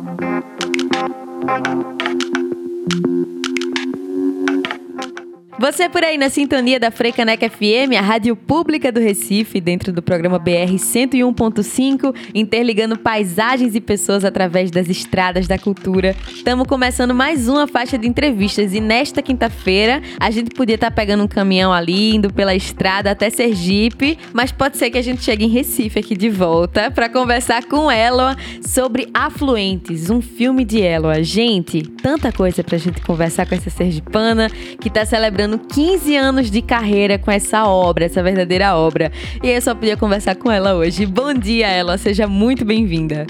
Thank 0.00 0.20
you. 2.22 2.37
Você 5.60 5.88
por 5.88 6.04
aí 6.04 6.16
na 6.16 6.30
sintonia 6.30 6.78
da 6.78 6.88
Frecaneca 6.88 7.50
FM, 7.50 7.98
a 7.98 8.00
rádio 8.00 8.36
pública 8.36 8.92
do 8.92 9.00
Recife, 9.00 9.60
dentro 9.60 9.92
do 9.92 10.00
programa 10.00 10.38
BR 10.38 10.72
101.5, 10.76 12.14
interligando 12.32 12.96
paisagens 12.96 13.74
e 13.74 13.80
pessoas 13.80 14.24
através 14.24 14.70
das 14.70 14.88
estradas 14.88 15.48
da 15.48 15.58
cultura. 15.58 16.14
Estamos 16.28 16.64
começando 16.64 17.12
mais 17.12 17.48
uma 17.48 17.66
faixa 17.66 17.98
de 17.98 18.06
entrevistas 18.06 18.72
e 18.72 18.80
nesta 18.80 19.20
quinta-feira 19.20 20.00
a 20.20 20.30
gente 20.30 20.50
podia 20.50 20.76
estar 20.76 20.90
tá 20.90 20.94
pegando 20.94 21.24
um 21.24 21.28
caminhão 21.28 21.72
ali, 21.72 22.14
indo 22.14 22.32
pela 22.32 22.54
estrada 22.54 23.10
até 23.10 23.28
Sergipe, 23.28 24.16
mas 24.32 24.52
pode 24.52 24.76
ser 24.76 24.90
que 24.90 24.98
a 24.98 25.02
gente 25.02 25.24
chegue 25.24 25.44
em 25.44 25.48
Recife 25.48 25.98
aqui 25.98 26.16
de 26.16 26.30
volta 26.30 26.88
para 26.88 27.08
conversar 27.08 27.64
com 27.64 27.90
Eloa 27.90 28.36
sobre 28.64 29.08
Afluentes, 29.12 30.08
um 30.08 30.20
filme 30.20 30.64
de 30.64 30.78
Eloa. 30.78 31.20
Gente, 31.24 31.82
tanta 31.82 32.30
coisa 32.30 32.62
pra 32.62 32.78
gente 32.78 33.00
conversar 33.00 33.44
com 33.44 33.56
essa 33.56 33.70
sergipana 33.70 34.48
que 34.80 34.88
tá 34.88 35.04
celebrando 35.04 35.47
completando 35.48 35.58
15 35.58 36.16
anos 36.16 36.50
de 36.50 36.60
carreira 36.60 37.18
com 37.18 37.30
essa 37.30 37.64
obra, 37.64 38.04
essa 38.04 38.22
verdadeira 38.22 38.76
obra. 38.76 39.10
E 39.42 39.48
eu 39.48 39.62
só 39.62 39.74
podia 39.74 39.96
conversar 39.96 40.36
com 40.36 40.50
ela 40.50 40.74
hoje. 40.74 41.06
Bom 41.06 41.32
dia, 41.32 41.68
ela, 41.68 41.96
seja 41.96 42.26
muito 42.26 42.64
bem-vinda. 42.64 43.26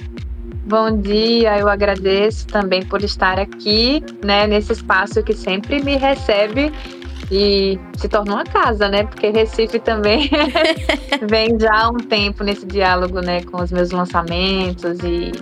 Bom 0.67 1.01
dia, 1.01 1.59
eu 1.59 1.69
agradeço 1.69 2.47
também 2.47 2.85
por 2.85 3.03
estar 3.03 3.39
aqui, 3.39 4.03
né, 4.23 4.47
nesse 4.47 4.73
espaço 4.73 5.23
que 5.23 5.33
sempre 5.33 5.83
me 5.83 5.97
recebe 5.97 6.71
e 7.31 7.79
se 7.97 8.07
tornou 8.07 8.35
uma 8.35 8.45
casa, 8.45 8.87
né? 8.87 9.05
Porque 9.05 9.31
Recife 9.31 9.79
também 9.79 10.29
vem 11.31 11.59
já 11.59 11.85
há 11.85 11.89
um 11.89 11.97
tempo 11.97 12.45
nesse 12.45 12.67
diálogo, 12.67 13.21
né, 13.21 13.43
com 13.45 13.63
os 13.63 13.73
meus 13.73 13.91
lançamentos 13.93 14.99
e 15.03 15.33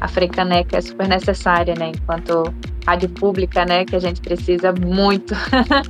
a 0.00 0.08
Frecaneca 0.08 0.78
é 0.78 0.80
super 0.80 1.06
necessária, 1.06 1.74
né, 1.78 1.92
enquanto 1.94 2.54
rádio 2.86 3.08
pública, 3.08 3.64
né? 3.64 3.84
Que 3.84 3.96
a 3.96 3.98
gente 3.98 4.20
precisa 4.20 4.72
muito. 4.72 5.34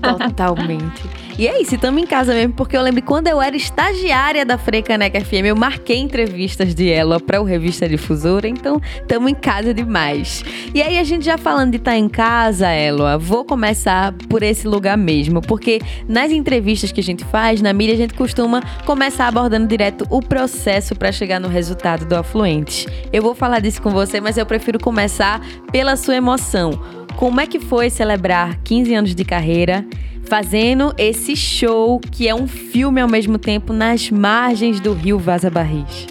Totalmente. 0.01 1.03
E 1.39 1.49
é 1.49 1.63
isso, 1.63 1.75
estamos 1.75 2.03
em 2.03 2.07
casa 2.07 2.35
mesmo, 2.35 2.53
porque 2.53 2.77
eu 2.77 2.83
lembro 2.83 3.01
quando 3.03 3.29
eu 3.29 3.41
era 3.41 3.57
estagiária 3.57 4.45
da 4.45 4.59
Frecaneca 4.59 5.19
FM, 5.25 5.47
eu 5.47 5.57
marquei 5.57 5.97
entrevistas 5.97 6.75
de 6.75 6.91
ela 6.91 7.19
para 7.19 7.41
o 7.41 7.45
Revista 7.45 7.89
Difusora, 7.89 8.47
então 8.47 8.79
estamos 9.01 9.31
em 9.31 9.35
casa 9.35 9.73
demais. 9.73 10.45
E 10.75 10.83
aí, 10.83 10.99
a 10.99 11.05
gente 11.05 11.25
já 11.25 11.39
falando 11.39 11.71
de 11.71 11.77
estar 11.79 11.93
tá 11.93 11.97
em 11.97 12.11
casa, 12.11 12.71
Eloa, 12.75 13.17
vou 13.17 13.43
começar 13.43 14.13
por 14.29 14.43
esse 14.43 14.69
lugar 14.69 14.99
mesmo, 14.99 15.41
porque 15.41 15.81
nas 16.07 16.31
entrevistas 16.31 16.93
que 16.93 17.01
a 17.01 17.03
gente 17.03 17.25
faz, 17.25 17.63
na 17.63 17.73
mídia, 17.73 17.95
a 17.95 17.99
gente 17.99 18.13
costuma 18.13 18.61
começar 18.85 19.27
abordando 19.27 19.67
direto 19.67 20.07
o 20.11 20.21
processo 20.21 20.95
para 20.95 21.11
chegar 21.11 21.41
no 21.41 21.49
resultado 21.49 22.05
do 22.05 22.17
Afluentes. 22.17 22.87
Eu 23.13 23.23
vou 23.23 23.35
falar 23.35 23.61
disso 23.61 23.81
com 23.81 23.91
você, 23.91 24.21
mas 24.21 24.37
eu 24.37 24.45
prefiro 24.45 24.79
começar 24.79 25.41
pela 25.73 25.97
sua 25.97 26.17
emoção. 26.17 26.80
Como 27.21 27.39
é 27.39 27.47
que 27.47 27.61
foi 27.61 27.91
celebrar 27.91 28.57
15 28.65 28.95
anos 28.95 29.15
de 29.15 29.27
carreira 29.27 29.85
fazendo 30.25 30.95
esse 30.97 31.37
show 31.37 32.01
que 32.01 32.27
é 32.27 32.35
um 32.35 32.49
filme 32.49 32.99
ao 32.99 33.07
mesmo 33.07 33.37
tempo 33.37 33.75
nas 33.75 34.11
margens 34.11 34.81
do 34.81 34.95
rio 34.95 35.19
Vaza 35.19 35.51
Barris? 35.51 36.07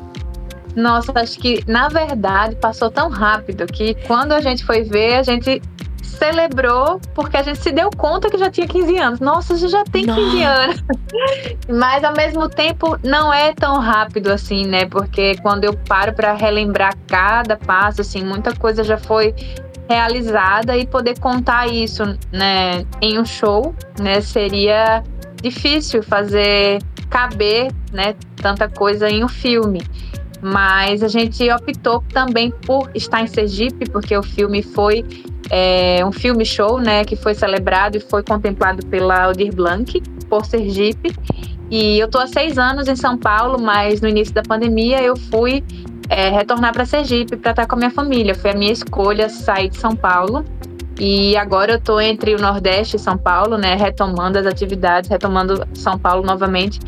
Nossa, 0.76 1.12
acho 1.16 1.40
que 1.40 1.64
na 1.68 1.90
verdade 1.90 2.56
passou 2.58 2.92
tão 2.92 3.10
rápido 3.10 3.66
que 3.66 3.96
quando 4.06 4.34
a 4.34 4.40
gente 4.40 4.64
foi 4.64 4.84
ver, 4.84 5.16
a 5.16 5.24
gente 5.24 5.60
celebrou 6.04 7.02
porque 7.16 7.38
a 7.38 7.42
gente 7.42 7.58
se 7.58 7.72
deu 7.72 7.90
conta 7.90 8.30
que 8.30 8.38
já 8.38 8.52
tinha 8.52 8.68
15 8.68 8.98
anos. 9.00 9.20
Nossa, 9.20 9.58
você 9.58 9.68
já 9.68 9.84
tem 9.86 10.06
15 10.06 10.22
Nossa. 10.22 10.62
anos. 10.62 10.84
Mas 11.68 12.04
ao 12.04 12.14
mesmo 12.14 12.48
tempo 12.48 13.00
não 13.04 13.34
é 13.34 13.52
tão 13.54 13.80
rápido 13.80 14.32
assim, 14.32 14.68
né? 14.68 14.86
Porque 14.86 15.38
quando 15.42 15.64
eu 15.64 15.73
paro 15.73 16.14
para 16.14 16.34
relembrar 16.34 16.94
cada 17.08 17.58
passo, 17.58 18.02
assim, 18.02 18.23
muita 18.23 18.56
coisa 18.56 18.84
já 18.84 19.00
foi 19.00 19.34
realizada 19.90 20.78
e 20.78 20.86
poder 20.86 21.20
contar 21.20 21.68
isso, 21.68 22.04
né, 22.32 22.86
em 23.02 23.20
um 23.20 23.26
show, 23.26 23.73
né, 24.00 24.22
seria 24.22 25.04
difícil 25.42 26.04
fazer 26.04 26.80
caber, 27.10 27.72
né, 27.92 28.14
tanta 28.36 28.70
coisa 28.70 29.10
em 29.10 29.23
um 29.23 29.27
filme. 29.27 29.82
Mas 30.42 31.02
a 31.04 31.08
gente 31.08 31.52
optou 31.52 32.04
também 32.14 32.52
por 32.52 32.89
estar 32.94 33.22
em 33.22 33.27
Sergipe, 33.27 33.89
porque 33.89 34.16
o 34.16 34.23
filme 34.23 34.61
foi 34.61 35.04
é, 35.50 36.06
um 36.06 36.11
filme 36.11 36.45
show, 36.45 36.80
né, 36.80 37.04
que 37.04 37.16
foi 37.16 37.33
celebrado 37.33 37.98
e 37.98 38.00
foi 38.00 38.23
contemplado 38.23 38.86
pela 38.86 39.23
Aldir 39.23 39.54
Blanc 39.54 40.00
por 40.30 40.45
Sergipe. 40.45 41.14
E 41.70 42.00
eu 42.00 42.08
tô 42.10 42.18
há 42.18 42.28
seis 42.28 42.58
anos 42.58 42.88
em 42.88 42.96
São 42.96 43.18
Paulo, 43.18 43.62
mas 43.62 44.02
no 44.02 44.08
início 44.08 44.34
da 44.34 44.42
pandemia 44.42 45.02
eu 45.02 45.16
fui 45.16 45.64
é, 46.10 46.30
retornar 46.30 46.74
para 46.74 46.86
Sergipe 46.86 47.38
para 47.38 47.52
estar 47.52 47.68
com 47.68 47.76
a 47.76 47.78
minha 47.78 47.92
família. 47.92 48.34
Foi 48.34 48.52
a 48.52 48.56
minha 48.56 48.72
escolha 48.72 49.30
sair 49.30 49.70
de 49.70 49.78
São 49.78 49.96
Paulo. 49.96 50.44
E 51.00 51.38
agora 51.38 51.74
eu 51.74 51.78
estou 51.78 52.02
entre 52.02 52.36
o 52.36 52.42
Nordeste 52.42 52.98
e 52.98 53.00
São 53.00 53.18
Paulo, 53.18 53.58
né? 53.58 53.76
Retomando 53.76 54.38
as 54.38 54.46
atividades, 54.46 55.10
retomando 55.10 55.66
São 55.74 55.98
Paulo 55.98 56.26
novamente. 56.26 56.80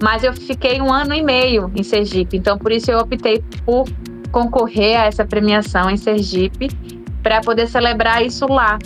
Mas 0.00 0.22
eu 0.22 0.32
fiquei 0.32 0.80
um 0.80 0.92
ano 0.92 1.14
e 1.14 1.22
meio 1.22 1.72
em 1.74 1.82
Sergipe, 1.82 2.36
então 2.36 2.58
por 2.58 2.70
isso 2.70 2.90
eu 2.90 2.98
optei 2.98 3.42
por 3.64 3.86
concorrer 4.30 5.00
a 5.00 5.06
essa 5.06 5.24
premiação 5.24 5.90
em 5.90 5.96
Sergipe 5.96 6.68
para 7.22 7.40
poder 7.40 7.66
celebrar 7.66 8.24
isso 8.24 8.46
lá. 8.46 8.78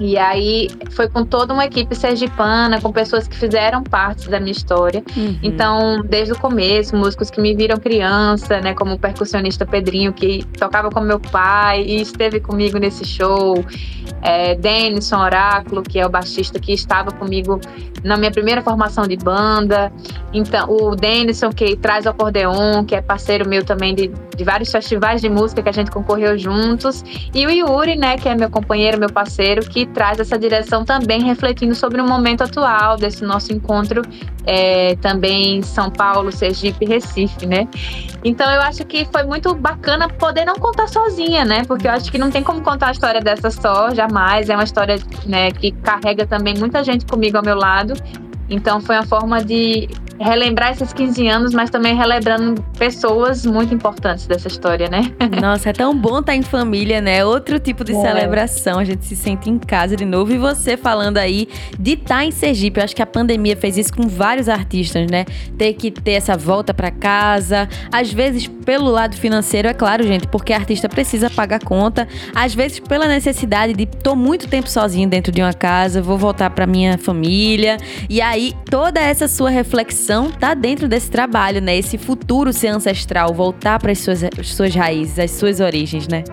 E 0.00 0.16
aí 0.16 0.68
foi 0.90 1.08
com 1.08 1.24
toda 1.24 1.52
uma 1.52 1.64
equipe 1.64 1.94
sergipana, 1.94 2.80
com 2.80 2.92
pessoas 2.92 3.26
que 3.26 3.36
fizeram 3.36 3.82
parte 3.82 4.28
da 4.28 4.38
minha 4.38 4.52
história. 4.52 5.02
Uhum. 5.16 5.38
Então, 5.42 6.02
desde 6.04 6.32
o 6.32 6.38
começo, 6.38 6.96
músicos 6.96 7.30
que 7.30 7.40
me 7.40 7.54
viram 7.54 7.76
criança, 7.76 8.60
né, 8.60 8.74
como 8.74 8.94
o 8.94 8.98
percussionista 8.98 9.66
Pedrinho, 9.66 10.12
que 10.12 10.44
tocava 10.58 10.90
com 10.90 11.00
meu 11.00 11.20
pai 11.20 11.82
e 11.82 12.00
esteve 12.00 12.40
comigo 12.40 12.78
nesse 12.78 13.04
show. 13.04 13.64
É, 14.22 14.54
Denison 14.54 15.18
Oráculo, 15.18 15.82
que 15.82 15.98
é 15.98 16.06
o 16.06 16.10
baixista 16.10 16.58
que 16.58 16.72
estava 16.72 17.10
comigo 17.10 17.58
na 18.04 18.16
minha 18.16 18.30
primeira 18.30 18.62
formação 18.62 19.06
de 19.06 19.16
banda. 19.16 19.92
Então, 20.32 20.68
o 20.70 20.94
Denison, 20.94 21.50
que 21.50 21.76
traz 21.76 22.06
o 22.06 22.10
acordeon, 22.10 22.84
que 22.84 22.94
é 22.94 23.00
parceiro 23.00 23.48
meu 23.48 23.64
também 23.64 23.94
de, 23.94 24.08
de 24.08 24.44
vários 24.44 24.70
festivais 24.70 25.20
de 25.20 25.28
música 25.28 25.62
que 25.62 25.68
a 25.68 25.72
gente 25.72 25.90
concorreu 25.90 26.38
juntos. 26.38 27.04
E 27.34 27.46
o 27.46 27.50
Yuri, 27.50 27.96
né, 27.96 28.16
que 28.16 28.28
é 28.28 28.34
meu 28.34 28.50
companheiro, 28.50 28.98
meu 28.98 29.10
parceiro, 29.10 29.62
que 29.68 29.79
traz 29.86 30.18
essa 30.18 30.38
direção 30.38 30.84
também 30.84 31.22
refletindo 31.22 31.74
sobre 31.74 32.00
o 32.00 32.06
momento 32.06 32.42
atual 32.42 32.96
desse 32.96 33.24
nosso 33.24 33.52
encontro 33.52 34.02
é, 34.46 34.96
também 34.96 35.62
São 35.62 35.90
Paulo, 35.90 36.32
Sergipe, 36.32 36.84
Recife, 36.84 37.46
né? 37.46 37.68
Então 38.24 38.50
eu 38.50 38.60
acho 38.62 38.84
que 38.84 39.04
foi 39.06 39.22
muito 39.24 39.54
bacana 39.54 40.08
poder 40.08 40.44
não 40.44 40.54
contar 40.54 40.88
sozinha, 40.88 41.44
né? 41.44 41.64
Porque 41.64 41.86
eu 41.86 41.92
acho 41.92 42.10
que 42.10 42.18
não 42.18 42.30
tem 42.30 42.42
como 42.42 42.60
contar 42.62 42.88
a 42.88 42.92
história 42.92 43.20
dessa 43.20 43.50
só, 43.50 43.94
jamais. 43.94 44.48
É 44.48 44.54
uma 44.54 44.64
história 44.64 44.98
né, 45.26 45.50
que 45.52 45.72
carrega 45.72 46.26
também 46.26 46.54
muita 46.58 46.82
gente 46.84 47.06
comigo 47.06 47.36
ao 47.36 47.44
meu 47.44 47.56
lado. 47.56 47.94
Então 48.48 48.80
foi 48.80 48.96
uma 48.96 49.06
forma 49.06 49.42
de 49.42 49.88
relembrar 50.20 50.72
esses 50.72 50.92
15 50.92 51.26
anos, 51.28 51.54
mas 51.54 51.70
também 51.70 51.96
relembrando 51.96 52.62
pessoas 52.78 53.46
muito 53.46 53.72
importantes 53.72 54.26
dessa 54.26 54.48
história, 54.48 54.88
né? 54.88 55.10
Nossa, 55.40 55.70
é 55.70 55.72
tão 55.72 55.96
bom 55.96 56.20
estar 56.20 56.34
em 56.34 56.42
família, 56.42 57.00
né? 57.00 57.24
Outro 57.24 57.58
tipo 57.58 57.82
de 57.82 57.92
é. 57.92 58.00
celebração, 58.00 58.78
a 58.78 58.84
gente 58.84 59.06
se 59.06 59.16
sente 59.16 59.48
em 59.48 59.58
casa 59.58 59.96
de 59.96 60.04
novo. 60.04 60.32
E 60.32 60.38
você 60.38 60.76
falando 60.76 61.16
aí 61.16 61.48
de 61.78 61.92
estar 61.92 62.22
em 62.22 62.30
Sergipe, 62.30 62.78
eu 62.78 62.84
acho 62.84 62.94
que 62.94 63.00
a 63.00 63.06
pandemia 63.06 63.56
fez 63.56 63.78
isso 63.78 63.94
com 63.94 64.06
vários 64.08 64.48
artistas, 64.48 65.10
né? 65.10 65.24
Ter 65.56 65.72
que 65.72 65.90
ter 65.90 66.12
essa 66.12 66.36
volta 66.36 66.74
para 66.74 66.90
casa, 66.90 67.66
às 67.90 68.12
vezes 68.12 68.46
pelo 68.46 68.90
lado 68.90 69.16
financeiro, 69.16 69.68
é 69.68 69.74
claro, 69.74 70.02
gente, 70.06 70.28
porque 70.28 70.52
a 70.52 70.56
artista 70.56 70.88
precisa 70.88 71.30
pagar 71.30 71.60
conta, 71.64 72.06
às 72.34 72.54
vezes 72.54 72.78
pela 72.78 73.08
necessidade 73.08 73.72
de 73.72 73.86
tô 73.86 74.14
muito 74.14 74.46
tempo 74.46 74.68
sozinho 74.68 75.08
dentro 75.08 75.32
de 75.32 75.40
uma 75.40 75.54
casa, 75.54 76.02
vou 76.02 76.18
voltar 76.18 76.50
para 76.50 76.66
minha 76.66 76.98
família. 76.98 77.78
E 78.08 78.20
aí 78.20 78.52
toda 78.68 79.00
essa 79.00 79.26
sua 79.26 79.48
reflexão 79.48 80.09
tá 80.30 80.54
dentro 80.54 80.88
desse 80.88 81.08
trabalho, 81.08 81.60
né? 81.60 81.76
Esse 81.76 81.96
futuro 81.96 82.52
ser 82.52 82.66
ancestral, 82.68 83.32
voltar 83.32 83.78
para 83.78 83.92
as 83.92 83.98
suas, 83.98 84.24
as 84.24 84.48
suas 84.48 84.74
raízes, 84.74 85.18
as 85.20 85.30
suas 85.30 85.60
origens, 85.60 86.08
né? 86.08 86.24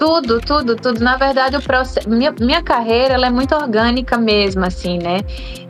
Tudo, 0.00 0.40
tudo, 0.40 0.76
tudo. 0.76 1.04
Na 1.04 1.18
verdade, 1.18 1.58
o 1.58 1.60
processo, 1.60 2.08
minha, 2.08 2.32
minha 2.40 2.62
carreira 2.62 3.12
ela 3.12 3.26
é 3.26 3.30
muito 3.30 3.54
orgânica 3.54 4.16
mesmo, 4.16 4.64
assim, 4.64 4.96
né? 4.96 5.18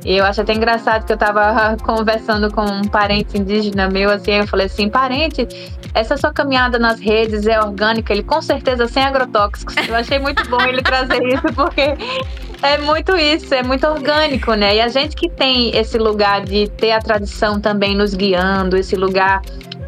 Eu 0.04 0.24
acho 0.24 0.40
até 0.40 0.54
engraçado 0.54 1.04
que 1.04 1.10
eu 1.10 1.16
estava 1.16 1.76
conversando 1.82 2.48
com 2.48 2.62
um 2.62 2.82
parente 2.82 3.36
indígena 3.36 3.88
meu, 3.90 4.08
assim, 4.08 4.30
eu 4.30 4.46
falei 4.46 4.66
assim, 4.66 4.88
parente, 4.88 5.48
essa 5.92 6.16
sua 6.16 6.32
caminhada 6.32 6.78
nas 6.78 7.00
redes 7.00 7.44
é 7.48 7.60
orgânica, 7.60 8.12
ele 8.12 8.22
com 8.22 8.40
certeza 8.40 8.86
sem 8.86 9.02
agrotóxicos. 9.02 9.74
Eu 9.88 9.96
achei 9.96 10.20
muito 10.20 10.48
bom 10.48 10.62
ele 10.62 10.80
trazer 10.80 11.20
isso, 11.26 11.42
porque 11.52 11.96
é 12.62 12.78
muito 12.78 13.16
isso, 13.16 13.52
é 13.52 13.64
muito 13.64 13.84
orgânico, 13.84 14.54
né? 14.54 14.76
E 14.76 14.80
a 14.80 14.86
gente 14.86 15.16
que 15.16 15.28
tem 15.28 15.76
esse 15.76 15.98
lugar 15.98 16.44
de 16.44 16.68
ter 16.68 16.92
a 16.92 17.00
tradição 17.00 17.60
também 17.60 17.96
nos 17.96 18.14
guiando, 18.14 18.76
esse 18.76 18.94
lugar 18.94 19.42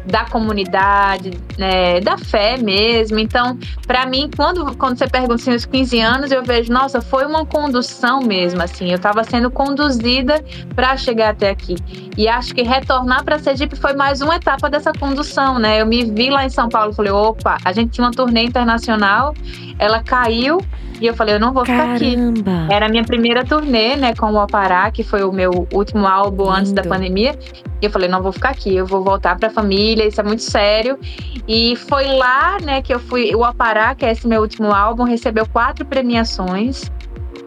da 0.05 0.25
comunidade, 0.25 1.31
né, 1.57 1.99
da 1.99 2.17
fé 2.17 2.57
mesmo. 2.57 3.19
Então, 3.19 3.57
para 3.87 4.05
mim, 4.05 4.29
quando, 4.35 4.75
quando 4.77 4.97
você 4.97 5.07
pergunta 5.07 5.35
assim, 5.35 5.53
os 5.53 5.65
15 5.65 5.99
anos, 5.99 6.31
eu 6.31 6.43
vejo, 6.43 6.71
nossa, 6.71 7.01
foi 7.01 7.25
uma 7.25 7.45
condução 7.45 8.21
mesmo, 8.21 8.61
assim, 8.61 8.89
eu 8.89 8.95
estava 8.95 9.23
sendo 9.23 9.49
conduzida 9.49 10.43
para 10.75 10.97
chegar 10.97 11.29
até 11.29 11.49
aqui. 11.49 11.75
E 12.17 12.27
acho 12.27 12.53
que 12.53 12.61
retornar 12.61 13.23
para 13.23 13.39
Sergipe 13.39 13.75
foi 13.75 13.93
mais 13.93 14.21
uma 14.21 14.35
etapa 14.35 14.69
dessa 14.69 14.91
condução, 14.93 15.57
né? 15.57 15.81
Eu 15.81 15.85
me 15.85 16.03
vi 16.05 16.29
lá 16.29 16.45
em 16.45 16.49
São 16.49 16.69
Paulo 16.69 16.93
falei, 16.93 17.11
opa, 17.11 17.57
a 17.63 17.71
gente 17.71 17.91
tinha 17.91 18.05
uma 18.05 18.11
turnê 18.11 18.43
internacional, 18.43 19.33
ela 19.79 20.01
caiu 20.03 20.59
e 21.01 21.07
eu 21.07 21.13
falei, 21.13 21.35
eu 21.35 21.39
não 21.39 21.51
vou 21.51 21.63
Caramba. 21.63 21.97
ficar 21.97 22.63
aqui. 22.63 22.73
Era 22.73 22.85
a 22.85 22.89
minha 22.89 23.03
primeira 23.03 23.43
turnê, 23.43 23.95
né, 23.95 24.13
com 24.15 24.31
o 24.31 24.39
Apará, 24.39 24.89
que 24.91 25.03
foi 25.03 25.23
o 25.23 25.31
meu 25.31 25.67
último 25.73 26.07
álbum 26.07 26.49
antes 26.49 26.71
da 26.71 26.81
pandemia. 26.81 27.37
E 27.83 27.85
eu 27.85 27.91
falei, 27.91 28.07
não 28.07 28.21
vou 28.23 28.31
ficar 28.31 28.51
aqui, 28.51 28.73
eu 28.73 28.85
vou 28.85 29.03
voltar 29.03 29.37
para 29.37 29.49
a 29.49 29.51
família, 29.51 30.07
isso 30.07 30.21
é 30.21 30.23
muito 30.23 30.41
sério. 30.41 30.97
E 31.45 31.75
foi 31.75 32.05
lá, 32.05 32.57
né, 32.61 32.81
que 32.81 32.93
eu 32.93 32.99
fui. 32.99 33.35
O 33.35 33.43
Apará, 33.43 33.93
que 33.93 34.05
é 34.05 34.11
esse 34.13 34.25
meu 34.25 34.39
último 34.39 34.71
álbum, 34.71 35.03
recebeu 35.03 35.45
quatro 35.45 35.83
premiações 35.85 36.89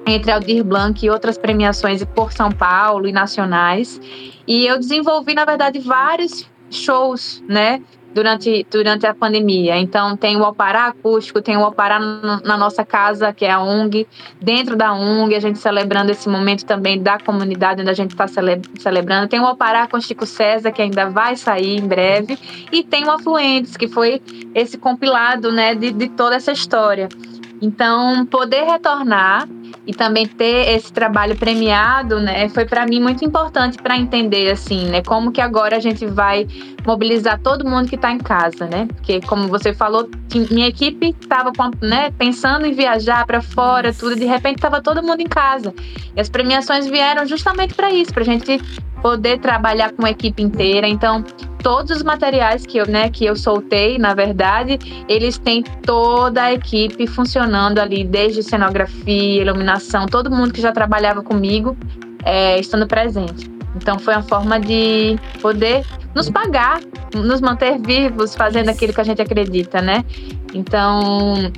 entre 0.06 0.30
Aldir 0.30 0.62
Blanc 0.62 1.02
e 1.02 1.08
outras 1.08 1.38
premiações 1.38 2.04
por 2.04 2.34
São 2.34 2.52
Paulo 2.52 3.08
e 3.08 3.12
nacionais. 3.12 3.98
E 4.46 4.66
eu 4.66 4.78
desenvolvi, 4.78 5.32
na 5.32 5.46
verdade, 5.46 5.78
vários 5.78 6.46
shows, 6.70 7.42
né? 7.48 7.80
Durante, 8.16 8.66
durante 8.70 9.06
a 9.06 9.12
pandemia. 9.12 9.76
Então, 9.76 10.16
tem 10.16 10.38
o 10.38 10.44
Alpará 10.44 10.86
acústico, 10.86 11.42
tem 11.42 11.54
o 11.54 11.62
Alpará 11.62 11.98
na 11.98 12.56
nossa 12.56 12.82
casa, 12.82 13.30
que 13.30 13.44
é 13.44 13.50
a 13.50 13.60
ONG. 13.60 14.08
Dentro 14.40 14.74
da 14.74 14.94
ONG, 14.94 15.34
a 15.34 15.40
gente 15.40 15.58
celebrando 15.58 16.10
esse 16.10 16.26
momento 16.26 16.64
também 16.64 16.98
da 16.98 17.18
comunidade 17.18 17.82
onde 17.82 17.90
a 17.90 17.94
gente 17.94 18.12
está 18.12 18.26
cele 18.26 18.62
celebrando. 18.78 19.28
Tem 19.28 19.38
o 19.38 19.44
Alpará 19.44 19.86
com 19.86 20.00
Chico 20.00 20.24
César, 20.24 20.72
que 20.72 20.80
ainda 20.80 21.10
vai 21.10 21.36
sair 21.36 21.76
em 21.76 21.86
breve. 21.86 22.38
E 22.72 22.82
tem 22.82 23.04
o 23.04 23.10
Afluentes, 23.10 23.76
que 23.76 23.86
foi 23.86 24.22
esse 24.54 24.78
compilado 24.78 25.52
né, 25.52 25.74
de, 25.74 25.92
de 25.92 26.08
toda 26.08 26.36
essa 26.36 26.52
história. 26.52 27.10
Então, 27.60 28.24
poder 28.24 28.64
retornar 28.64 29.46
e 29.86 29.92
também 29.92 30.26
ter 30.26 30.68
esse 30.74 30.92
trabalho 30.92 31.36
premiado, 31.36 32.20
né, 32.20 32.48
foi 32.48 32.64
para 32.64 32.86
mim 32.86 33.00
muito 33.00 33.24
importante 33.24 33.78
para 33.78 33.96
entender 33.96 34.50
assim, 34.50 34.86
né, 34.86 35.02
como 35.02 35.30
que 35.30 35.40
agora 35.40 35.76
a 35.76 35.80
gente 35.80 36.06
vai 36.06 36.46
mobilizar 36.86 37.40
todo 37.40 37.68
mundo 37.68 37.88
que 37.88 37.96
está 37.96 38.12
em 38.12 38.18
casa, 38.18 38.66
né? 38.66 38.86
Porque 38.86 39.20
como 39.22 39.48
você 39.48 39.74
falou, 39.74 40.08
minha 40.50 40.68
equipe 40.68 41.14
estava 41.20 41.50
né, 41.82 42.12
pensando 42.12 42.64
em 42.64 42.72
viajar 42.72 43.26
para 43.26 43.42
fora, 43.42 43.92
tudo, 43.92 44.14
de 44.14 44.24
repente 44.24 44.56
estava 44.56 44.80
todo 44.80 45.02
mundo 45.02 45.20
em 45.20 45.26
casa. 45.26 45.74
E 46.14 46.20
as 46.20 46.28
premiações 46.28 46.86
vieram 46.86 47.26
justamente 47.26 47.74
para 47.74 47.90
isso, 47.90 48.12
para 48.12 48.22
a 48.22 48.26
gente 48.26 48.60
poder 49.02 49.38
trabalhar 49.38 49.92
com 49.92 50.06
a 50.06 50.10
equipe 50.10 50.42
inteira. 50.42 50.88
Então, 50.88 51.24
todos 51.62 51.96
os 51.96 52.02
materiais 52.02 52.64
que 52.64 52.78
eu, 52.78 52.86
né, 52.86 53.10
que 53.10 53.24
eu 53.24 53.36
soltei, 53.36 53.98
na 53.98 54.14
verdade, 54.14 54.78
eles 55.08 55.38
têm 55.38 55.62
toda 55.82 56.44
a 56.44 56.52
equipe 56.52 57.06
funcionando 57.06 57.78
ali, 57.78 58.04
desde 58.04 58.42
cenografia, 58.42 59.44
todo 60.06 60.30
mundo 60.30 60.52
que 60.52 60.60
já 60.60 60.72
trabalhava 60.72 61.22
comigo 61.22 61.76
é, 62.24 62.58
estando 62.58 62.86
presente. 62.86 63.50
Então 63.76 63.98
foi 63.98 64.14
uma 64.14 64.22
forma 64.22 64.58
de 64.58 65.18
poder 65.40 65.84
nos 66.14 66.30
pagar, 66.30 66.80
nos 67.14 67.40
manter 67.40 67.78
vivos, 67.78 68.34
fazendo 68.34 68.70
aquilo 68.70 68.92
que 68.92 69.00
a 69.00 69.04
gente 69.04 69.20
acredita, 69.20 69.82
né? 69.82 70.04
Então 70.54 71.52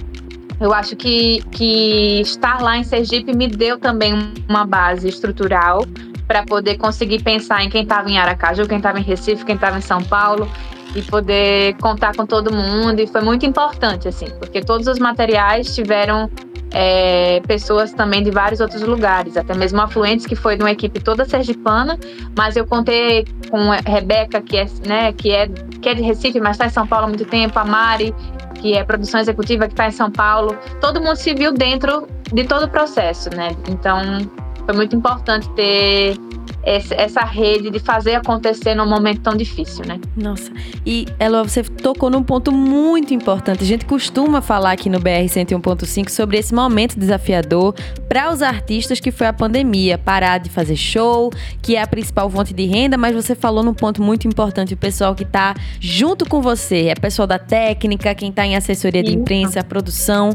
eu 0.61 0.75
acho 0.75 0.97
que, 0.97 1.41
que 1.53 2.21
estar 2.21 2.61
lá 2.61 2.77
em 2.77 2.85
Sergipe 2.85 3.35
me 3.35 3.47
deu 3.47 3.79
também 3.79 4.15
uma 4.49 4.67
base 4.67 5.09
estrutural 5.09 5.85
para 6.27 6.43
poder 6.43 6.77
conseguir 6.77 7.23
pensar 7.23 7.63
em 7.63 7.71
quem 7.71 7.85
estava 7.85 8.11
em 8.11 8.19
Aracaju, 8.19 8.67
quem 8.67 8.79
estava 8.79 8.99
em 8.99 9.03
Recife, 9.03 9.45
quem 9.45 9.55
estava 9.55 9.79
em 9.79 9.81
São 9.81 10.03
Paulo 10.03 10.51
e 10.95 11.03
poder 11.03 11.75
contar 11.81 12.15
com 12.17 12.27
todo 12.27 12.53
mundo. 12.53 13.01
E 13.01 13.07
foi 13.07 13.21
muito 13.21 13.47
importante, 13.47 14.09
assim, 14.09 14.27
porque 14.39 14.61
todos 14.61 14.87
os 14.89 14.99
materiais 14.99 15.75
tiveram 15.75 16.29
é, 16.73 17.41
pessoas 17.47 17.93
também 17.93 18.23
de 18.23 18.31
vários 18.31 18.61
outros 18.61 18.83
lugares, 18.83 19.37
até 19.37 19.55
mesmo 19.55 19.81
afluentes, 19.81 20.27
que 20.27 20.37
foi 20.37 20.57
de 20.57 20.63
uma 20.63 20.71
equipe 20.71 21.01
toda 21.01 21.25
sergipana, 21.25 21.99
mas 22.37 22.57
eu 22.57 22.67
contei 22.67 23.27
com 23.51 23.73
a 23.73 23.77
Rebeca, 23.77 24.41
que 24.41 24.57
é, 24.57 24.67
né, 24.87 25.13
que 25.13 25.31
é, 25.31 25.49
que 25.49 25.89
é 25.89 25.95
de 25.95 26.03
Recife, 26.03 26.41
mas 26.41 26.53
está 26.53 26.67
em 26.67 26.71
São 26.71 26.87
Paulo 26.87 27.07
há 27.07 27.09
muito 27.09 27.25
tempo, 27.25 27.59
a 27.59 27.65
Mari, 27.65 28.15
que 28.55 28.75
é 28.75 28.85
produção 28.85 29.21
executiva, 29.21 29.67
que 29.67 29.73
está 29.73 29.87
em 29.87 29.93
São 29.93 30.11
Paulo. 30.11 30.57
Todo 30.81 31.01
mundo 31.01 31.17
se 31.17 31.33
viu 31.35 31.53
dentro 31.53 32.07
de 32.33 32.45
todo 32.45 32.65
o 32.65 32.69
processo, 32.69 33.31
né? 33.35 33.51
Então, 33.69 34.01
foi 34.67 34.75
muito 34.75 34.95
importante 34.95 35.49
ter 35.51 36.17
essa 36.63 37.25
rede 37.25 37.71
de 37.71 37.79
fazer 37.79 38.15
acontecer 38.15 38.75
num 38.75 38.87
momento 38.87 39.21
tão 39.23 39.35
difícil, 39.35 39.85
né? 39.87 39.99
Nossa. 40.17 40.51
E, 40.85 41.07
Elo, 41.19 41.45
você 41.45 41.63
tocou 41.63 42.11
num 42.11 42.23
ponto 42.23 42.53
muito 42.53 43.15
importante. 43.15 43.63
A 43.63 43.67
gente 43.67 43.85
costuma 43.87 44.43
falar 44.43 44.73
aqui 44.73 44.91
no 44.91 44.99
BR 44.99 45.25
101.5 45.27 46.11
sobre 46.11 46.39
esse 46.39 46.55
momento 46.55 46.99
desafiador 46.99 47.75
para 48.09 48.31
os 48.31 48.43
artistas 48.43 49.01
que 49.01 49.11
foi 49.11 49.27
a 49.27 49.33
pandemia. 49.33 49.97
Parar 49.97 50.39
de 50.39 50.51
fazer 50.51 50.77
show, 50.77 51.31
que 51.63 51.77
é 51.77 51.83
a 51.83 51.87
principal 51.87 52.29
fonte 52.29 52.53
de 52.53 52.67
renda, 52.67 52.97
mas 52.97 53.15
você 53.15 53.35
falou 53.35 53.63
num 53.63 53.75
ponto 53.75 54.03
muito 54.03 54.27
importante, 54.27 54.75
o 54.75 54.77
pessoal 54.77 55.15
que 55.15 55.23
está 55.23 55.55
junto 55.81 56.29
com 56.29 56.43
você, 56.43 56.89
é 56.89 56.95
pessoal 56.95 57.27
da 57.27 57.39
técnica, 57.39 58.15
quem 58.15 58.31
está 58.31 58.45
em 58.45 58.57
assessoria 58.57 59.03
de 59.03 59.15
imprensa, 59.15 59.63
produção. 59.65 60.31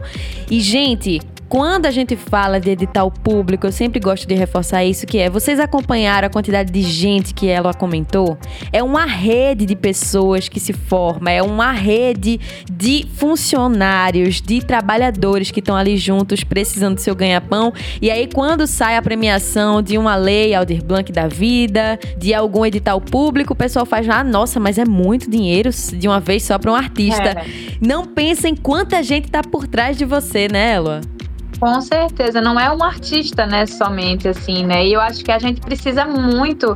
E, 0.50 0.60
gente, 0.60 1.20
quando 1.54 1.86
a 1.86 1.92
gente 1.92 2.16
fala 2.16 2.60
de 2.60 2.72
edital 2.72 3.12
público, 3.12 3.68
eu 3.68 3.72
sempre 3.72 4.00
gosto 4.00 4.28
de 4.28 4.34
reforçar 4.34 4.84
isso, 4.84 5.06
que 5.06 5.20
é, 5.20 5.30
vocês 5.30 5.60
acompanharam 5.60 6.26
a 6.26 6.30
quantidade 6.32 6.72
de 6.72 6.82
gente 6.82 7.32
que 7.32 7.48
ela 7.48 7.76
comentou? 7.76 8.40
É 8.72 8.82
uma 8.82 9.06
rede 9.06 9.64
de 9.68 9.76
pessoas 9.76 10.50
que 10.50 10.60
se 10.60 10.74
forma, 10.74 11.30
é 11.30 11.44
uma 11.44 11.72
rede 11.72 12.40
de 12.72 13.06
funcionários, 13.18 14.42
de 14.42 14.66
trabalhadores 14.66 15.52
que 15.52 15.60
estão 15.60 15.76
ali 15.76 15.96
juntos, 15.96 16.44
precisando 16.44 16.96
do 16.96 17.02
seu 17.02 17.14
ganha-pão. 17.14 17.72
E 18.02 18.10
aí, 18.10 18.28
quando 18.34 18.66
sai 18.66 18.98
a 18.98 19.02
premiação 19.04 19.80
de 19.80 19.96
uma 19.96 20.16
lei 20.16 20.56
Aldir 20.56 20.84
Blanc 20.84 21.12
da 21.12 21.28
vida, 21.28 22.00
de 22.18 22.34
algum 22.34 22.66
edital 22.66 23.00
público, 23.00 23.54
o 23.54 23.56
pessoal 23.56 23.86
faz, 23.86 24.10
ah, 24.10 24.24
nossa, 24.24 24.60
mas 24.60 24.80
é 24.80 24.86
muito 24.86 25.30
dinheiro 25.30 25.70
de 25.70 26.08
uma 26.08 26.20
vez 26.20 26.42
só 26.42 26.58
para 26.58 26.72
um 26.72 26.76
artista. 26.76 27.30
É. 27.30 27.46
Não 27.80 28.08
pensem 28.08 28.56
quanta 28.56 29.04
gente 29.04 29.30
tá 29.30 29.44
por 29.44 29.68
trás 29.68 29.96
de 29.96 30.04
você, 30.04 30.48
né, 30.48 30.72
Ela? 30.72 31.02
Com 31.60 31.80
certeza, 31.82 32.42
não 32.42 32.60
é 32.60 32.70
um 32.72 32.84
artista, 32.84 33.46
né, 33.46 33.66
somente 33.66 34.28
assim, 34.28 34.66
né? 34.66 34.86
E 34.86 34.94
eu 34.94 35.00
acho 35.00 35.24
que 35.24 35.32
a 35.32 35.40
gente 35.40 35.62
precisa 35.62 36.06
muito, 36.06 36.76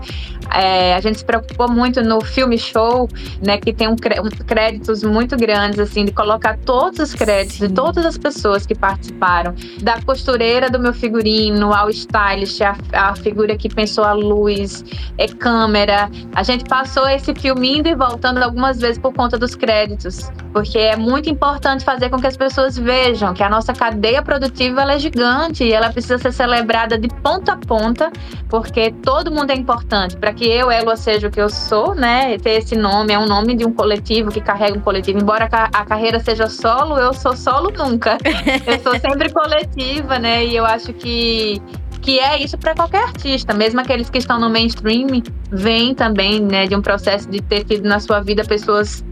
é, 0.54 0.96
a 0.96 1.02
gente 1.02 1.20
se 1.20 1.26
preocupou 1.26 1.70
muito 1.70 2.02
no 2.02 2.22
filme 2.22 2.58
show, 2.58 3.10
né, 3.46 3.58
que 3.58 3.74
tem 3.74 3.88
um, 3.88 3.96
créditos 3.96 5.04
muito 5.04 5.36
grandes, 5.36 5.80
assim, 5.80 6.06
de 6.06 6.12
colocar 6.12 6.58
todos 6.60 7.00
os 7.00 7.14
créditos 7.14 7.58
Sim. 7.58 7.68
de 7.68 7.74
todas 7.74 8.06
as 8.06 8.18
pessoas 8.18 8.66
que 8.66 8.76
participaram, 8.76 9.54
da 9.82 10.02
costureira 10.02 10.70
do 10.70 10.80
meu 10.80 10.94
figurino, 10.94 11.74
ao 11.74 11.90
stylist, 11.90 12.62
a, 12.62 12.78
a 12.94 13.16
figura 13.16 13.58
que 13.58 13.68
pensou 13.68 14.04
a 14.04 14.14
luz, 14.14 14.86
é 15.18 15.28
câmera. 15.28 16.10
A 16.34 16.44
gente 16.44 16.64
passou 16.66 17.08
esse 17.10 17.34
filme 17.36 17.80
indo 17.80 17.90
e 17.90 17.96
voltando 17.96 18.42
algumas 18.42 18.80
vezes 18.80 18.98
por 18.98 19.14
conta 19.14 19.38
dos 19.38 19.56
créditos, 19.56 20.32
porque 20.54 20.78
é 20.78 20.96
muito 20.96 21.30
importante 21.30 21.84
fazer 21.84 22.10
com 22.10 22.20
que 22.20 22.28
as 22.28 22.38
pessoas 22.38 22.78
vejam 22.78 23.34
que 23.34 23.44
a 23.44 23.50
nossa 23.50 23.74
cadeia 23.74 24.22
produtiva 24.22 24.67
ela 24.76 24.94
é 24.94 25.00
gigante 25.00 25.64
e 25.64 25.72
ela 25.72 25.92
precisa 25.92 26.18
ser 26.18 26.32
celebrada 26.32 26.98
de 26.98 27.08
ponta 27.08 27.54
a 27.54 27.58
ponta, 27.58 28.12
porque 28.50 28.92
todo 29.04 29.32
mundo 29.32 29.52
é 29.52 29.56
importante. 29.56 30.18
Para 30.18 30.34
que 30.34 30.46
eu, 30.46 30.72
Elo, 30.72 30.96
seja 30.98 31.28
o 31.28 31.32
que 31.32 31.40
eu 31.40 31.50
sou, 31.50 31.94
né? 31.94 32.38
Ter 32.40 32.60
esse 32.60 32.76
nome, 32.76 33.14
é 33.14 33.20
um 33.20 33.28
nome 33.28 33.56
de 33.56 33.66
um 33.66 33.72
coletivo 33.72 34.32
que 34.32 34.42
carrega 34.42 34.78
um 34.78 34.82
coletivo. 34.82 35.20
Embora 35.20 35.46
a 35.46 35.86
carreira 35.86 36.20
seja 36.20 36.48
solo, 36.48 36.98
eu 36.98 37.14
sou 37.14 37.36
solo 37.36 37.72
nunca. 37.72 38.18
eu 38.66 38.80
sou 38.80 39.00
sempre 39.00 39.32
coletiva, 39.32 40.20
né? 40.20 40.46
E 40.46 40.56
eu 40.56 40.66
acho 40.66 40.94
que 40.94 41.62
que 42.02 42.20
é 42.20 42.42
isso 42.42 42.58
para 42.58 42.74
qualquer 42.74 43.04
artista, 43.04 43.54
mesmo 43.54 43.82
aqueles 43.82 44.10
que 44.10 44.18
estão 44.18 44.40
no 44.40 44.50
mainstream, 44.50 45.08
vêm 45.52 45.94
também, 45.94 46.40
né, 46.40 46.66
de 46.66 46.74
um 46.74 46.82
processo 46.82 47.30
de 47.30 47.42
ter 47.42 47.66
tido 47.66 47.86
na 47.86 48.00
sua 48.00 48.22
vida 48.22 48.46
pessoas 48.46 49.04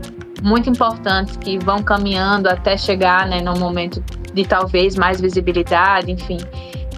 muito 0.41 0.69
importantes 0.69 1.35
que 1.35 1.57
vão 1.57 1.83
caminhando 1.83 2.47
até 2.47 2.77
chegar, 2.77 3.27
né, 3.27 3.41
no 3.41 3.53
momento 3.55 4.01
de 4.35 4.45
talvez 4.45 4.95
mais 4.95 5.19
visibilidade, 5.19 6.11
enfim. 6.11 6.37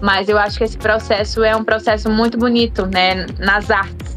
Mas 0.02 0.28
eu 0.28 0.36
acho 0.36 0.58
que 0.58 0.64
esse 0.64 0.76
processo 0.76 1.42
é 1.42 1.56
um 1.56 1.64
processo 1.64 2.10
muito 2.10 2.36
bonito, 2.36 2.86
né, 2.86 3.26
nas 3.38 3.70
artes. 3.70 4.07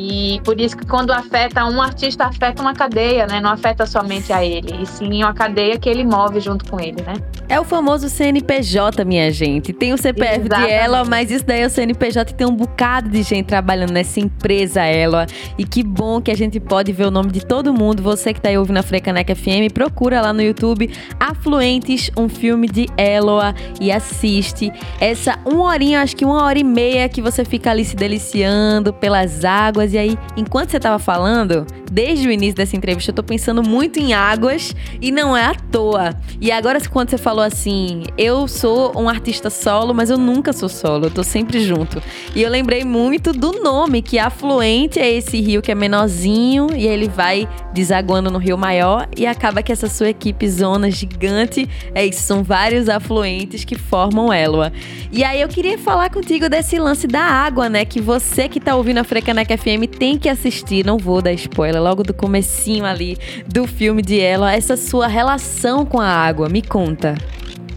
E 0.00 0.40
por 0.44 0.60
isso 0.60 0.76
que 0.76 0.86
quando 0.86 1.10
afeta 1.10 1.64
um 1.64 1.82
artista, 1.82 2.26
afeta 2.26 2.62
uma 2.62 2.72
cadeia, 2.72 3.26
né? 3.26 3.40
Não 3.40 3.50
afeta 3.50 3.84
somente 3.84 4.32
a 4.32 4.44
ele, 4.44 4.82
e 4.82 4.86
sim 4.86 5.24
uma 5.24 5.34
cadeia 5.34 5.76
que 5.76 5.88
ele 5.88 6.04
move 6.04 6.38
junto 6.38 6.70
com 6.70 6.78
ele, 6.78 7.02
né? 7.02 7.14
É 7.48 7.58
o 7.58 7.64
famoso 7.64 8.08
CNPJ, 8.08 9.04
minha 9.04 9.32
gente. 9.32 9.72
Tem 9.72 9.92
o 9.92 9.98
CPF 9.98 10.40
Exatamente. 10.40 10.68
de 10.68 10.72
Ela, 10.72 11.04
mas 11.04 11.30
isso 11.30 11.44
daí 11.44 11.62
é 11.62 11.66
o 11.66 11.70
CNPJ 11.70 12.30
e 12.30 12.34
tem 12.34 12.46
um 12.46 12.54
bocado 12.54 13.08
de 13.08 13.22
gente 13.22 13.46
trabalhando 13.46 13.90
nessa 13.90 14.20
empresa 14.20 14.84
Ela. 14.84 15.26
E 15.56 15.64
que 15.64 15.82
bom 15.82 16.20
que 16.20 16.30
a 16.30 16.36
gente 16.36 16.60
pode 16.60 16.92
ver 16.92 17.06
o 17.06 17.10
nome 17.10 17.32
de 17.32 17.44
todo 17.44 17.72
mundo. 17.72 18.02
Você 18.02 18.32
que 18.32 18.40
tá 18.40 18.50
aí 18.50 18.58
ouvindo 18.58 18.76
a 18.76 18.82
Frecaneca 18.82 19.34
FM, 19.34 19.72
procura 19.72 20.20
lá 20.20 20.32
no 20.32 20.42
YouTube 20.42 20.90
Afluentes, 21.18 22.10
um 22.16 22.28
filme 22.28 22.68
de 22.68 22.86
Eloa 22.96 23.54
e 23.80 23.90
assiste. 23.90 24.70
Essa 25.00 25.38
uma 25.44 25.64
horinha, 25.64 26.02
acho 26.02 26.14
que 26.14 26.24
uma 26.26 26.44
hora 26.44 26.58
e 26.58 26.64
meia 26.64 27.08
que 27.08 27.22
você 27.22 27.44
fica 27.44 27.70
ali 27.70 27.84
se 27.84 27.96
deliciando 27.96 28.92
pelas 28.92 29.44
águas 29.44 29.87
águas. 29.88 29.92
E 29.94 29.98
aí, 29.98 30.18
enquanto 30.36 30.70
você 30.70 30.78
tava 30.78 30.98
falando, 30.98 31.66
desde 31.90 32.28
o 32.28 32.30
início 32.30 32.56
dessa 32.56 32.76
entrevista, 32.76 33.10
eu 33.10 33.14
tô 33.14 33.22
pensando 33.22 33.62
muito 33.62 33.98
em 33.98 34.12
águas 34.12 34.74
e 35.00 35.10
não 35.10 35.36
é 35.36 35.44
à 35.44 35.54
toa. 35.54 36.14
E 36.40 36.52
agora, 36.52 36.78
quando 36.88 37.10
você 37.10 37.18
falou 37.18 37.42
assim, 37.42 38.04
eu 38.16 38.46
sou 38.46 38.92
um 38.96 39.08
artista 39.08 39.50
solo, 39.50 39.94
mas 39.94 40.10
eu 40.10 40.18
nunca 40.18 40.52
sou 40.52 40.68
solo, 40.68 41.06
eu 41.06 41.10
tô 41.10 41.22
sempre 41.22 41.60
junto. 41.60 42.02
E 42.34 42.42
eu 42.42 42.50
lembrei 42.50 42.84
muito 42.84 43.32
do 43.32 43.52
nome, 43.62 44.02
que 44.02 44.18
afluente 44.18 44.98
é 44.98 45.10
esse 45.10 45.40
rio 45.40 45.62
que 45.62 45.72
é 45.72 45.74
menorzinho 45.74 46.68
e 46.76 46.86
ele 46.86 47.08
vai 47.08 47.48
desaguando 47.72 48.30
no 48.30 48.38
rio 48.38 48.58
maior 48.58 49.08
e 49.16 49.26
acaba 49.26 49.62
que 49.62 49.72
essa 49.72 49.88
sua 49.88 50.08
equipe 50.08 50.48
zona 50.48 50.90
gigante, 50.90 51.68
é 51.94 52.04
isso, 52.04 52.22
são 52.22 52.42
vários 52.42 52.88
afluentes 52.88 53.64
que 53.64 53.76
formam 53.76 54.32
Elua. 54.32 54.72
E 55.12 55.22
aí 55.24 55.40
eu 55.40 55.48
queria 55.48 55.78
falar 55.78 56.10
contigo 56.10 56.48
desse 56.48 56.78
lance 56.78 57.06
da 57.06 57.22
água, 57.22 57.68
né, 57.68 57.84
que 57.84 58.00
você 58.00 58.48
que 58.48 58.60
tá 58.60 58.74
ouvindo 58.74 58.98
a 58.98 59.04
Frecaneca 59.04 59.56
FM 59.56 59.77
tem 59.86 60.18
que 60.18 60.28
assistir, 60.28 60.84
não 60.84 60.98
vou 60.98 61.22
dar 61.22 61.32
spoiler, 61.32 61.80
logo 61.80 62.02
do 62.02 62.14
comecinho 62.14 62.84
ali 62.84 63.16
do 63.46 63.66
filme 63.66 64.02
de 64.02 64.16
Elua, 64.16 64.52
essa 64.52 64.76
sua 64.76 65.06
relação 65.06 65.84
com 65.84 66.00
a 66.00 66.08
água, 66.08 66.48
me 66.48 66.62
conta. 66.62 67.14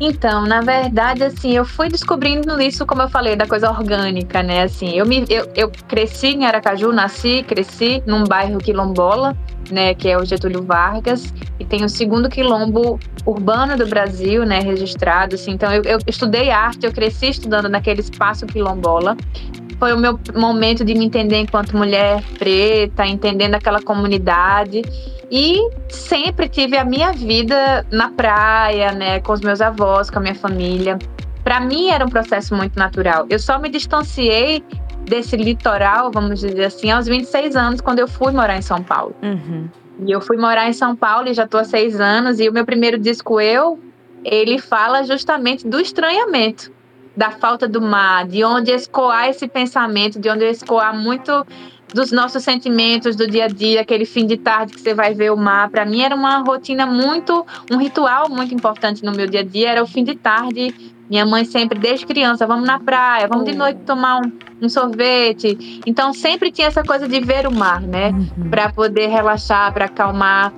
Então, 0.04 0.48
na 0.48 0.62
verdade, 0.62 1.24
assim, 1.24 1.56
eu 1.56 1.64
fui 1.64 1.88
descobrindo 1.88 2.60
isso, 2.60 2.88
como 2.88 3.04
eu 3.04 3.08
falei, 3.08 3.36
da 3.36 3.46
coisa 3.46 3.70
orgânica, 3.70 4.42
né? 4.42 4.64
Assim, 4.64 4.98
eu, 4.98 5.06
me, 5.06 5.24
eu, 5.30 5.48
eu 5.56 5.72
cresci 5.88 6.30
em 6.30 6.44
Aracaju, 6.44 6.92
nasci, 6.92 7.44
cresci 7.48 8.02
num 8.08 8.24
bairro 8.24 8.58
quilombola, 8.58 9.38
né? 9.70 9.94
Que 9.94 10.10
é 10.10 10.18
o 10.18 10.26
Getúlio 10.26 10.64
Vargas, 10.64 11.32
e 11.60 11.66
tem 11.66 11.86
o 11.86 11.90
segundo 11.90 12.30
quilombo 12.30 13.00
urbano 13.28 13.78
do 13.78 13.86
Brasil, 13.86 14.44
né? 14.44 14.60
Registrado, 14.60 15.36
assim. 15.36 15.52
Então, 15.52 15.72
eu, 15.72 15.84
eu 15.84 16.00
estudei 16.08 16.50
arte, 16.50 16.84
eu 16.84 16.92
cresci 16.92 17.28
estudando 17.28 17.70
naquele 17.70 18.02
espaço 18.02 18.48
quilombola 18.48 19.16
foi 19.82 19.94
o 19.94 19.98
meu 19.98 20.20
momento 20.36 20.86
de 20.86 20.94
me 20.94 21.04
entender 21.04 21.38
enquanto 21.38 21.76
mulher 21.76 22.24
preta, 22.38 23.04
entendendo 23.04 23.56
aquela 23.56 23.82
comunidade. 23.82 24.84
E 25.32 25.58
sempre 25.90 26.48
tive 26.48 26.78
a 26.78 26.86
minha 26.86 27.12
vida 27.12 27.84
na 27.90 28.12
praia, 28.12 28.92
né, 28.92 29.20
com 29.22 29.34
os 29.34 29.42
meus 29.42 29.60
avós, 29.60 30.12
com 30.12 30.20
a 30.20 30.22
minha 30.22 30.36
família. 30.36 31.00
Para 31.44 31.60
mim 31.60 31.90
era 31.90 32.06
um 32.06 32.10
processo 32.10 32.54
muito 32.56 32.78
natural. 32.78 33.26
Eu 33.28 33.40
só 33.40 33.58
me 33.58 33.70
distanciei 33.70 34.64
desse 35.04 35.36
litoral, 35.36 36.12
vamos 36.12 36.42
dizer 36.42 36.66
assim, 36.66 36.92
aos 36.92 37.08
26 37.08 37.56
anos, 37.56 37.82
quando 37.82 37.98
eu 37.98 38.08
fui 38.08 38.32
morar 38.32 38.56
em 38.56 38.62
São 38.62 38.84
Paulo. 38.84 39.16
Uhum. 39.24 39.68
E 40.06 40.12
eu 40.12 40.22
fui 40.22 40.38
morar 40.38 40.70
em 40.70 40.74
São 40.74 40.96
Paulo 40.96 41.28
e 41.28 41.34
já 41.34 41.46
estou 41.46 41.60
há 41.60 41.64
seis 41.64 42.00
anos. 42.00 42.40
E 42.40 42.48
o 42.48 42.54
meu 42.54 42.68
primeiro 42.68 43.00
disco, 43.00 43.42
Eu, 43.42 43.80
ele 44.24 44.60
fala 44.60 45.02
justamente 45.02 45.68
do 45.68 45.80
estranhamento 45.80 46.72
da 47.16 47.32
falta 47.32 47.68
do 47.68 47.82
mar, 47.82 48.26
de 48.26 48.44
onde 48.44 48.72
escoar 48.72 49.30
esse 49.30 49.48
pensamento, 49.48 50.20
de 50.20 50.30
onde 50.30 50.46
escoar 50.46 50.96
muito 50.96 51.46
dos 51.94 52.12
nossos 52.12 52.44
sentimentos 52.44 53.16
do 53.16 53.28
dia 53.28 53.46
a 53.46 53.48
dia, 53.48 53.82
aquele 53.82 54.06
fim 54.06 54.26
de 54.26 54.38
tarde 54.38 54.74
que 54.74 54.82
você 54.82 54.94
vai 54.94 55.14
ver 55.14 55.32
o 55.32 55.38
mar. 55.38 55.70
Para 55.70 55.86
mim 55.86 56.02
era 56.02 56.16
uma 56.16 56.40
rotina 56.40 56.86
muito, 56.86 57.46
um 57.70 57.78
ritual 57.78 58.30
muito 58.30 58.54
importante 58.54 59.04
no 59.04 59.12
meu 59.12 59.28
dia 59.28 59.42
a 59.42 59.44
dia, 59.44 59.72
era 59.72 59.84
o 59.84 59.88
fim 59.88 60.04
de 60.04 60.16
tarde. 60.16 60.74
Minha 61.10 61.26
mãe 61.26 61.44
sempre, 61.44 61.78
desde 61.78 62.06
criança, 62.06 62.48
vamos 62.48 62.66
na 62.66 62.80
praia, 62.80 63.28
vamos 63.28 63.44
de 63.44 63.54
noite 63.54 63.82
tomar 63.86 64.22
um, 64.22 64.32
um 64.62 64.70
sorvete. 64.70 65.82
Então 65.86 66.14
sempre 66.14 66.50
tinha 66.52 66.68
essa 66.68 66.84
coisa 66.84 67.06
de 67.06 67.20
ver 67.20 67.46
o 67.46 67.52
mar, 67.52 67.82
né? 67.82 68.12
Uhum. 68.12 68.50
Para 68.50 68.72
poder 68.72 69.08
relaxar, 69.08 69.74
para 69.74 69.86
acalmar. 69.86 70.54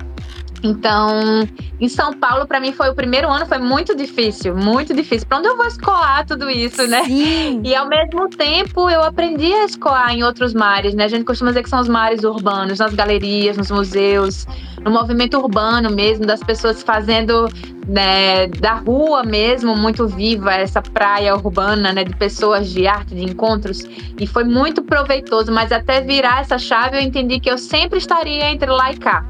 Então, 0.64 1.48
em 1.80 1.90
São 1.90 2.14
Paulo, 2.14 2.48
para 2.48 2.60
mim, 2.60 2.72
foi 2.72 2.90
o 2.90 2.96
primeiro 2.96 3.30
ano, 3.30 3.46
foi 3.46 3.58
muito 3.58 3.94
difícil, 3.96 4.56
muito 4.56 4.94
difícil. 4.94 5.28
Para 5.28 5.40
onde 5.40 5.48
eu 5.50 5.58
vou 5.58 5.66
escoar 5.68 6.26
tudo 6.26 6.50
isso, 6.50 6.88
né? 6.88 7.04
Sim. 7.04 7.62
E 7.64 7.76
ao 7.76 7.88
mesmo 7.88 8.30
tempo, 8.30 8.90
eu 8.90 9.04
aprendi 9.04 9.52
a 9.54 9.66
escoar 9.66 10.14
em 10.16 10.24
outros 10.24 10.54
mares, 10.54 10.94
né? 10.94 11.04
A 11.04 11.08
gente 11.10 11.26
costuma 11.26 11.52
dizer 11.52 11.64
que 11.64 11.70
são 11.70 11.82
os 11.82 11.90
mares 11.90 12.24
urbanos, 12.24 12.80
nas 12.80 12.94
galerias, 12.94 13.58
nos 13.58 13.70
museus, 13.70 14.48
no 14.84 14.90
movimento 14.90 15.38
urbano 15.38 15.90
mesmo, 15.90 16.26
das 16.26 16.42
pessoas 16.42 16.82
fazendo 16.82 17.50
né, 17.88 18.48
da 18.48 18.76
rua 18.76 19.24
mesmo, 19.24 19.76
muito 19.76 20.08
viva, 20.08 20.54
essa 20.54 20.82
praia 20.82 21.36
urbana, 21.36 21.92
né, 21.92 22.04
de 22.04 22.16
pessoas, 22.16 22.70
de 22.70 22.88
arte, 22.88 23.16
de 23.16 23.24
encontros. 23.24 23.84
E 24.20 24.26
foi 24.26 24.44
muito 24.44 24.82
proveitoso, 24.82 25.52
mas 25.52 25.72
até 25.72 26.02
virar 26.02 26.42
essa 26.42 26.58
chave, 26.58 26.98
eu 26.98 27.02
entendi 27.02 27.40
que 27.40 27.50
eu 27.50 27.58
sempre 27.58 28.00
estaria 28.00 28.50
entre 28.50 28.70
lá 28.70 28.92
e 28.92 28.98
cá. 28.98 29.26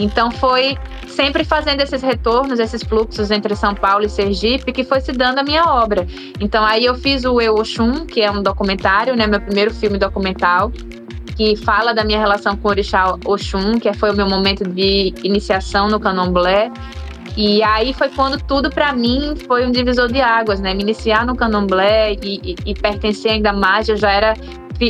Então 0.00 0.30
foi 0.30 0.78
sempre 1.06 1.44
fazendo 1.44 1.80
esses 1.80 2.02
retornos, 2.02 2.58
esses 2.58 2.82
fluxos 2.82 3.30
entre 3.30 3.54
São 3.54 3.74
Paulo 3.74 4.04
e 4.04 4.08
Sergipe, 4.08 4.72
que 4.72 4.82
foi 4.82 5.00
se 5.00 5.12
dando 5.12 5.38
a 5.38 5.42
minha 5.42 5.64
obra. 5.64 6.06
Então 6.40 6.64
aí 6.64 6.86
eu 6.86 6.94
fiz 6.94 7.24
o 7.24 7.40
Eu 7.40 7.54
Oxum, 7.56 8.06
que 8.06 8.22
é 8.22 8.30
um 8.30 8.42
documentário, 8.42 9.14
né, 9.14 9.26
meu 9.26 9.40
primeiro 9.40 9.72
filme 9.72 9.98
documental, 9.98 10.72
que 11.36 11.54
fala 11.56 11.92
da 11.92 12.02
minha 12.02 12.18
relação 12.18 12.56
com 12.56 12.68
o 12.68 12.70
Orixá 12.70 13.14
Oxum, 13.24 13.78
que 13.78 13.92
foi 13.92 14.10
o 14.10 14.16
meu 14.16 14.28
momento 14.28 14.64
de 14.64 15.12
iniciação 15.22 15.88
no 15.88 16.00
Candomblé. 16.00 16.70
E 17.36 17.62
aí 17.62 17.92
foi 17.92 18.08
quando 18.08 18.42
tudo 18.42 18.70
para 18.70 18.92
mim 18.92 19.34
foi 19.46 19.64
um 19.64 19.70
divisor 19.70 20.10
de 20.10 20.20
águas, 20.20 20.60
né? 20.60 20.74
Me 20.74 20.82
iniciar 20.82 21.24
no 21.24 21.36
Candomblé 21.36 22.14
e, 22.22 22.40
e, 22.42 22.56
e 22.66 22.74
pertencer 22.74 23.32
ainda 23.32 23.52
mais, 23.52 23.88
eu 23.88 23.96
já 23.96 24.10
era 24.10 24.34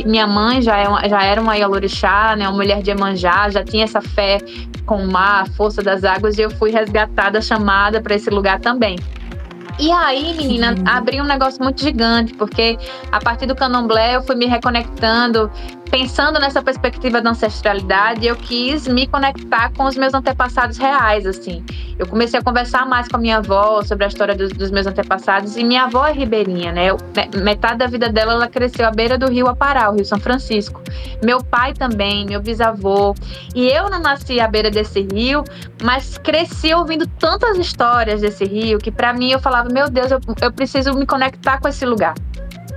minha 0.05 0.25
mãe 0.25 0.61
já, 0.61 0.77
é 0.77 1.09
já 1.09 1.23
era 1.23 1.41
uma 1.41 1.55
Yalorixá, 1.55 2.35
né, 2.35 2.47
uma 2.47 2.55
mulher 2.55 2.81
de 2.81 2.91
Emanjá, 2.91 3.49
já 3.49 3.63
tinha 3.63 3.83
essa 3.83 4.01
fé 4.01 4.37
com 4.85 5.03
o 5.03 5.11
mar, 5.11 5.43
a 5.43 5.45
força 5.45 5.81
das 5.81 6.03
águas, 6.03 6.37
e 6.37 6.41
eu 6.41 6.49
fui 6.49 6.71
resgatada, 6.71 7.41
chamada 7.41 8.01
para 8.01 8.15
esse 8.15 8.29
lugar 8.29 8.59
também. 8.59 8.97
E 9.79 9.91
aí, 9.91 10.33
menina, 10.35 10.75
abriu 10.85 11.23
um 11.23 11.27
negócio 11.27 11.63
muito 11.63 11.81
gigante, 11.81 12.33
porque 12.33 12.77
a 13.11 13.19
partir 13.19 13.45
do 13.45 13.55
candomblé 13.55 14.15
eu 14.15 14.21
fui 14.21 14.35
me 14.35 14.45
reconectando 14.45 15.49
pensando 15.91 16.39
nessa 16.39 16.61
perspectiva 16.61 17.21
da 17.21 17.31
ancestralidade, 17.31 18.25
eu 18.25 18.35
quis 18.37 18.87
me 18.87 19.05
conectar 19.05 19.71
com 19.75 19.83
os 19.83 19.97
meus 19.97 20.13
antepassados 20.13 20.77
reais, 20.77 21.25
assim. 21.25 21.63
Eu 21.99 22.07
comecei 22.07 22.39
a 22.39 22.43
conversar 22.43 22.85
mais 22.85 23.09
com 23.09 23.17
a 23.17 23.19
minha 23.19 23.37
avó 23.37 23.83
sobre 23.83 24.05
a 24.05 24.07
história 24.07 24.33
dos, 24.33 24.53
dos 24.53 24.71
meus 24.71 24.87
antepassados, 24.87 25.57
e 25.57 25.63
minha 25.65 25.83
avó 25.83 26.07
é 26.07 26.13
ribeirinha, 26.13 26.71
né? 26.71 26.87
Metade 27.43 27.79
da 27.79 27.87
vida 27.87 28.09
dela, 28.09 28.31
ela 28.31 28.47
cresceu 28.47 28.87
à 28.87 28.91
beira 28.91 29.17
do 29.17 29.29
rio 29.29 29.47
Apará, 29.47 29.91
o 29.91 29.95
Rio 29.95 30.05
São 30.05 30.19
Francisco. 30.19 30.81
Meu 31.21 31.43
pai 31.43 31.73
também, 31.73 32.25
meu 32.25 32.41
bisavô. 32.41 33.13
E 33.53 33.67
eu 33.67 33.89
não 33.89 33.99
nasci 33.99 34.39
à 34.39 34.47
beira 34.47 34.71
desse 34.71 35.01
rio, 35.01 35.43
mas 35.83 36.17
cresci 36.17 36.73
ouvindo 36.73 37.05
tantas 37.05 37.57
histórias 37.57 38.21
desse 38.21 38.45
rio, 38.45 38.79
que 38.79 38.91
para 38.91 39.11
mim 39.11 39.31
eu 39.31 39.41
falava, 39.41 39.67
meu 39.67 39.89
Deus, 39.89 40.09
eu, 40.09 40.21
eu 40.41 40.53
preciso 40.53 40.93
me 40.93 41.05
conectar 41.05 41.59
com 41.59 41.67
esse 41.67 41.85
lugar. 41.85 42.13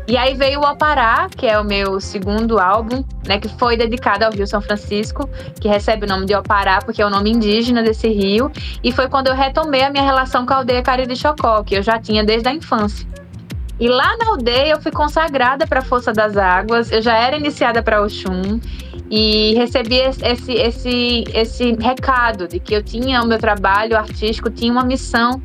E 0.06 0.18
aí 0.18 0.34
veio 0.34 0.60
o 0.60 0.66
Apará, 0.66 1.28
que 1.34 1.46
é 1.46 1.58
o 1.58 1.64
meu 1.64 1.98
segundo 1.98 2.58
álbum, 2.58 3.02
né, 3.26 3.38
que 3.38 3.48
foi 3.48 3.74
dedicado 3.74 4.24
ao 4.24 4.32
Rio 4.32 4.46
São 4.46 4.60
Francisco, 4.60 5.28
que 5.58 5.66
recebe 5.66 6.04
o 6.04 6.08
nome 6.08 6.26
de 6.26 6.34
Opará 6.34 6.80
porque 6.82 7.00
é 7.00 7.06
o 7.06 7.10
nome 7.10 7.30
indígena 7.30 7.82
desse 7.82 8.08
rio, 8.08 8.52
e 8.82 8.92
foi 8.92 9.08
quando 9.08 9.28
eu 9.28 9.34
retomei 9.34 9.82
a 9.82 9.90
minha 9.90 10.04
relação 10.04 10.44
com 10.44 10.52
a 10.52 10.56
aldeia 10.56 10.82
Cariri 10.82 11.16
Chocó, 11.16 11.62
que 11.62 11.74
eu 11.74 11.82
já 11.82 11.98
tinha 11.98 12.22
desde 12.22 12.48
a 12.48 12.52
infância. 12.52 13.06
E 13.80 13.88
lá 13.88 14.16
na 14.18 14.28
aldeia 14.28 14.72
eu 14.72 14.80
fui 14.80 14.92
consagrada 14.92 15.66
para 15.66 15.80
a 15.80 15.82
Força 15.82 16.12
das 16.12 16.36
Águas, 16.36 16.92
eu 16.92 17.00
já 17.00 17.16
era 17.16 17.36
iniciada 17.36 17.82
para 17.82 18.02
Oxum 18.02 18.60
e 19.10 19.54
recebi 19.54 19.96
esse, 19.96 20.52
esse, 20.52 21.24
esse 21.32 21.72
recado 21.80 22.46
de 22.46 22.60
que 22.60 22.74
eu 22.74 22.82
tinha 22.82 23.22
o 23.22 23.26
meu 23.26 23.38
trabalho 23.38 23.96
artístico, 23.96 24.50
tinha 24.50 24.70
uma 24.70 24.84
missão 24.84 25.42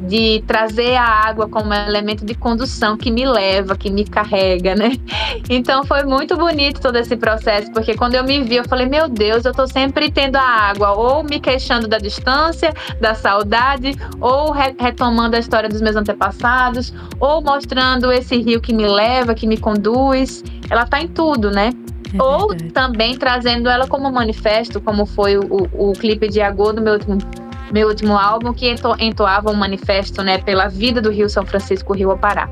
de 0.00 0.42
trazer 0.46 0.96
a 0.96 1.04
água 1.04 1.48
como 1.48 1.74
elemento 1.74 2.24
de 2.24 2.34
condução 2.34 2.96
que 2.96 3.10
me 3.10 3.26
leva, 3.26 3.76
que 3.76 3.90
me 3.90 4.04
carrega, 4.04 4.74
né? 4.74 4.92
Então 5.48 5.84
foi 5.84 6.04
muito 6.04 6.36
bonito 6.36 6.80
todo 6.80 6.96
esse 6.96 7.16
processo, 7.16 7.70
porque 7.72 7.94
quando 7.94 8.14
eu 8.14 8.24
me 8.24 8.42
vi, 8.42 8.56
eu 8.56 8.64
falei, 8.68 8.86
meu 8.86 9.08
Deus, 9.08 9.44
eu 9.44 9.52
tô 9.52 9.66
sempre 9.66 10.10
tendo 10.10 10.36
a 10.36 10.42
água, 10.42 10.92
ou 10.92 11.22
me 11.22 11.38
queixando 11.38 11.86
da 11.86 11.98
distância, 11.98 12.72
da 13.00 13.14
saudade, 13.14 13.96
ou 14.20 14.52
re 14.52 14.74
retomando 14.78 15.36
a 15.36 15.38
história 15.38 15.68
dos 15.68 15.80
meus 15.80 15.96
antepassados, 15.96 16.92
ou 17.18 17.42
mostrando 17.42 18.10
esse 18.12 18.36
rio 18.36 18.60
que 18.60 18.72
me 18.72 18.86
leva, 18.86 19.34
que 19.34 19.46
me 19.46 19.56
conduz. 19.56 20.42
Ela 20.68 20.86
tá 20.86 21.00
em 21.00 21.08
tudo, 21.08 21.50
né? 21.50 21.70
É 22.12 22.22
ou 22.22 22.54
também 22.72 23.16
trazendo 23.16 23.68
ela 23.68 23.86
como 23.86 24.10
manifesto, 24.10 24.80
como 24.80 25.06
foi 25.06 25.36
o, 25.36 25.42
o, 25.72 25.90
o 25.90 25.92
clipe 25.92 26.28
de 26.28 26.40
Agô 26.40 26.72
do 26.72 26.80
meu 26.80 26.94
último 26.94 27.18
meu 27.72 27.88
último 27.88 28.16
álbum, 28.16 28.52
que 28.52 28.74
entoava 28.98 29.50
um 29.50 29.54
manifesto 29.54 30.22
né, 30.22 30.38
pela 30.38 30.68
vida 30.68 31.00
do 31.00 31.10
Rio 31.10 31.28
São 31.28 31.44
Francisco, 31.44 31.94
Rio 31.94 32.10
Apará. 32.10 32.48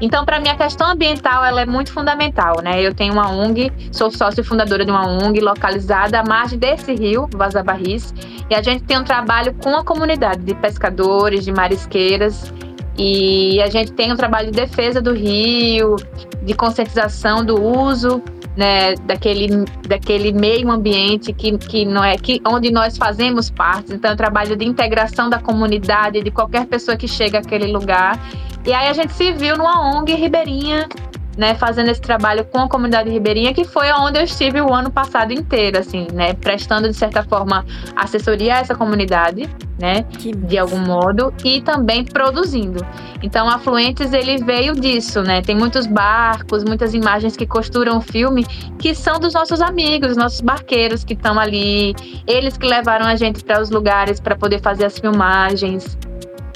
Então, 0.00 0.24
para 0.24 0.40
mim, 0.40 0.48
a 0.48 0.56
questão 0.56 0.90
ambiental 0.90 1.44
ela 1.44 1.62
é 1.62 1.66
muito 1.66 1.92
fundamental, 1.92 2.60
né? 2.62 2.82
Eu 2.82 2.92
tenho 2.92 3.12
uma 3.12 3.30
ONG, 3.30 3.72
sou 3.92 4.10
sócio 4.10 4.42
fundadora 4.42 4.84
de 4.84 4.90
uma 4.90 5.06
ONG 5.06 5.40
localizada 5.40 6.20
à 6.20 6.24
margem 6.24 6.58
desse 6.58 6.94
rio, 6.94 7.28
Vaza 7.32 7.62
Barris, 7.62 8.12
e 8.50 8.54
a 8.54 8.60
gente 8.60 8.82
tem 8.84 8.98
um 8.98 9.04
trabalho 9.04 9.54
com 9.62 9.74
a 9.76 9.84
comunidade 9.84 10.42
de 10.42 10.54
pescadores, 10.54 11.44
de 11.44 11.52
marisqueiras, 11.52 12.52
e 12.98 13.62
a 13.62 13.70
gente 13.70 13.92
tem 13.92 14.12
um 14.12 14.16
trabalho 14.16 14.50
de 14.50 14.56
defesa 14.56 15.00
do 15.00 15.12
rio, 15.12 15.96
de 16.42 16.54
conscientização 16.54 17.44
do 17.44 17.60
uso 17.60 18.22
né, 18.56 18.94
daquele, 19.06 19.64
daquele 19.88 20.32
meio 20.32 20.70
ambiente 20.70 21.32
que, 21.32 21.56
que 21.58 21.84
não 21.84 22.04
é 22.04 22.16
que 22.16 22.40
onde 22.46 22.70
nós 22.70 22.96
fazemos 22.96 23.50
parte. 23.50 23.92
Então, 23.92 24.10
é 24.10 24.14
um 24.14 24.16
trabalho 24.16 24.56
de 24.56 24.64
integração 24.64 25.28
da 25.28 25.38
comunidade, 25.38 26.22
de 26.22 26.30
qualquer 26.30 26.66
pessoa 26.66 26.96
que 26.96 27.08
chega 27.08 27.38
àquele 27.38 27.66
lugar. 27.66 28.18
E 28.66 28.72
aí 28.72 28.88
a 28.88 28.92
gente 28.92 29.12
se 29.12 29.32
viu 29.32 29.56
numa 29.56 29.98
ONG 29.98 30.14
ribeirinha 30.14 30.88
né, 31.36 31.54
fazendo 31.54 31.90
esse 31.90 32.00
trabalho 32.00 32.44
com 32.44 32.60
a 32.60 32.68
comunidade 32.68 33.10
ribeirinha, 33.10 33.52
que 33.52 33.64
foi 33.64 33.90
onde 33.92 34.18
eu 34.18 34.24
estive 34.24 34.60
o 34.60 34.72
ano 34.72 34.90
passado 34.90 35.32
inteiro, 35.32 35.78
assim, 35.78 36.06
né, 36.12 36.34
prestando 36.34 36.88
de 36.88 36.94
certa 36.94 37.22
forma 37.22 37.64
assessoria 37.96 38.56
a 38.56 38.58
essa 38.58 38.74
comunidade, 38.74 39.48
né, 39.78 40.04
de 40.46 40.58
algum 40.58 40.78
modo, 40.78 41.32
e 41.44 41.60
também 41.60 42.04
produzindo. 42.04 42.84
Então, 43.22 43.48
Afluentes 43.48 44.12
ele 44.12 44.36
veio 44.44 44.74
disso, 44.74 45.22
né? 45.22 45.40
Tem 45.40 45.56
muitos 45.56 45.86
barcos, 45.86 46.62
muitas 46.62 46.92
imagens 46.92 47.36
que 47.36 47.46
costuram 47.46 47.96
o 47.96 48.00
filme, 48.00 48.44
que 48.78 48.94
são 48.94 49.18
dos 49.18 49.32
nossos 49.32 49.62
amigos, 49.62 50.16
nossos 50.16 50.42
barqueiros 50.42 51.04
que 51.04 51.14
estão 51.14 51.38
ali, 51.38 51.94
eles 52.26 52.58
que 52.58 52.66
levaram 52.66 53.06
a 53.06 53.16
gente 53.16 53.42
para 53.42 53.62
os 53.62 53.70
lugares 53.70 54.20
para 54.20 54.36
poder 54.36 54.60
fazer 54.60 54.84
as 54.84 54.98
filmagens. 54.98 55.96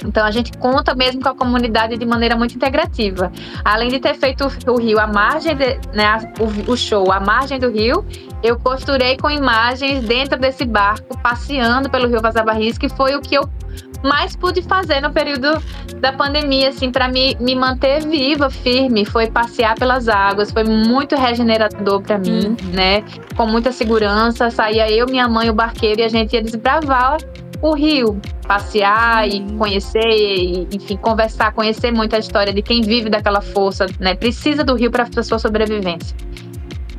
Então 0.05 0.25
a 0.25 0.31
gente 0.31 0.51
conta 0.57 0.95
mesmo 0.95 1.21
com 1.21 1.29
a 1.29 1.35
comunidade 1.35 1.97
de 1.97 2.05
maneira 2.05 2.35
muito 2.35 2.55
integrativa. 2.55 3.31
Além 3.63 3.89
de 3.89 3.99
ter 3.99 4.15
feito 4.15 4.47
o 4.67 4.77
rio 4.77 4.99
à 4.99 5.07
margem, 5.07 5.55
de, 5.55 5.79
né, 5.93 6.33
o, 6.39 6.71
o, 6.71 6.77
show 6.77 7.11
à 7.11 7.19
margem 7.19 7.59
do 7.59 7.69
rio, 7.69 8.05
eu 8.41 8.57
costurei 8.57 9.17
com 9.17 9.29
imagens 9.29 10.03
dentro 10.03 10.39
desse 10.39 10.65
barco, 10.65 11.17
passeando 11.21 11.89
pelo 11.89 12.07
rio 12.07 12.21
Vazabarris, 12.21 12.77
que 12.77 12.89
foi 12.89 13.15
o 13.15 13.21
que 13.21 13.35
eu 13.35 13.49
mais 14.03 14.35
pude 14.35 14.61
fazer 14.61 15.01
no 15.01 15.11
período 15.11 15.61
da 15.99 16.13
pandemia, 16.13 16.69
assim, 16.69 16.89
para 16.91 17.09
me, 17.09 17.35
me 17.39 17.55
manter 17.55 18.01
viva, 18.07 18.49
firme, 18.49 19.03
foi 19.03 19.29
passear 19.29 19.75
pelas 19.75 20.07
águas, 20.07 20.51
foi 20.51 20.63
muito 20.63 21.15
regenerador 21.15 22.01
para 22.01 22.17
mim, 22.17 22.47
uhum. 22.47 22.71
né? 22.71 23.03
Com 23.35 23.45
muita 23.45 23.71
segurança, 23.71 24.49
saía 24.49 24.89
eu, 24.89 25.05
minha 25.05 25.27
mãe, 25.27 25.49
o 25.49 25.53
barqueiro 25.53 25.99
e 25.99 26.03
a 26.03 26.09
gente 26.09 26.33
ia 26.33 26.41
desbravar 26.41 27.17
o 27.61 27.73
Rio, 27.73 28.19
passear 28.47 29.27
e 29.27 29.41
conhecer, 29.57 29.99
e, 29.99 30.67
enfim, 30.73 30.95
conversar, 30.97 31.53
conhecer 31.53 31.91
muito 31.91 32.15
a 32.15 32.19
história 32.19 32.53
de 32.53 32.61
quem 32.61 32.81
vive 32.81 33.09
daquela 33.09 33.41
força, 33.41 33.85
né? 33.99 34.15
Precisa 34.15 34.63
do 34.63 34.75
Rio 34.75 34.91
para 34.91 35.03
a 35.03 35.23
sua 35.23 35.39
sobrevivência. 35.39 36.15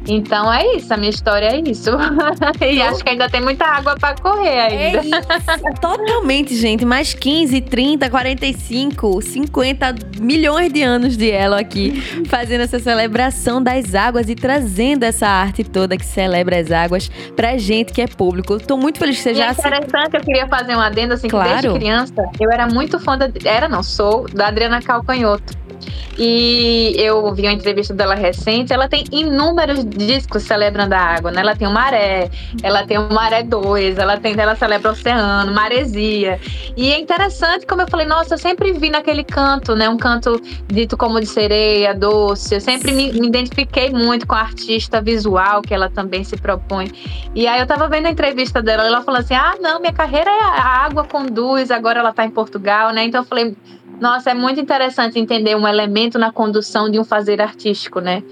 Então 0.08 0.52
é 0.52 0.76
isso, 0.76 0.92
a 0.92 0.96
minha 0.96 1.10
história 1.10 1.46
é 1.46 1.60
isso. 1.60 1.90
e 2.60 2.82
acho 2.82 3.02
que 3.02 3.10
ainda 3.10 3.28
tem 3.28 3.40
muita 3.40 3.64
água 3.64 3.96
para 3.96 4.14
correr 4.16 4.60
ainda. 4.60 4.98
É 4.98 5.00
isso, 5.00 5.80
totalmente, 5.80 6.54
gente. 6.56 6.84
Mais 6.84 7.14
15, 7.14 7.60
30, 7.60 8.08
45, 8.08 9.22
50 9.22 9.94
milhões 10.20 10.72
de 10.72 10.82
anos 10.82 11.16
de 11.16 11.30
Elo 11.30 11.54
aqui, 11.54 12.00
fazendo 12.26 12.62
essa 12.62 12.78
celebração 12.78 13.62
das 13.62 13.94
águas 13.94 14.28
e 14.28 14.34
trazendo 14.34 15.04
essa 15.04 15.26
arte 15.26 15.64
toda 15.64 15.96
que 15.96 16.04
celebra 16.04 16.58
as 16.58 16.70
águas 16.70 17.10
pra 17.36 17.58
gente 17.58 17.92
que 17.92 18.00
é 18.00 18.06
público. 18.06 18.58
Tô 18.58 18.76
muito 18.76 18.98
feliz 18.98 19.16
que 19.16 19.22
você 19.22 19.32
e 19.32 19.34
já... 19.34 19.48
É 19.48 19.52
interessante, 19.52 20.14
eu 20.14 20.20
queria 20.20 20.48
fazer 20.48 20.76
um 20.76 20.80
adendo, 20.80 21.14
assim, 21.14 21.28
claro. 21.28 21.48
que 21.48 21.62
desde 21.62 21.78
criança 21.78 22.30
eu 22.40 22.50
era 22.50 22.66
muito 22.66 22.98
fã 22.98 23.16
da... 23.16 23.30
Era, 23.44 23.68
não, 23.68 23.82
sou, 23.82 24.26
da 24.28 24.48
Adriana 24.48 24.80
Calcanhoto. 24.80 25.60
E 26.18 26.94
eu 26.98 27.32
vi 27.34 27.42
uma 27.42 27.52
entrevista 27.52 27.94
dela 27.94 28.14
recente, 28.14 28.72
ela 28.72 28.88
tem 28.88 29.04
inúmeros 29.10 29.84
discos 29.84 30.42
celebrando 30.42 30.94
a 30.94 30.98
água, 30.98 31.30
né? 31.30 31.40
Ela 31.40 31.56
tem 31.56 31.66
o 31.66 31.70
Maré, 31.70 32.30
ela 32.62 32.86
tem 32.86 32.98
o 32.98 33.12
Maré 33.12 33.42
2, 33.42 33.98
ela 33.98 34.18
tem 34.18 34.38
ela 34.38 34.54
celebra 34.54 34.90
o 34.90 34.92
oceano, 34.92 35.52
maresia. 35.52 36.40
E 36.76 36.92
é 36.92 36.98
interessante, 36.98 37.66
como 37.66 37.82
eu 37.82 37.88
falei, 37.88 38.06
nossa, 38.06 38.34
eu 38.34 38.38
sempre 38.38 38.72
vi 38.72 38.90
naquele 38.90 39.24
canto, 39.24 39.74
né? 39.74 39.88
Um 39.88 39.96
canto 39.96 40.40
dito 40.66 40.96
como 40.96 41.20
de 41.20 41.26
sereia, 41.26 41.94
doce. 41.94 42.54
Eu 42.54 42.60
sempre 42.60 42.92
me, 42.92 43.12
me 43.12 43.26
identifiquei 43.26 43.90
muito 43.90 44.26
com 44.26 44.34
a 44.34 44.40
artista 44.40 45.00
visual 45.00 45.62
que 45.62 45.74
ela 45.74 45.88
também 45.90 46.24
se 46.24 46.36
propõe. 46.36 46.90
E 47.34 47.46
aí 47.46 47.60
eu 47.60 47.66
tava 47.66 47.88
vendo 47.88 48.06
a 48.06 48.10
entrevista 48.10 48.62
dela, 48.62 48.86
ela 48.86 49.02
falou 49.02 49.20
assim: 49.20 49.34
"Ah, 49.34 49.54
não, 49.60 49.80
minha 49.80 49.92
carreira 49.92 50.30
é 50.30 50.42
a 50.42 50.84
água 50.84 51.04
conduz, 51.04 51.70
agora 51.70 52.00
ela 52.00 52.12
tá 52.12 52.24
em 52.24 52.30
Portugal, 52.30 52.92
né?" 52.92 53.04
Então 53.04 53.22
eu 53.22 53.26
falei, 53.26 53.56
nossa, 54.00 54.30
é 54.30 54.34
muito 54.34 54.58
interessante 54.58 55.18
entender 55.18 55.54
um 55.54 55.68
elemento 55.68 56.18
na 56.18 56.32
condução 56.32 56.90
de 56.90 56.98
um 56.98 57.04
fazer 57.04 57.40
artístico, 57.40 58.00
né? 58.00 58.22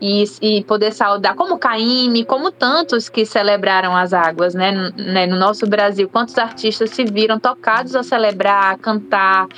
E, 0.00 0.24
e 0.40 0.64
poder 0.64 0.92
saudar, 0.92 1.34
como 1.34 1.58
Caíme, 1.58 2.24
como 2.24 2.50
tantos 2.52 3.08
que 3.08 3.26
celebraram 3.26 3.96
as 3.96 4.12
águas, 4.12 4.54
né? 4.54 4.92
né? 4.96 5.26
No 5.26 5.36
nosso 5.36 5.66
Brasil, 5.66 6.08
quantos 6.08 6.38
artistas 6.38 6.90
se 6.90 7.04
viram 7.04 7.38
tocados 7.38 7.96
a 7.96 8.02
celebrar, 8.02 8.74
a 8.74 8.78
cantar, 8.78 9.48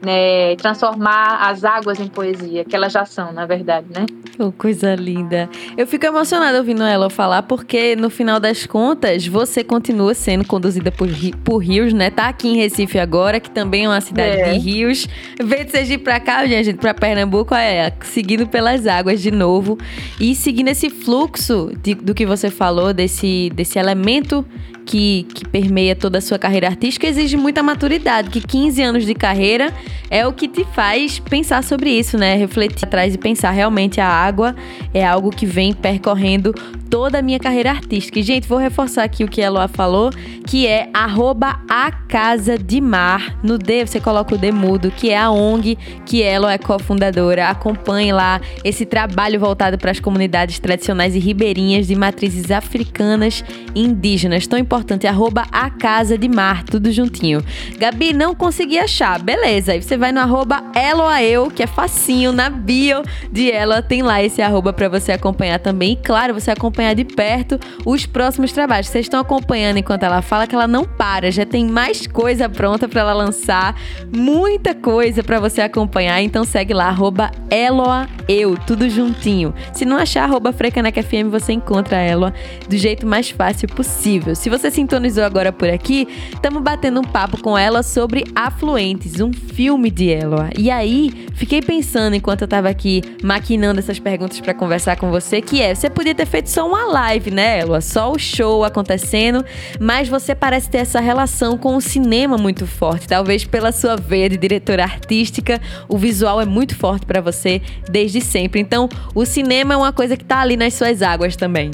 né? 0.00 0.54
transformar 0.56 1.48
as 1.48 1.64
águas 1.64 1.98
em 1.98 2.06
poesia, 2.06 2.64
que 2.64 2.76
elas 2.76 2.92
já 2.92 3.04
são, 3.04 3.32
na 3.32 3.46
verdade, 3.46 3.86
né? 3.94 4.06
Oh, 4.38 4.52
coisa 4.52 4.94
linda. 4.94 5.48
Eu 5.76 5.84
fico 5.84 6.06
emocionada 6.06 6.58
ouvindo 6.58 6.84
ela 6.84 7.10
falar, 7.10 7.42
porque 7.42 7.96
no 7.96 8.08
final 8.08 8.38
das 8.38 8.66
contas, 8.66 9.26
você 9.26 9.64
continua 9.64 10.14
sendo 10.14 10.46
conduzida 10.46 10.92
por, 10.92 11.08
por 11.44 11.58
rios, 11.58 11.92
né? 11.92 12.08
Tá 12.08 12.28
aqui 12.28 12.48
em 12.48 12.56
Recife 12.56 13.00
agora, 13.00 13.40
que 13.40 13.50
também 13.50 13.86
é 13.86 13.88
uma 13.88 14.00
cidade 14.00 14.36
é. 14.36 14.52
de 14.52 14.58
rios. 14.58 15.08
Veio 15.42 15.64
de 15.64 15.72
Sergipe 15.72 16.04
pra 16.04 16.20
cá, 16.20 16.46
gente, 16.46 16.74
pra 16.74 16.94
Pernambuco, 16.94 17.52
é, 17.52 17.92
seguindo 18.02 18.46
pelas 18.46 18.86
águas 18.86 19.20
de 19.20 19.32
novo. 19.32 19.76
E 20.20 20.34
seguindo 20.34 20.68
esse 20.68 20.90
fluxo 20.90 21.70
de, 21.82 21.94
do 21.94 22.14
que 22.14 22.26
você 22.26 22.50
falou, 22.50 22.92
desse, 22.92 23.50
desse 23.54 23.78
elemento 23.78 24.44
que, 24.88 25.26
que 25.34 25.46
permeia 25.46 25.94
toda 25.94 26.16
a 26.16 26.20
sua 26.20 26.38
carreira 26.38 26.66
artística 26.66 27.06
exige 27.06 27.36
muita 27.36 27.62
maturidade, 27.62 28.30
que 28.30 28.40
15 28.40 28.82
anos 28.82 29.04
de 29.04 29.14
carreira 29.14 29.72
é 30.10 30.26
o 30.26 30.32
que 30.32 30.48
te 30.48 30.64
faz 30.64 31.18
pensar 31.18 31.62
sobre 31.62 31.90
isso, 31.90 32.16
né? 32.16 32.34
Refletir 32.36 32.86
atrás 32.86 33.14
e 33.14 33.18
pensar 33.18 33.50
realmente 33.50 34.00
a 34.00 34.08
água 34.08 34.56
é 34.94 35.06
algo 35.06 35.28
que 35.28 35.44
vem 35.44 35.74
percorrendo 35.74 36.54
toda 36.90 37.18
a 37.18 37.22
minha 37.22 37.38
carreira 37.38 37.70
artística. 37.70 38.18
E, 38.18 38.22
gente, 38.22 38.48
vou 38.48 38.58
reforçar 38.58 39.04
aqui 39.04 39.24
o 39.24 39.28
que 39.28 39.42
a 39.42 39.50
Loa 39.50 39.68
falou, 39.68 40.10
que 40.46 40.66
é 40.66 40.88
arroba 40.92 41.60
a 41.68 41.90
Casa 41.90 42.56
de 42.56 42.80
Mar. 42.80 43.38
No 43.42 43.58
D 43.58 43.86
você 43.86 44.00
coloca 44.00 44.34
o 44.34 44.38
D 44.38 44.52
mudo, 44.52 44.90
que 44.90 45.10
é 45.10 45.18
a 45.18 45.30
ONG 45.30 45.76
que 46.06 46.22
ela 46.22 46.52
é 46.52 46.58
cofundadora. 46.58 47.48
Acompanhe 47.48 48.12
lá 48.12 48.40
esse 48.64 48.86
trabalho 48.86 49.40
voltado 49.40 49.76
para 49.76 49.90
as 49.90 50.00
comunidades 50.00 50.58
tradicionais 50.58 51.14
e 51.14 51.18
ribeirinhas 51.18 51.86
de 51.86 51.94
matrizes 51.94 52.50
africanas 52.50 53.44
e 53.74 53.88
indígenas. 53.88 54.46
Tão 54.46 54.58
importante 54.58 55.06
arroba 55.06 55.44
a 55.50 55.70
Casa 55.70 56.16
de 56.16 56.28
Mar, 56.28 56.62
tudo 56.64 56.92
juntinho. 56.92 57.42
Gabi, 57.78 58.12
não 58.12 58.34
consegui 58.34 58.78
achar, 58.78 59.20
beleza. 59.20 59.72
Aí 59.72 59.82
você 59.82 59.96
vai 59.96 60.12
no 60.12 60.20
arroba 60.20 60.62
Eloaeu, 60.74 61.50
que 61.50 61.62
é 61.62 61.66
facinho, 61.66 62.32
na 62.32 62.50
bio 62.50 63.02
de 63.32 63.50
Ela 63.50 63.82
tem 63.82 64.02
lá 64.02 64.22
esse 64.22 64.40
arroba 64.40 64.72
para 64.72 64.88
você 64.88 65.12
acompanhar 65.12 65.58
também. 65.58 65.92
E 65.92 65.96
claro, 65.96 66.34
você 66.34 66.50
acompanhar 66.78 66.94
de 66.94 67.04
perto 67.04 67.58
os 67.84 68.06
próximos 68.06 68.52
trabalhos. 68.52 68.88
Vocês 68.88 69.06
estão 69.06 69.20
acompanhando 69.20 69.78
enquanto 69.78 70.04
ela 70.04 70.22
fala 70.22 70.46
que 70.46 70.54
ela 70.54 70.68
não 70.68 70.84
para, 70.84 71.30
já 71.30 71.44
tem 71.44 71.66
mais 71.66 72.06
coisa 72.06 72.48
pronta 72.48 72.86
para 72.86 73.00
ela 73.00 73.12
lançar, 73.12 73.74
muita 74.14 74.74
coisa 74.74 75.22
para 75.22 75.40
você 75.40 75.60
acompanhar. 75.60 76.22
Então 76.22 76.44
segue 76.44 76.72
lá, 76.72 76.86
arroba 76.86 77.30
Eloaeu, 77.50 78.56
tudo 78.66 78.88
juntinho. 78.88 79.52
Se 79.72 79.84
não 79.84 79.96
achar 79.96 80.24
arroba 80.24 80.52
Frecanec 80.52 81.02
FM, 81.02 81.30
você 81.30 81.52
encontra 81.52 81.96
ela 81.96 82.32
do 82.68 82.76
jeito 82.76 83.06
mais 83.06 83.30
fácil 83.30 83.68
possível. 83.68 84.34
Se 84.34 84.48
você 84.48 84.68
você 84.68 84.70
sintonizou 84.70 85.24
agora 85.24 85.52
por 85.52 85.68
aqui, 85.68 86.06
estamos 86.32 86.62
batendo 86.62 87.00
um 87.00 87.04
papo 87.04 87.40
com 87.40 87.56
ela 87.56 87.82
sobre 87.82 88.24
Afluentes, 88.34 89.20
um 89.20 89.32
filme 89.32 89.90
de 89.90 90.08
Eloa. 90.08 90.50
E 90.56 90.70
aí, 90.70 91.26
fiquei 91.34 91.62
pensando 91.62 92.14
enquanto 92.14 92.42
eu 92.42 92.46
estava 92.46 92.68
aqui 92.68 93.02
maquinando 93.22 93.78
essas 93.78 93.98
perguntas 93.98 94.40
para 94.40 94.52
conversar 94.52 94.96
com 94.96 95.10
você, 95.10 95.40
que 95.40 95.62
é, 95.62 95.74
você 95.74 95.88
podia 95.88 96.14
ter 96.14 96.26
feito 96.26 96.50
só 96.50 96.67
uma 96.68 96.86
live, 96.86 97.30
né, 97.30 97.60
Eloa? 97.60 97.80
Só 97.80 98.12
o 98.12 98.18
show 98.18 98.64
acontecendo, 98.64 99.44
mas 99.80 100.08
você 100.08 100.34
parece 100.34 100.70
ter 100.70 100.78
essa 100.78 101.00
relação 101.00 101.56
com 101.56 101.74
o 101.76 101.80
cinema 101.80 102.36
muito 102.36 102.66
forte, 102.66 103.08
talvez 103.08 103.44
pela 103.44 103.72
sua 103.72 103.96
veia 103.96 104.28
de 104.28 104.36
diretora 104.36 104.84
artística, 104.84 105.60
o 105.88 105.96
visual 105.96 106.40
é 106.40 106.44
muito 106.44 106.76
forte 106.76 107.06
para 107.06 107.20
você 107.20 107.60
desde 107.90 108.20
sempre. 108.20 108.60
Então, 108.60 108.88
o 109.14 109.24
cinema 109.24 109.74
é 109.74 109.76
uma 109.76 109.92
coisa 109.92 110.16
que 110.16 110.22
está 110.22 110.40
ali 110.40 110.56
nas 110.56 110.74
suas 110.74 111.02
águas 111.02 111.34
também. 111.36 111.70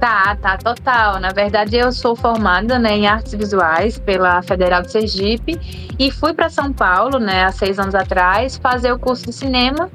Tá, 0.00 0.36
tá, 0.36 0.56
total. 0.56 1.18
Na 1.18 1.30
verdade, 1.30 1.76
eu 1.76 1.90
sou 1.90 2.14
formada 2.14 2.78
né, 2.78 2.96
em 2.96 3.06
artes 3.06 3.34
visuais 3.34 3.98
pela 3.98 4.40
Federal 4.42 4.82
de 4.82 4.92
Sergipe 4.92 5.58
e 5.98 6.10
fui 6.10 6.32
para 6.32 6.48
São 6.48 6.72
Paulo, 6.72 7.18
né, 7.18 7.44
há 7.44 7.52
seis 7.52 7.78
anos 7.78 7.94
atrás, 7.96 8.56
fazer 8.56 8.92
o 8.92 8.98
curso 8.98 9.26
de 9.26 9.32
cinema, 9.32 9.90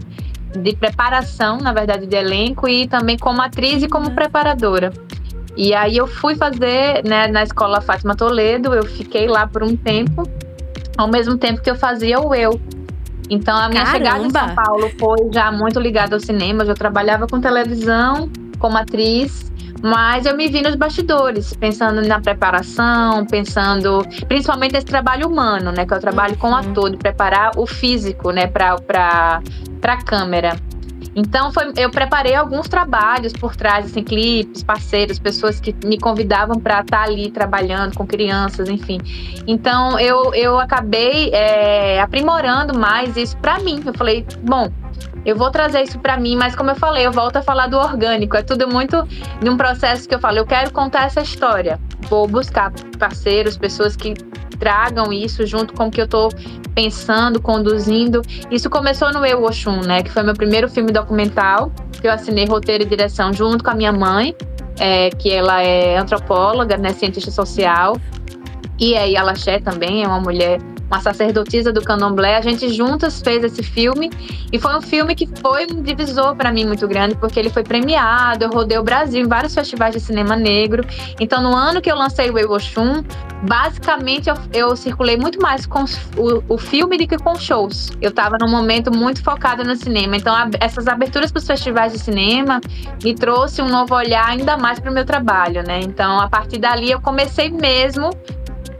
de 0.59 0.75
preparação, 0.75 1.57
na 1.57 1.73
verdade, 1.73 2.05
de 2.05 2.15
elenco 2.15 2.67
e 2.67 2.87
também 2.87 3.17
como 3.17 3.41
atriz 3.41 3.83
e 3.83 3.87
como 3.87 4.11
preparadora. 4.11 4.91
E 5.55 5.73
aí 5.73 5.97
eu 5.97 6.07
fui 6.07 6.35
fazer, 6.35 7.03
né, 7.05 7.27
na 7.27 7.43
escola 7.43 7.79
Fátima 7.79 8.15
Toledo, 8.15 8.73
eu 8.73 8.83
fiquei 8.83 9.27
lá 9.27 9.45
por 9.45 9.63
um 9.63 9.75
tempo, 9.75 10.27
ao 10.97 11.07
mesmo 11.07 11.37
tempo 11.37 11.61
que 11.61 11.69
eu 11.69 11.75
fazia 11.75 12.19
o 12.19 12.33
eu. 12.33 12.59
Então 13.29 13.55
a 13.55 13.69
minha 13.69 13.83
Caramba. 13.83 13.97
chegada 13.97 14.25
em 14.25 14.29
São 14.29 14.55
Paulo 14.55 14.91
foi 14.99 15.31
já 15.31 15.51
muito 15.51 15.79
ligada 15.79 16.15
ao 16.15 16.19
cinema, 16.19 16.63
eu 16.63 16.67
já 16.67 16.73
trabalhava 16.73 17.27
com 17.27 17.39
televisão 17.39 18.29
como 18.57 18.77
atriz 18.77 19.43
mas 19.83 20.25
eu 20.25 20.37
me 20.37 20.47
vi 20.47 20.61
nos 20.61 20.75
bastidores, 20.75 21.53
pensando 21.53 22.01
na 22.07 22.17
preparação, 22.21 23.25
pensando 23.25 24.01
principalmente 24.29 24.71
nesse 24.71 24.85
trabalho 24.85 25.27
humano, 25.27 25.73
né? 25.73 25.85
Que 25.85 25.93
é 25.93 25.97
o 25.97 25.99
trabalho 25.99 26.33
uhum. 26.35 26.39
com 26.39 26.51
o 26.51 26.55
ator, 26.55 26.89
de 26.89 26.95
preparar 26.95 27.51
o 27.57 27.67
físico, 27.67 28.31
né, 28.31 28.47
para 28.47 29.41
a 29.83 29.97
câmera. 29.97 30.55
Então 31.13 31.51
foi, 31.51 31.73
eu 31.75 31.91
preparei 31.91 32.33
alguns 32.33 32.69
trabalhos 32.69 33.33
por 33.33 33.57
trás, 33.57 33.85
assim, 33.85 34.03
clipes, 34.03 34.63
parceiros, 34.63 35.19
pessoas 35.19 35.59
que 35.59 35.75
me 35.85 35.99
convidavam 35.99 36.59
para 36.59 36.79
estar 36.79 36.99
tá 36.99 37.03
ali 37.03 37.29
trabalhando 37.29 37.93
com 37.95 38.07
crianças, 38.07 38.69
enfim. 38.69 38.99
Então 39.45 39.99
eu, 39.99 40.33
eu 40.33 40.57
acabei 40.59 41.29
é, 41.31 41.99
aprimorando 42.01 42.79
mais 42.79 43.17
isso 43.17 43.35
para 43.37 43.59
mim. 43.59 43.83
Eu 43.85 43.93
falei, 43.93 44.25
bom, 44.41 44.71
eu 45.25 45.35
vou 45.35 45.49
trazer 45.51 45.83
isso 45.83 45.99
para 45.99 46.17
mim, 46.17 46.35
mas 46.35 46.55
como 46.55 46.71
eu 46.71 46.75
falei, 46.75 47.05
eu 47.05 47.11
volto 47.11 47.37
a 47.37 47.41
falar 47.41 47.67
do 47.67 47.77
orgânico. 47.77 48.35
É 48.35 48.41
tudo 48.41 48.67
muito 48.67 49.07
num 49.41 49.55
processo 49.55 50.07
que 50.07 50.15
eu 50.15 50.19
falo, 50.19 50.37
eu 50.37 50.45
quero 50.45 50.71
contar 50.71 51.05
essa 51.05 51.21
história. 51.21 51.79
Vou 52.09 52.27
buscar 52.27 52.71
parceiros, 52.99 53.57
pessoas 53.57 53.95
que 53.95 54.13
tragam 54.59 55.11
isso 55.11 55.45
junto 55.45 55.73
com 55.73 55.87
o 55.87 55.91
que 55.91 56.01
eu 56.01 56.05
estou 56.05 56.29
pensando, 56.75 57.41
conduzindo. 57.41 58.21
Isso 58.51 58.69
começou 58.69 59.11
no 59.11 59.25
Eu 59.25 59.43
Oxum, 59.43 59.81
né? 59.81 60.03
Que 60.03 60.11
foi 60.11 60.23
meu 60.23 60.33
primeiro 60.33 60.69
filme 60.69 60.91
documental, 60.91 61.71
que 61.99 62.07
eu 62.07 62.11
assinei 62.11 62.45
roteiro 62.45 62.83
e 62.83 62.85
direção 62.85 63.31
junto 63.33 63.63
com 63.63 63.69
a 63.69 63.75
minha 63.75 63.91
mãe, 63.91 64.35
é, 64.79 65.09
que 65.09 65.31
ela 65.31 65.61
é 65.61 65.97
antropóloga, 65.97 66.77
né, 66.77 66.89
cientista 66.89 67.31
social. 67.31 67.97
E 68.79 68.95
aí 68.97 69.15
a 69.15 69.23
Laché 69.23 69.59
também 69.59 70.03
é 70.03 70.07
uma 70.07 70.19
mulher 70.19 70.59
uma 70.93 71.01
sacerdotisa 71.01 71.73
do 71.73 71.81
candomblé. 71.81 72.37
A 72.37 72.41
gente 72.41 72.69
juntas 72.69 73.19
fez 73.19 73.43
esse 73.43 73.63
filme 73.63 74.11
e 74.51 74.59
foi 74.59 74.77
um 74.77 74.81
filme 74.81 75.15
que 75.15 75.27
foi 75.41 75.65
um 75.65 75.81
divisor 75.81 76.35
para 76.35 76.51
mim 76.51 76.65
muito 76.65 76.87
grande, 76.87 77.15
porque 77.15 77.39
ele 77.39 77.49
foi 77.49 77.63
premiado, 77.63 78.43
eu 78.43 78.49
rodei 78.49 78.77
o 78.77 78.83
Brasil 78.83 79.23
em 79.23 79.27
vários 79.27 79.55
festivais 79.55 79.95
de 79.95 79.99
cinema 79.99 80.35
negro. 80.35 80.85
Então, 81.19 81.41
no 81.41 81.55
ano 81.55 81.81
que 81.81 81.91
eu 81.91 81.95
lancei 81.95 82.29
o 82.29 82.37
Ewoshun, 82.37 83.03
basicamente 83.41 84.29
eu, 84.29 84.35
eu, 84.53 84.75
circulei 84.75 85.17
muito 85.17 85.41
mais 85.41 85.65
com 85.65 85.83
o, 86.15 86.43
o, 86.47 86.57
filme 86.57 86.97
do 86.97 87.07
que 87.07 87.17
com 87.17 87.35
shows. 87.35 87.91
Eu 87.99 88.09
estava 88.09 88.37
num 88.39 88.49
momento 88.49 88.95
muito 88.95 89.23
focado 89.23 89.63
no 89.63 89.75
cinema. 89.75 90.15
Então, 90.15 90.33
a, 90.35 90.49
essas 90.59 90.87
aberturas 90.87 91.31
para 91.31 91.39
os 91.39 91.47
festivais 91.47 91.91
de 91.91 91.99
cinema 91.99 92.61
me 93.03 93.15
trouxe 93.15 93.61
um 93.61 93.67
novo 93.67 93.95
olhar 93.95 94.27
ainda 94.27 94.57
mais 94.57 94.79
para 94.79 94.91
o 94.91 94.93
meu 94.93 95.05
trabalho, 95.05 95.63
né? 95.63 95.79
Então, 95.81 96.19
a 96.19 96.29
partir 96.29 96.59
dali, 96.59 96.91
eu 96.91 97.01
comecei 97.01 97.49
mesmo 97.49 98.11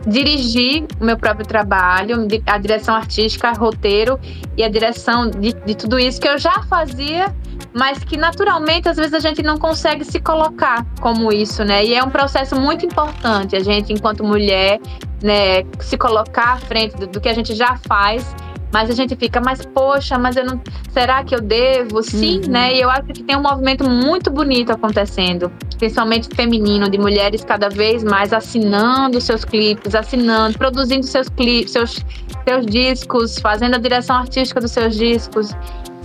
dirigir 0.05 0.85
o 0.99 1.05
meu 1.05 1.17
próprio 1.17 1.45
trabalho, 1.45 2.27
a 2.45 2.57
direção 2.57 2.95
artística, 2.95 3.51
roteiro 3.53 4.19
e 4.57 4.63
a 4.63 4.69
direção 4.69 5.29
de, 5.29 5.53
de 5.53 5.75
tudo 5.75 5.97
isso 5.99 6.19
que 6.19 6.27
eu 6.27 6.37
já 6.37 6.61
fazia, 6.63 7.33
mas 7.73 8.03
que 8.03 8.17
naturalmente 8.17 8.89
às 8.89 8.97
vezes 8.97 9.13
a 9.13 9.19
gente 9.19 9.41
não 9.41 9.57
consegue 9.57 10.03
se 10.03 10.19
colocar 10.19 10.85
como 11.01 11.31
isso, 11.31 11.63
né? 11.63 11.85
E 11.85 11.93
é 11.93 12.03
um 12.03 12.09
processo 12.09 12.55
muito 12.55 12.85
importante 12.85 13.55
a 13.55 13.59
gente, 13.59 13.93
enquanto 13.93 14.23
mulher, 14.23 14.79
né, 15.23 15.63
se 15.79 15.97
colocar 15.97 16.53
à 16.53 16.57
frente 16.57 16.97
do, 16.97 17.07
do 17.07 17.21
que 17.21 17.29
a 17.29 17.33
gente 17.33 17.55
já 17.55 17.77
faz 17.87 18.35
mas 18.73 18.89
a 18.89 18.93
gente 18.93 19.15
fica, 19.15 19.39
mas 19.39 19.63
poxa, 19.63 20.17
mas 20.17 20.35
eu 20.35 20.43
não. 20.43 20.59
Será 20.89 21.23
que 21.23 21.35
eu 21.35 21.39
devo? 21.39 22.01
Sim, 22.01 22.41
uhum. 22.43 22.51
né? 22.51 22.73
E 22.73 22.81
eu 22.81 22.89
acho 22.89 23.03
que 23.03 23.23
tem 23.23 23.37
um 23.37 23.41
movimento 23.43 23.87
muito 23.87 24.31
bonito 24.31 24.71
acontecendo, 24.71 25.51
principalmente 25.77 26.27
feminino, 26.35 26.89
de 26.89 26.97
mulheres 26.97 27.45
cada 27.45 27.69
vez 27.69 28.03
mais 28.03 28.33
assinando 28.33 29.21
seus 29.21 29.45
clipes, 29.45 29.93
assinando, 29.93 30.57
produzindo 30.57 31.05
seus 31.05 31.29
clipes, 31.29 31.71
seus, 31.71 32.03
seus 32.47 32.65
discos, 32.65 33.37
fazendo 33.37 33.75
a 33.75 33.77
direção 33.77 34.15
artística 34.15 34.59
dos 34.59 34.71
seus 34.71 34.95
discos 34.97 35.55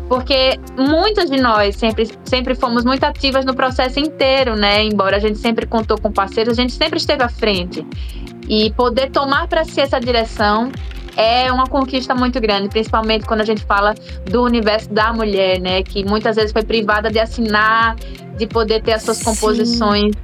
porque 0.08 0.58
muitas 0.76 1.30
de 1.30 1.38
nós 1.38 1.76
sempre, 1.76 2.08
sempre 2.24 2.54
fomos 2.54 2.82
muito 2.82 3.04
ativas 3.04 3.44
no 3.44 3.54
processo 3.54 4.00
inteiro, 4.00 4.56
né? 4.56 4.82
Embora 4.82 5.16
a 5.16 5.18
gente 5.18 5.38
sempre 5.38 5.66
contou 5.66 5.98
com 6.00 6.10
parceiros, 6.10 6.58
a 6.58 6.62
gente 6.62 6.72
sempre 6.72 6.98
esteve 6.98 7.22
à 7.22 7.28
frente. 7.28 7.86
E 8.48 8.72
poder 8.72 9.10
tomar 9.10 9.46
para 9.48 9.64
si 9.64 9.82
essa 9.82 10.00
direção 10.00 10.72
é 11.18 11.52
uma 11.52 11.66
conquista 11.66 12.14
muito 12.14 12.40
grande, 12.40 12.68
principalmente 12.68 13.26
quando 13.26 13.40
a 13.40 13.44
gente 13.44 13.64
fala 13.64 13.92
do 14.30 14.44
universo 14.44 14.88
da 14.90 15.12
mulher, 15.12 15.60
né? 15.60 15.82
Que 15.82 16.04
muitas 16.04 16.36
vezes 16.36 16.52
foi 16.52 16.62
privada 16.62 17.10
de 17.10 17.18
assinar, 17.18 17.96
de 18.36 18.46
poder 18.46 18.80
ter 18.82 18.92
as 18.92 19.02
suas 19.02 19.16
Sim. 19.16 19.24
composições 19.24 20.14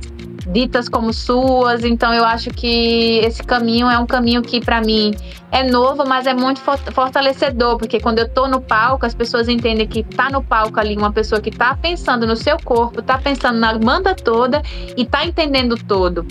ditas 0.46 0.88
como 0.88 1.12
suas. 1.12 1.84
Então 1.84 2.14
eu 2.14 2.24
acho 2.24 2.50
que 2.50 3.18
esse 3.24 3.42
caminho 3.42 3.90
é 3.90 3.98
um 3.98 4.06
caminho 4.06 4.40
que 4.40 4.60
para 4.60 4.80
mim 4.80 5.12
é 5.50 5.64
novo, 5.64 6.04
mas 6.06 6.28
é 6.28 6.34
muito 6.34 6.60
fortalecedor, 6.60 7.76
porque 7.76 7.98
quando 7.98 8.20
eu 8.20 8.28
tô 8.28 8.46
no 8.46 8.60
palco, 8.60 9.04
as 9.04 9.14
pessoas 9.14 9.48
entendem 9.48 9.88
que 9.88 10.04
tá 10.04 10.30
no 10.30 10.44
palco 10.44 10.78
ali 10.78 10.96
uma 10.96 11.12
pessoa 11.12 11.40
que 11.40 11.50
tá 11.50 11.76
pensando 11.76 12.24
no 12.24 12.36
seu 12.36 12.56
corpo, 12.64 13.02
tá 13.02 13.18
pensando 13.18 13.58
na 13.58 13.76
banda 13.76 14.14
toda 14.14 14.62
e 14.96 15.04
tá 15.04 15.26
entendendo 15.26 15.76
todo. 15.76 16.24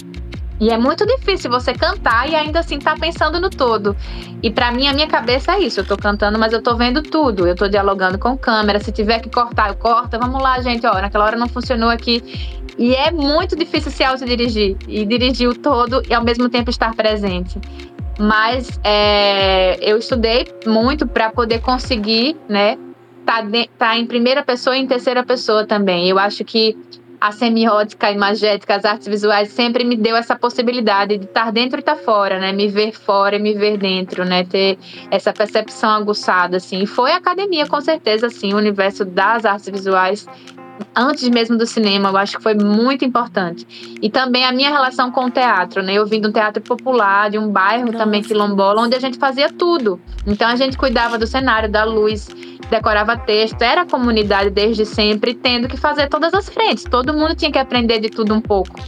E 0.64 0.70
é 0.70 0.78
muito 0.78 1.06
difícil 1.06 1.52
você 1.52 1.74
cantar 1.74 2.30
e 2.30 2.34
ainda 2.34 2.62
assim 2.62 2.80
tá 2.80 2.96
pensando 2.96 3.38
no 3.38 3.50
todo. 3.50 3.94
E 4.42 4.50
para 4.50 4.72
mim, 4.72 4.88
a 4.88 4.94
minha 4.94 5.08
cabeça 5.08 5.56
é 5.56 5.60
isso. 5.60 5.82
Eu 5.82 5.86
tô 5.86 5.98
cantando, 5.98 6.40
mas 6.40 6.54
eu 6.54 6.62
tô 6.62 6.78
vendo 6.78 7.04
tudo. 7.04 7.46
Eu 7.46 7.54
tô 7.54 7.68
dialogando 7.68 8.18
com 8.18 8.38
câmera. 8.38 8.80
Se 8.80 8.90
tiver 8.90 9.20
que 9.20 9.30
cortar, 9.30 9.68
eu 9.68 9.76
corto. 9.76 10.18
Vamos 10.18 10.42
lá, 10.42 10.62
gente. 10.62 10.88
Ó, 10.88 10.94
naquela 10.94 11.26
hora 11.26 11.36
não 11.36 11.50
funcionou 11.50 11.90
aqui. 11.90 12.24
E 12.78 12.96
é 12.96 13.12
muito 13.12 13.58
difícil 13.58 13.92
se 13.92 14.06
autodirigir 14.06 14.78
e 14.88 15.06
dirigir 15.06 15.50
o 15.50 15.54
todo 15.54 16.02
e 16.10 16.14
ao 16.14 16.24
mesmo 16.24 16.48
tempo 16.48 16.70
estar 16.70 16.96
presente. 16.96 17.60
Mas 18.18 18.80
é, 18.86 19.78
eu 19.82 19.98
estudei 19.98 20.48
muito 20.66 21.06
para 21.06 21.30
poder 21.30 21.60
conseguir, 21.60 22.38
né? 22.48 22.78
Tá, 23.26 23.42
de, 23.42 23.68
tá 23.78 23.98
em 23.98 24.06
primeira 24.06 24.42
pessoa 24.44 24.78
e 24.78 24.82
em 24.82 24.88
terceira 24.88 25.26
pessoa 25.26 25.66
também. 25.66 26.08
Eu 26.08 26.18
acho 26.18 26.46
que 26.46 26.78
a 27.24 27.32
semiótica, 27.32 28.08
a 28.08 28.12
imagética, 28.12 28.76
as 28.76 28.84
artes 28.84 29.08
visuais 29.08 29.48
sempre 29.48 29.86
me 29.86 29.96
deu 29.96 30.14
essa 30.14 30.36
possibilidade 30.36 31.18
de 31.18 31.24
estar 31.24 31.54
dentro 31.54 31.78
e 31.78 31.80
estar 31.80 31.96
fora, 31.96 32.38
né? 32.38 32.52
Me 32.52 32.68
ver 32.68 32.92
fora 32.92 33.38
e 33.38 33.40
me 33.40 33.54
ver 33.54 33.78
dentro, 33.78 34.26
né? 34.26 34.44
Ter 34.44 34.78
essa 35.10 35.32
percepção 35.32 35.90
aguçada, 35.90 36.58
assim. 36.58 36.82
E 36.82 36.86
foi 36.86 37.14
a 37.14 37.16
academia, 37.16 37.66
com 37.66 37.80
certeza, 37.80 38.28
assim, 38.28 38.54
o 38.54 38.58
universo 38.58 39.06
das 39.06 39.46
artes 39.46 39.70
visuais 39.70 40.28
antes 40.96 41.28
mesmo 41.30 41.58
do 41.58 41.66
cinema, 41.66 42.10
eu 42.10 42.18
acho 42.18 42.38
que 42.38 42.44
foi 42.44 42.56
muito 42.56 43.06
importante. 43.06 43.98
E 44.02 44.10
também 44.10 44.46
a 44.46 44.52
minha 44.52 44.70
relação 44.70 45.12
com 45.12 45.26
o 45.26 45.32
teatro, 45.32 45.82
né? 45.82 45.94
Eu 45.94 46.06
vim 46.06 46.22
de 46.22 46.28
um 46.28 46.32
teatro 46.32 46.62
popular, 46.62 47.30
de 47.30 47.38
um 47.38 47.50
bairro 47.50 47.86
Nossa. 47.86 47.98
também 48.00 48.22
quilombola, 48.22 48.82
onde 48.82 48.96
a 48.96 49.00
gente 49.00 49.18
fazia 49.18 49.50
tudo. 49.52 50.00
Então 50.26 50.48
a 50.48 50.56
gente 50.56 50.78
cuidava 50.78 51.18
do 51.18 51.28
cenário, 51.28 51.70
da 51.70 51.84
luz, 51.84 52.28
decorava 52.70 53.18
texto, 53.18 53.62
era 53.62 53.86
comunidade 53.86 54.50
desde 54.50 54.86
sempre, 54.86 55.34
tendo 55.34 55.68
que 55.68 55.78
fazer 55.78 56.08
todas 56.08 56.34
as 56.34 56.50
frentes. 56.50 56.84
Todo 56.84 57.14
mundo 57.14 57.36
tinha 57.36 57.52
que 57.52 57.60
aprender 57.60 58.00
de 58.00 58.10
tudo 58.10 58.34
um 58.34 58.42
pouco. 58.42 58.80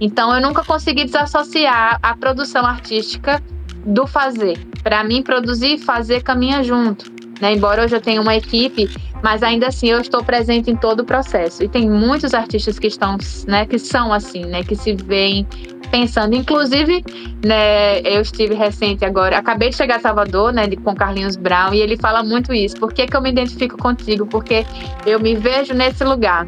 Então 0.00 0.34
eu 0.34 0.40
nunca 0.40 0.62
consegui 0.64 1.04
desassociar 1.04 1.98
a 2.02 2.14
produção 2.16 2.66
artística 2.66 3.42
do 3.84 4.06
fazer. 4.06 4.58
Para 4.82 5.02
mim, 5.04 5.22
produzir 5.22 5.74
e 5.74 5.78
fazer 5.78 6.22
caminha 6.22 6.62
junto. 6.62 7.15
Né? 7.40 7.54
Embora 7.54 7.84
hoje 7.84 7.94
eu 7.94 8.00
tenha 8.00 8.20
uma 8.20 8.34
equipe, 8.34 8.88
mas 9.22 9.42
ainda 9.42 9.68
assim 9.68 9.88
eu 9.88 10.00
estou 10.00 10.22
presente 10.22 10.70
em 10.70 10.76
todo 10.76 11.00
o 11.00 11.04
processo. 11.04 11.62
E 11.62 11.68
tem 11.68 11.88
muitos 11.88 12.34
artistas 12.34 12.78
que 12.78 12.86
estão, 12.86 13.16
né, 13.46 13.66
que 13.66 13.78
são 13.78 14.12
assim, 14.12 14.44
né, 14.44 14.62
que 14.62 14.76
se 14.76 14.94
veem 14.94 15.46
pensando. 15.90 16.34
Inclusive, 16.34 17.04
né, 17.44 18.00
eu 18.00 18.20
estive 18.20 18.54
recente 18.54 19.04
agora, 19.04 19.38
acabei 19.38 19.70
de 19.70 19.76
chegar 19.76 19.96
a 19.96 20.00
Salvador, 20.00 20.52
né, 20.52 20.64
com 20.82 20.94
Carlinhos 20.94 21.36
Brown, 21.36 21.72
e 21.72 21.80
ele 21.80 21.96
fala 21.96 22.22
muito 22.22 22.52
isso. 22.52 22.76
Por 22.76 22.92
que, 22.92 23.06
que 23.06 23.16
eu 23.16 23.22
me 23.22 23.30
identifico 23.30 23.76
contigo? 23.76 24.26
Porque 24.26 24.66
eu 25.04 25.20
me 25.20 25.34
vejo 25.34 25.74
nesse 25.74 26.04
lugar. 26.04 26.46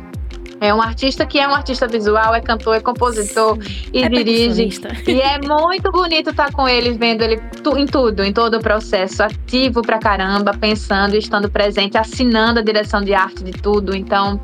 É 0.61 0.75
um 0.75 0.83
artista 0.83 1.25
que 1.25 1.39
é 1.39 1.47
um 1.47 1.55
artista 1.55 1.87
visual, 1.87 2.35
é 2.35 2.41
cantor, 2.41 2.77
é 2.77 2.81
compositor 2.81 3.63
Sim. 3.63 3.91
e 3.93 4.03
é 4.03 4.09
dirige. 4.09 4.69
E 5.07 5.21
é 5.21 5.39
muito 5.39 5.91
bonito 5.93 6.31
estar 6.31 6.53
com 6.53 6.69
ele, 6.69 6.93
vendo 6.93 7.23
ele 7.23 7.41
em 7.77 7.87
tudo, 7.87 8.25
em 8.25 8.33
todo 8.33 8.57
o 8.57 8.61
processo, 8.61 9.23
ativo 9.23 9.83
pra 9.83 9.99
caramba, 9.99 10.53
pensando, 10.53 11.15
estando 11.17 11.51
presente, 11.51 11.97
assinando 11.97 12.61
a 12.61 12.63
direção 12.63 13.03
de 13.03 13.15
arte 13.15 13.45
de 13.45 13.53
tudo. 13.53 13.95
Então, 13.95 14.41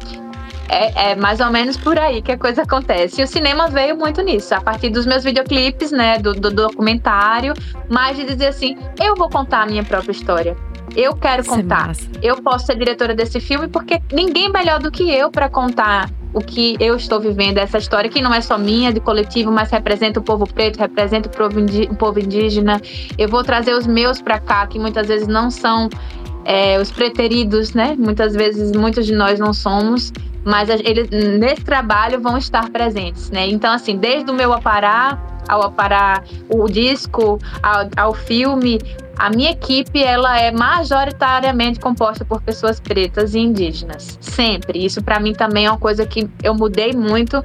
é, 0.68 1.10
é, 1.10 1.16
mais 1.16 1.40
ou 1.40 1.50
menos 1.50 1.76
por 1.76 1.98
aí 1.98 2.22
que 2.22 2.32
a 2.32 2.38
coisa 2.38 2.62
acontece. 2.62 3.20
E 3.20 3.24
o 3.24 3.26
cinema 3.26 3.68
veio 3.68 3.96
muito 3.96 4.22
nisso, 4.22 4.54
a 4.54 4.60
partir 4.60 4.90
dos 4.90 5.06
meus 5.06 5.24
videoclipes, 5.24 5.90
né, 5.90 6.18
do, 6.18 6.32
do 6.32 6.50
documentário, 6.50 7.54
mais 7.88 8.16
de 8.16 8.24
dizer 8.24 8.48
assim, 8.48 8.76
eu 9.00 9.14
vou 9.14 9.28
contar 9.28 9.62
a 9.62 9.66
minha 9.66 9.84
própria 9.84 10.12
história. 10.12 10.56
Eu 10.96 11.14
quero 11.14 11.42
é 11.42 11.44
contar. 11.44 11.90
É 11.90 11.94
eu 12.22 12.42
posso 12.42 12.66
ser 12.66 12.76
diretora 12.76 13.14
desse 13.14 13.40
filme 13.40 13.68
porque 13.68 14.00
ninguém 14.12 14.50
melhor 14.50 14.80
do 14.80 14.90
que 14.90 15.10
eu 15.10 15.30
para 15.30 15.48
contar 15.48 16.10
o 16.32 16.40
que 16.40 16.76
eu 16.80 16.96
estou 16.96 17.20
vivendo, 17.20 17.58
essa 17.58 17.78
história 17.78 18.10
que 18.10 18.20
não 18.20 18.34
é 18.34 18.40
só 18.40 18.58
minha, 18.58 18.92
de 18.92 18.98
coletivo, 18.98 19.52
mas 19.52 19.70
representa 19.70 20.18
o 20.18 20.22
povo 20.22 20.46
preto, 20.52 20.78
representa 20.78 21.28
o 21.28 21.96
povo 21.96 22.18
indígena. 22.18 22.80
Eu 23.16 23.28
vou 23.28 23.44
trazer 23.44 23.72
os 23.72 23.86
meus 23.86 24.20
para 24.20 24.40
cá, 24.40 24.66
que 24.66 24.78
muitas 24.78 25.06
vezes 25.06 25.28
não 25.28 25.48
são 25.48 25.88
é, 26.44 26.80
os 26.80 26.90
preteridos, 26.90 27.72
né? 27.72 27.94
Muitas 27.96 28.34
vezes, 28.34 28.72
muitos 28.72 29.06
de 29.06 29.14
nós 29.14 29.38
não 29.38 29.54
somos, 29.54 30.12
mas 30.44 30.68
eles 30.68 31.08
nesse 31.38 31.64
trabalho 31.64 32.20
vão 32.20 32.36
estar 32.36 32.68
presentes, 32.68 33.30
né? 33.30 33.46
Então, 33.46 33.72
assim, 33.72 33.96
desde 33.96 34.28
o 34.28 34.34
meu 34.34 34.52
aparar 34.52 35.34
ao 35.48 35.62
aparar 35.62 36.24
o 36.48 36.66
disco, 36.68 37.38
ao, 37.62 37.88
ao 37.96 38.14
filme, 38.14 38.80
a 39.16 39.30
minha 39.30 39.50
equipe 39.50 40.02
ela 40.02 40.38
é 40.38 40.50
majoritariamente 40.50 41.80
composta 41.80 42.24
por 42.24 42.40
pessoas 42.42 42.80
pretas 42.80 43.34
e 43.34 43.38
indígenas, 43.38 44.18
sempre. 44.20 44.84
Isso 44.84 45.02
para 45.02 45.20
mim 45.20 45.32
também 45.32 45.66
é 45.66 45.70
uma 45.70 45.78
coisa 45.78 46.04
que 46.06 46.28
eu 46.42 46.54
mudei 46.54 46.92
muito 46.92 47.42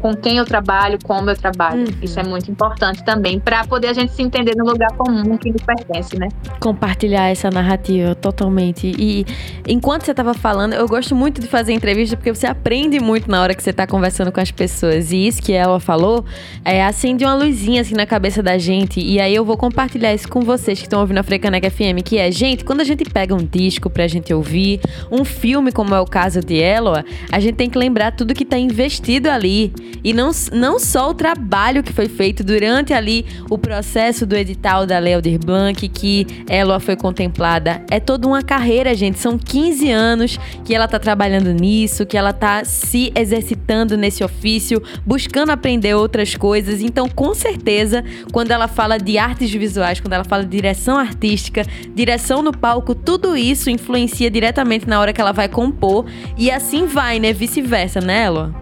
com 0.00 0.14
quem 0.14 0.38
eu 0.38 0.44
trabalho, 0.44 0.98
como 1.04 1.30
eu 1.30 1.36
trabalho. 1.36 1.80
Uhum. 1.80 1.94
Isso 2.02 2.18
é 2.18 2.24
muito 2.24 2.50
importante 2.50 3.04
também, 3.04 3.38
para 3.38 3.64
poder 3.64 3.88
a 3.88 3.92
gente 3.92 4.12
se 4.12 4.22
entender 4.22 4.54
no 4.56 4.64
lugar 4.64 4.90
comum 4.96 5.36
que 5.36 5.52
nos 5.52 5.62
pertence, 5.62 6.18
né? 6.18 6.28
Compartilhar 6.58 7.28
essa 7.28 7.50
narrativa 7.50 8.14
totalmente. 8.14 8.92
E 8.98 9.26
enquanto 9.68 10.04
você 10.04 10.10
estava 10.10 10.34
falando, 10.34 10.72
eu 10.72 10.88
gosto 10.88 11.14
muito 11.14 11.40
de 11.40 11.46
fazer 11.46 11.72
entrevista 11.72 12.16
porque 12.16 12.32
você 12.32 12.46
aprende 12.46 12.98
muito 12.98 13.30
na 13.30 13.42
hora 13.42 13.54
que 13.54 13.62
você 13.62 13.70
está 13.70 13.86
conversando 13.86 14.32
com 14.32 14.40
as 14.40 14.50
pessoas. 14.50 15.12
E 15.12 15.26
isso 15.26 15.42
que 15.42 15.52
ela 15.52 15.78
falou 15.78 16.24
é, 16.64 16.84
acende 16.84 17.24
uma 17.24 17.34
luzinha 17.34 17.82
assim 17.82 17.94
na 17.94 18.06
cabeça 18.06 18.42
da 18.42 18.58
gente. 18.58 19.00
E 19.00 19.20
aí 19.20 19.34
eu 19.34 19.44
vou 19.44 19.56
compartilhar 19.56 20.14
isso 20.14 20.28
com 20.28 20.40
vocês 20.40 20.78
que 20.78 20.86
estão 20.86 21.00
ouvindo 21.00 21.18
a 21.18 21.22
Frecaneca 21.22 21.70
FM, 21.70 22.02
que 22.04 22.18
é, 22.18 22.30
gente, 22.30 22.64
quando 22.64 22.80
a 22.80 22.84
gente 22.84 23.04
pega 23.04 23.34
um 23.34 23.44
disco 23.44 23.90
pra 23.90 24.06
gente 24.06 24.32
ouvir, 24.32 24.80
um 25.10 25.24
filme, 25.24 25.72
como 25.72 25.94
é 25.94 26.00
o 26.00 26.06
caso 26.06 26.40
de 26.40 26.54
Eloa, 26.54 27.04
a 27.30 27.40
gente 27.40 27.54
tem 27.54 27.68
que 27.68 27.78
lembrar 27.78 28.12
tudo 28.12 28.34
que 28.34 28.44
tá 28.44 28.58
investido 28.58 29.28
ali. 29.28 29.72
E 30.02 30.12
não, 30.12 30.30
não 30.52 30.78
só 30.78 31.10
o 31.10 31.14
trabalho 31.14 31.82
que 31.82 31.92
foi 31.92 32.08
feito 32.08 32.42
durante 32.42 32.92
ali 32.92 33.26
o 33.50 33.58
processo 33.58 34.26
do 34.26 34.36
edital 34.36 34.86
da 34.86 34.98
Lei 34.98 35.10
Blanc, 35.44 35.88
que 35.88 36.26
ela 36.48 36.80
foi 36.80 36.96
contemplada. 36.96 37.82
É 37.90 38.00
toda 38.00 38.26
uma 38.26 38.42
carreira, 38.42 38.94
gente. 38.94 39.18
São 39.18 39.38
15 39.38 39.90
anos 39.90 40.38
que 40.64 40.74
ela 40.74 40.88
tá 40.88 40.98
trabalhando 40.98 41.52
nisso, 41.52 42.06
que 42.06 42.16
ela 42.16 42.32
tá 42.32 42.64
se 42.64 43.12
exercitando 43.14 43.96
nesse 43.96 44.24
ofício, 44.24 44.82
buscando 45.04 45.50
aprender 45.50 45.94
outras 45.94 46.34
coisas. 46.34 46.80
Então, 46.80 47.08
com 47.08 47.34
certeza, 47.34 48.04
quando 48.32 48.50
ela 48.50 48.68
fala 48.68 48.98
de 48.98 49.18
artes 49.18 49.50
visuais, 49.50 50.00
quando 50.00 50.12
ela 50.12 50.24
fala 50.24 50.44
de 50.44 50.50
direção 50.50 50.96
artística, 50.96 51.62
direção 51.94 52.42
no 52.42 52.52
palco, 52.52 52.94
tudo 52.94 53.36
isso 53.36 53.70
influencia 53.70 54.30
diretamente 54.30 54.88
na 54.88 55.00
hora 55.00 55.12
que 55.12 55.20
ela 55.20 55.32
vai 55.32 55.48
compor. 55.48 56.06
E 56.36 56.50
assim 56.50 56.86
vai, 56.86 57.18
né? 57.18 57.32
Vice-versa, 57.32 58.00
né, 58.00 58.24
Elo? 58.24 58.54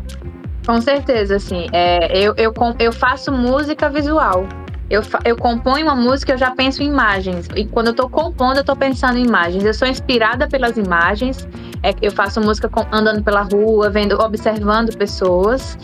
Com 0.68 0.82
certeza, 0.82 1.36
assim. 1.36 1.66
É, 1.72 2.14
eu, 2.14 2.34
eu, 2.36 2.52
eu 2.78 2.92
faço 2.92 3.32
música 3.32 3.88
visual. 3.88 4.46
Eu, 4.90 5.00
eu 5.24 5.34
componho 5.34 5.86
uma 5.86 5.96
música, 5.96 6.32
eu 6.32 6.36
já 6.36 6.50
penso 6.50 6.82
em 6.82 6.88
imagens. 6.88 7.48
E 7.56 7.64
quando 7.64 7.86
eu 7.86 7.94
tô 7.94 8.06
compondo, 8.06 8.58
eu 8.58 8.64
tô 8.64 8.76
pensando 8.76 9.16
em 9.16 9.24
imagens. 9.24 9.64
Eu 9.64 9.72
sou 9.72 9.88
inspirada 9.88 10.46
pelas 10.46 10.76
imagens. 10.76 11.48
É, 11.82 11.94
eu 12.02 12.12
faço 12.12 12.38
música 12.42 12.70
andando 12.92 13.22
pela 13.24 13.40
rua, 13.40 13.88
vendo, 13.88 14.20
observando 14.20 14.94
pessoas. 14.94 15.78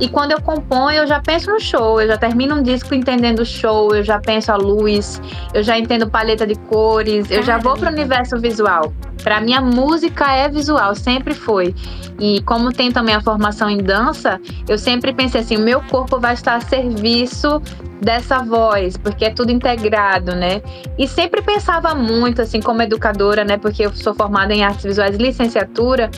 E 0.00 0.08
quando 0.08 0.32
eu 0.32 0.40
componho, 0.40 0.98
eu 0.98 1.06
já 1.06 1.20
penso 1.20 1.50
no 1.50 1.60
show, 1.60 2.00
eu 2.00 2.06
já 2.06 2.16
termino 2.16 2.56
um 2.56 2.62
disco 2.62 2.94
entendendo 2.94 3.40
o 3.40 3.44
show, 3.44 3.94
eu 3.94 4.04
já 4.04 4.20
penso 4.20 4.52
a 4.52 4.56
luz, 4.56 5.20
eu 5.52 5.62
já 5.62 5.78
entendo 5.78 6.08
paleta 6.08 6.46
de 6.46 6.54
cores, 6.54 7.30
eu 7.30 7.42
já 7.42 7.58
vou 7.58 7.76
para 7.76 7.90
o 7.90 7.92
universo 7.92 8.38
visual. 8.38 8.92
Para 9.22 9.40
mim, 9.40 9.54
a 9.54 9.60
música 9.60 10.32
é 10.32 10.48
visual, 10.48 10.94
sempre 10.94 11.34
foi. 11.34 11.74
E 12.20 12.40
como 12.42 12.72
tem 12.72 12.92
também 12.92 13.14
a 13.14 13.20
formação 13.20 13.68
em 13.68 13.78
dança, 13.78 14.40
eu 14.68 14.78
sempre 14.78 15.12
pensei 15.12 15.40
assim: 15.40 15.56
o 15.56 15.60
meu 15.60 15.80
corpo 15.82 16.20
vai 16.20 16.34
estar 16.34 16.54
a 16.54 16.60
serviço 16.60 17.60
dessa 18.00 18.38
voz, 18.38 18.96
porque 18.96 19.24
é 19.24 19.30
tudo 19.30 19.50
integrado, 19.50 20.34
né? 20.34 20.62
E 20.96 21.06
sempre 21.08 21.42
pensava 21.42 21.94
muito, 21.94 22.42
assim, 22.42 22.60
como 22.60 22.80
educadora, 22.82 23.44
né? 23.44 23.56
Porque 23.58 23.84
eu 23.84 23.92
sou 23.92 24.14
formada 24.14 24.54
em 24.54 24.62
artes 24.62 24.84
visuais 24.84 25.16
licenciatura, 25.16 26.10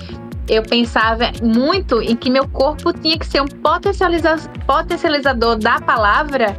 eu 0.51 0.65
pensava 0.65 1.31
muito 1.41 2.03
em 2.03 2.17
que 2.17 2.29
meu 2.29 2.47
corpo 2.49 2.93
tinha 2.93 3.17
que 3.17 3.25
ser 3.25 3.41
um 3.41 3.47
potencializa 3.47 4.37
potencializador 4.67 5.57
da 5.57 5.81
palavra 5.81 6.59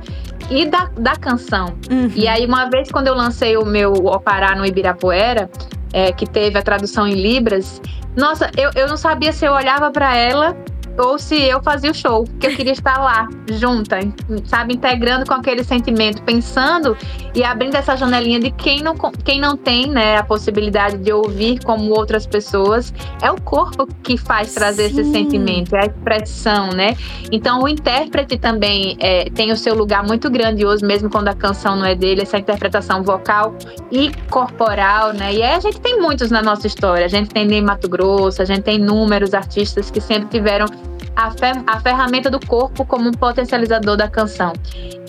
e 0.50 0.66
da, 0.66 0.90
da 0.98 1.14
canção. 1.18 1.76
Uhum. 1.92 2.10
E 2.16 2.26
aí, 2.26 2.46
uma 2.46 2.70
vez, 2.70 2.90
quando 2.90 3.08
eu 3.08 3.14
lancei 3.14 3.58
o 3.58 3.66
meu 3.66 3.92
Opará 3.92 4.56
no 4.56 4.66
Ibirapuera, 4.66 5.50
é, 5.92 6.14
que 6.14 6.26
teve 6.26 6.58
a 6.58 6.62
tradução 6.62 7.06
em 7.06 7.16
Libras, 7.16 7.82
nossa, 8.16 8.50
eu, 8.58 8.72
eu 8.76 8.88
não 8.88 8.96
sabia 8.96 9.34
se 9.34 9.44
eu 9.44 9.52
olhava 9.52 9.92
para 9.92 10.16
ela 10.16 10.56
ou 11.02 11.18
se 11.18 11.36
eu 11.36 11.62
fazia 11.62 11.92
o 11.92 11.94
show, 11.94 12.26
que 12.40 12.48
eu 12.48 12.56
queria 12.56 12.74
estar 12.74 13.00
lá, 13.00 13.28
junta, 13.52 14.00
sabe, 14.46 14.74
integrando 14.76 15.26
com 15.26 15.34
aquele 15.34 15.64
sentimento, 15.64 16.22
pensando 16.24 16.96
e 17.34 17.44
abrindo 17.44 17.76
essa 17.76 17.96
janelinha 17.96 18.40
de 18.40 18.52
quem 18.52 18.82
não, 18.82 18.96
quem 19.24 19.40
não 19.40 19.58
tem, 19.58 19.88
né, 19.88 20.18
a 20.18 20.24
possibilidade 20.24 20.98
de 20.98 21.12
ouvir 21.12 21.64
como 21.64 21.92
outras 21.92 22.26
pessoas, 22.26 22.94
é 23.22 23.32
o 23.32 23.40
corpo 23.42 23.88
que 24.04 24.18
faz 24.18 24.54
trazer 24.54 24.90
Sim. 24.90 25.02
esse 25.02 25.12
sentimento, 25.12 25.76
é 25.76 25.84
a 25.84 25.86
expressão, 25.86 26.70
né? 26.70 26.96
Então 27.32 27.62
o 27.62 27.68
intérprete 27.68 28.38
também 28.38 28.98
é, 29.00 29.30
tem 29.30 29.52
o 29.52 29.58
seu 29.58 29.74
lugar 29.74 30.06
muito 30.06 30.30
grandioso, 30.30 30.86
mesmo 30.86 31.10
quando 31.10 31.28
a 31.28 31.34
canção 31.34 31.76
não 31.76 31.86
é 31.86 31.96
dele, 31.96 32.22
essa 32.22 32.38
interpretação 32.38 33.04
vocal 33.04 33.56
e 33.92 34.12
corporal, 34.30 35.14
né? 35.14 35.34
E 35.34 35.42
aí 35.42 35.56
a 35.56 35.60
gente 35.60 35.80
tem 35.80 36.00
muitos 36.00 36.30
na 36.30 36.42
nossa 36.42 36.68
história, 36.68 37.06
a 37.06 37.10
gente 37.10 37.30
tem 37.30 37.46
Ney 37.46 37.62
Mato 37.62 37.90
Grosso, 37.90 38.42
a 38.42 38.46
gente 38.46 38.62
tem 38.62 38.76
inúmeros 38.76 39.34
artistas 39.34 39.90
que 39.90 40.00
sempre 40.02 40.30
tiveram 40.30 40.66
a, 41.16 41.32
fer 41.32 41.62
a 41.68 41.80
ferramenta 41.80 42.30
do 42.30 42.40
corpo 42.40 42.86
como 42.86 43.10
um 43.10 43.12
potencializador 43.12 43.98
da 43.98 44.08
canção. 44.08 44.54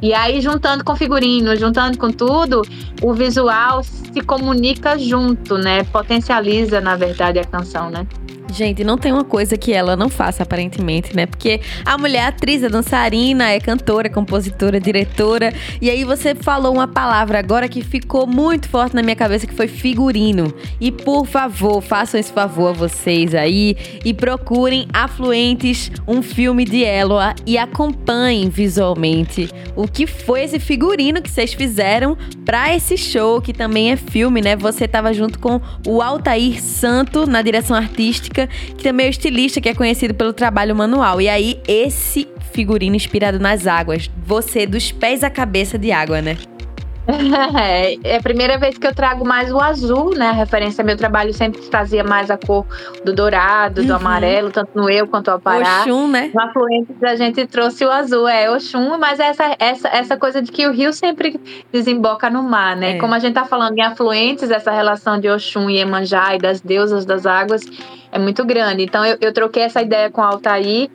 E 0.02 0.12
aí, 0.12 0.40
juntando 0.40 0.84
com 0.84 0.96
figurino, 0.96 1.54
juntando 1.56 1.96
com 1.96 2.10
tudo, 2.10 2.62
o 3.00 3.14
visual 3.14 3.82
se 3.82 4.20
comunica 4.20 4.98
junto, 4.98 5.56
né? 5.56 5.84
Potencializa, 5.84 6.80
na 6.80 6.96
verdade, 6.96 7.38
a 7.38 7.44
canção, 7.44 7.88
né? 7.88 8.06
Gente, 8.52 8.84
não 8.84 8.98
tem 8.98 9.10
uma 9.12 9.24
coisa 9.24 9.56
que 9.56 9.72
ela 9.72 9.96
não 9.96 10.10
faça, 10.10 10.42
aparentemente, 10.42 11.16
né? 11.16 11.24
Porque 11.24 11.62
a 11.86 11.96
mulher 11.96 12.18
é 12.18 12.26
atriz, 12.26 12.62
é 12.62 12.68
dançarina, 12.68 13.50
é 13.50 13.58
cantora, 13.58 14.10
compositora, 14.10 14.78
diretora. 14.78 15.54
E 15.80 15.88
aí 15.88 16.04
você 16.04 16.34
falou 16.34 16.74
uma 16.74 16.86
palavra 16.86 17.38
agora 17.38 17.66
que 17.66 17.82
ficou 17.82 18.26
muito 18.26 18.68
forte 18.68 18.94
na 18.94 19.02
minha 19.02 19.16
cabeça, 19.16 19.46
que 19.46 19.54
foi 19.54 19.68
figurino. 19.68 20.52
E 20.78 20.92
por 20.92 21.26
favor, 21.26 21.80
façam 21.80 22.20
esse 22.20 22.30
favor 22.30 22.68
a 22.68 22.72
vocês 22.72 23.34
aí 23.34 23.74
e 24.04 24.12
procurem 24.12 24.86
Afluentes, 24.92 25.90
um 26.06 26.20
filme 26.20 26.66
de 26.66 26.82
Eloa, 26.82 27.34
e 27.46 27.56
acompanhem 27.56 28.50
visualmente 28.50 29.48
o 29.74 29.88
que 29.88 30.06
foi 30.06 30.42
esse 30.42 30.58
figurino 30.58 31.22
que 31.22 31.30
vocês 31.30 31.54
fizeram 31.54 32.18
para 32.44 32.74
esse 32.74 32.98
show, 32.98 33.40
que 33.40 33.54
também 33.54 33.92
é 33.92 33.96
filme, 33.96 34.42
né? 34.42 34.56
Você 34.56 34.86
tava 34.86 35.14
junto 35.14 35.38
com 35.38 35.58
o 35.86 36.02
Altair 36.02 36.62
Santo 36.62 37.26
na 37.26 37.40
direção 37.40 37.74
artística 37.74 38.41
que 38.46 38.82
também 38.82 39.06
é 39.06 39.10
estilista, 39.10 39.60
que 39.60 39.68
é 39.68 39.74
conhecido 39.74 40.14
pelo 40.14 40.32
trabalho 40.32 40.74
manual. 40.74 41.20
E 41.20 41.28
aí, 41.28 41.60
esse 41.66 42.28
figurino 42.52 42.94
inspirado 42.94 43.38
nas 43.38 43.66
águas. 43.66 44.10
Você 44.24 44.66
dos 44.66 44.92
pés 44.92 45.24
à 45.24 45.30
cabeça 45.30 45.78
de 45.78 45.90
água, 45.90 46.20
né? 46.20 46.36
É, 47.06 47.98
é 48.14 48.16
a 48.16 48.22
primeira 48.22 48.58
vez 48.58 48.78
que 48.78 48.86
eu 48.86 48.94
trago 48.94 49.24
mais 49.24 49.52
o 49.52 49.60
azul, 49.60 50.14
né? 50.14 50.28
A 50.28 50.32
referência 50.32 50.82
ao 50.82 50.86
meu 50.86 50.96
trabalho 50.96 51.32
sempre 51.32 51.60
trazia 51.62 52.04
mais 52.04 52.30
a 52.30 52.36
cor 52.36 52.64
do 53.04 53.12
dourado, 53.12 53.80
uhum. 53.80 53.86
do 53.86 53.94
amarelo, 53.94 54.50
tanto 54.50 54.70
no 54.74 54.88
eu 54.88 55.06
quanto 55.06 55.30
no 55.30 55.40
Pará. 55.40 55.80
Oxum, 55.80 56.08
né? 56.08 56.30
No 56.32 56.40
Afluentes 56.40 57.02
a 57.02 57.16
gente 57.16 57.46
trouxe 57.46 57.84
o 57.84 57.90
azul, 57.90 58.28
é 58.28 58.50
Oxum, 58.50 58.98
mas 58.98 59.18
essa, 59.18 59.56
essa, 59.58 59.88
essa 59.88 60.16
coisa 60.16 60.40
de 60.40 60.50
que 60.52 60.66
o 60.66 60.72
rio 60.72 60.92
sempre 60.92 61.40
desemboca 61.72 62.30
no 62.30 62.42
mar, 62.42 62.76
né? 62.76 62.92
É. 62.92 62.98
Como 62.98 63.14
a 63.14 63.18
gente 63.18 63.34
tá 63.34 63.44
falando 63.44 63.76
em 63.76 63.82
Afluentes, 63.82 64.50
essa 64.50 64.70
relação 64.70 65.18
de 65.18 65.28
Oxum 65.28 65.68
e 65.68 65.78
Emanjá 65.78 66.34
e 66.34 66.38
das 66.38 66.60
deusas 66.60 67.04
das 67.04 67.26
águas 67.26 67.62
é 68.10 68.18
muito 68.18 68.44
grande. 68.44 68.82
Então 68.82 69.04
eu, 69.04 69.16
eu 69.20 69.32
troquei 69.32 69.64
essa 69.64 69.82
ideia 69.82 70.10
com 70.10 70.20
o 70.20 70.24
Altair 70.24 70.88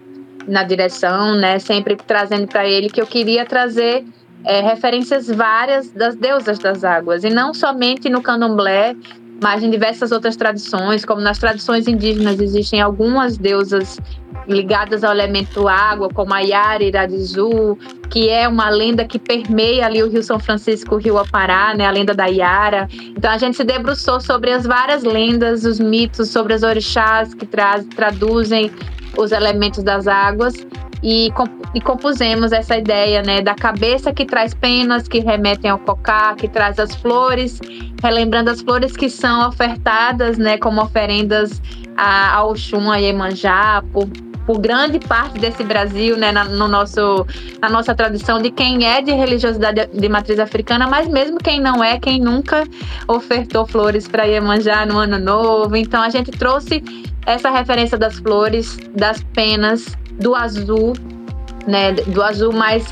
na 0.48 0.64
direção, 0.64 1.36
né? 1.36 1.60
Sempre 1.60 1.96
trazendo 1.96 2.48
para 2.48 2.66
ele 2.66 2.90
que 2.90 3.02
eu 3.02 3.08
queria 3.08 3.46
trazer 3.46 4.06
é, 4.44 4.62
referências 4.62 5.28
várias 5.28 5.90
das 5.92 6.16
deusas 6.16 6.60
das 6.60 6.84
águas, 6.84 7.24
e 7.24 7.30
não 7.30 7.54
somente 7.54 8.10
no 8.10 8.22
candomblé, 8.22 8.96
mas 9.42 9.64
em 9.64 9.70
diversas 9.70 10.12
outras 10.12 10.36
tradições, 10.36 11.06
como 11.06 11.22
nas 11.22 11.38
tradições 11.38 11.88
indígenas 11.88 12.40
existem 12.40 12.82
algumas 12.82 13.38
deusas 13.38 14.00
ligadas 14.48 15.04
ao 15.04 15.12
elemento 15.12 15.68
água, 15.68 16.10
como 16.10 16.34
a 16.34 16.40
Yara 16.40 16.84
Iradizu, 16.84 17.78
que 18.10 18.30
é 18.30 18.48
uma 18.48 18.70
lenda 18.70 19.06
que 19.06 19.20
permeia 19.20 19.86
ali 19.86 20.02
o 20.02 20.10
Rio 20.10 20.24
São 20.24 20.40
Francisco, 20.40 20.96
o 20.96 20.98
Rio 20.98 21.18
Apará, 21.18 21.76
né, 21.76 21.86
a 21.86 21.92
lenda 21.92 22.14
da 22.14 22.26
Yara. 22.26 22.88
Então 22.92 23.30
a 23.30 23.38
gente 23.38 23.58
se 23.58 23.64
debruçou 23.64 24.22
sobre 24.22 24.52
as 24.52 24.66
várias 24.66 25.04
lendas, 25.04 25.66
os 25.66 25.80
mitos 25.80 26.30
sobre 26.30 26.54
as 26.54 26.64
orixás 26.64 27.34
que 27.34 27.46
tra 27.46 27.84
traduzem 27.96 28.72
os 29.18 29.32
elementos 29.32 29.84
das 29.84 30.08
águas 30.08 30.54
e, 31.04 31.32
e, 31.74 31.82
compusemos 31.82 32.52
essa 32.52 32.78
ideia 32.78 33.22
né, 33.22 33.42
da 33.42 33.54
cabeça 33.54 34.12
que 34.12 34.26
traz 34.26 34.54
penas 34.54 35.08
que 35.08 35.20
remetem 35.20 35.70
ao 35.70 35.78
cocá, 35.78 36.36
que 36.36 36.48
traz 36.48 36.80
as 36.80 36.96
flores, 36.96 37.60
relembrando 38.02 38.50
as 38.50 38.62
flores 38.62 38.96
que 38.96 39.10
são 39.10 39.48
ofertadas 39.48 40.38
né, 40.38 40.58
como 40.58 40.82
oferendas 40.82 41.62
a, 41.96 42.36
ao 42.36 42.52
Oxum, 42.52 42.92
a 42.92 42.98
Iemanjá, 42.98 43.84
por, 43.94 44.08
por 44.48 44.60
grande 44.60 45.00
parte 45.00 45.38
desse 45.40 45.64
Brasil, 45.64 46.18
né, 46.18 46.32
na, 46.32 46.46
no 46.46 46.68
nosso, 46.68 47.28
na 47.62 47.70
nossa 47.70 47.94
tradição 47.94 48.42
de 48.42 48.50
quem 48.50 48.88
é 48.88 49.02
de 49.02 49.12
religiosidade 49.12 49.88
de 49.94 50.10
matriz 50.10 50.40
africana, 50.40 50.88
mas 50.88 51.08
mesmo 51.08 51.38
quem 51.38 51.60
não 51.60 51.84
é, 51.84 52.00
quem 52.00 52.20
nunca 52.20 52.64
ofertou 53.08 53.68
flores 53.68 54.08
para 54.08 54.24
Iemanjá 54.24 54.86
no 54.86 54.98
Ano 54.98 55.20
Novo. 55.20 55.76
Então 55.76 56.02
a 56.02 56.10
gente 56.10 56.32
trouxe 56.32 56.82
essa 57.26 57.50
referência 57.50 57.98
das 57.98 58.18
flores, 58.20 58.78
das 58.96 59.22
penas, 59.34 59.98
do 60.20 60.36
azul, 60.36 60.94
né? 61.66 61.94
Do 61.94 62.22
azul 62.22 62.54
mais 62.54 62.86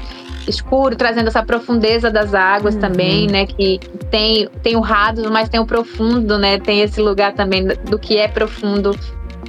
escuro, 0.47 0.95
trazendo 0.95 1.27
essa 1.27 1.43
profundeza 1.43 2.11
das 2.11 2.33
águas 2.33 2.75
uhum. 2.75 2.81
também, 2.81 3.27
né? 3.27 3.45
Que 3.45 3.79
tem, 4.11 4.47
tem 4.61 4.75
o 4.75 4.81
raso, 4.81 5.29
mas 5.31 5.49
tem 5.49 5.59
o 5.59 5.65
profundo, 5.65 6.37
né? 6.37 6.59
Tem 6.59 6.81
esse 6.81 7.01
lugar 7.01 7.33
também 7.33 7.67
do 7.89 7.97
que 7.97 8.17
é 8.17 8.27
profundo 8.27 8.91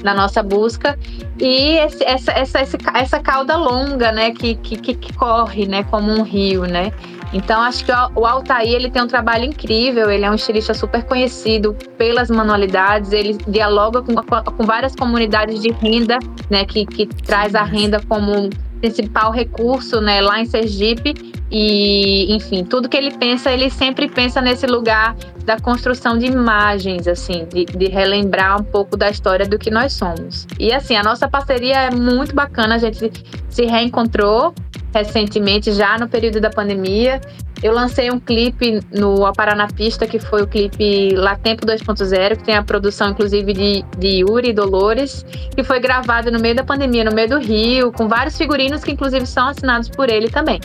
na 0.07 0.15
nossa 0.15 0.41
busca 0.41 0.97
e 1.39 1.79
esse, 1.79 2.05
essa, 2.05 2.31
essa, 2.31 2.59
essa 2.95 3.19
cauda 3.19 3.57
longa, 3.57 4.13
né, 4.13 4.31
que, 4.31 4.55
que, 4.55 4.77
que 4.77 5.13
corre, 5.13 5.67
né, 5.67 5.83
como 5.83 6.13
um 6.13 6.23
rio, 6.23 6.63
né. 6.65 6.93
Então 7.33 7.61
acho 7.61 7.85
que 7.85 7.91
o 8.15 8.25
Altair 8.25 8.73
ele 8.73 8.89
tem 8.89 9.03
um 9.03 9.09
trabalho 9.09 9.45
incrível, 9.45 10.09
ele 10.09 10.25
é 10.25 10.31
um 10.31 10.35
estilista 10.35 10.73
super 10.73 11.03
conhecido 11.03 11.77
pelas 11.99 12.31
manualidades, 12.31 13.13
ele 13.13 13.37
dialoga 13.49 14.01
com, 14.01 14.15
com 14.15 14.65
várias 14.65 14.95
comunidades 14.95 15.61
de 15.61 15.73
renda, 15.73 16.19
né, 16.49 16.65
que, 16.65 16.87
que 16.87 17.07
traz 17.07 17.57
a 17.57 17.65
renda 17.65 18.01
como 18.09 18.49
principal 18.81 19.31
recurso, 19.31 20.01
né, 20.01 20.21
lá 20.21 20.41
em 20.41 20.47
Sergipe 20.47 21.15
e, 21.51 22.35
enfim, 22.35 22.65
tudo 22.65 22.89
que 22.89 22.97
ele 22.97 23.13
pensa, 23.17 23.53
ele 23.53 23.71
sempre 23.71 24.09
pensa 24.09 24.41
nesse 24.41 24.67
lugar 24.67 25.17
da 25.45 25.61
construção 25.61 26.19
de 26.19 26.27
imagens, 26.27 27.07
assim, 27.07 27.47
de, 27.47 27.65
de, 27.65 27.87
relembrar 27.87 28.61
um 28.61 28.65
pouco 28.65 28.97
da 28.97 29.09
história 29.09 29.47
do 29.47 29.57
que 29.57 29.71
nós 29.71 29.93
somos. 29.93 30.47
E 30.59 30.73
assim, 30.73 30.97
a 30.97 31.05
nossa 31.05 31.29
parceria 31.29 31.83
é 31.83 31.91
muito 31.91 32.35
bacana, 32.35 32.75
a 32.75 32.79
gente 32.79 33.13
se 33.49 33.65
reencontrou 33.65 34.53
recentemente, 34.97 35.73
já 35.73 35.99
no 35.99 36.09
período 36.09 36.41
da 36.41 36.51
pandemia. 36.51 37.21
Eu 37.63 37.73
lancei 37.73 38.11
um 38.11 38.19
clipe 38.19 38.81
no 38.93 39.25
Apará 39.25 39.67
Pista, 39.69 40.07
que 40.07 40.19
foi 40.19 40.43
o 40.43 40.47
clipe 40.47 41.15
Lá 41.15 41.37
Tempo 41.37 41.67
2.0, 41.67 42.37
que 42.37 42.45
tem 42.45 42.55
a 42.55 42.63
produção, 42.63 43.11
inclusive, 43.11 43.53
de, 43.53 43.85
de 43.99 44.09
Yuri 44.21 44.53
Dolores, 44.53 45.25
que 45.55 45.65
foi 45.65 45.81
gravado 45.81 46.31
no 46.31 46.39
meio 46.39 46.55
da 46.55 46.65
pandemia, 46.65 47.05
no 47.05 47.15
meio 47.15 47.29
do 47.29 47.39
Rio, 47.39 47.93
com 47.93 48.09
vários 48.09 48.37
figurinos 48.37 48.85
que, 48.85 48.93
inclusive, 48.93 49.27
são 49.27 49.49
assinados 49.49 49.89
por 49.89 50.11
ele 50.11 50.29
também. 50.29 50.61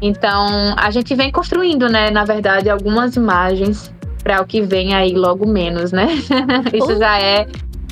Então, 0.00 0.74
a 0.76 0.90
gente 0.90 1.14
vem 1.14 1.30
construindo, 1.32 1.88
né, 1.88 2.10
na 2.10 2.24
verdade, 2.24 2.68
algumas 2.68 3.16
imagens 3.16 3.90
para 4.22 4.42
o 4.42 4.44
que 4.44 4.60
vem 4.60 4.94
aí 4.94 5.14
logo 5.14 5.46
menos, 5.46 5.92
né? 5.92 6.08
Isso 6.74 6.98
já 6.98 7.18
é 7.18 7.46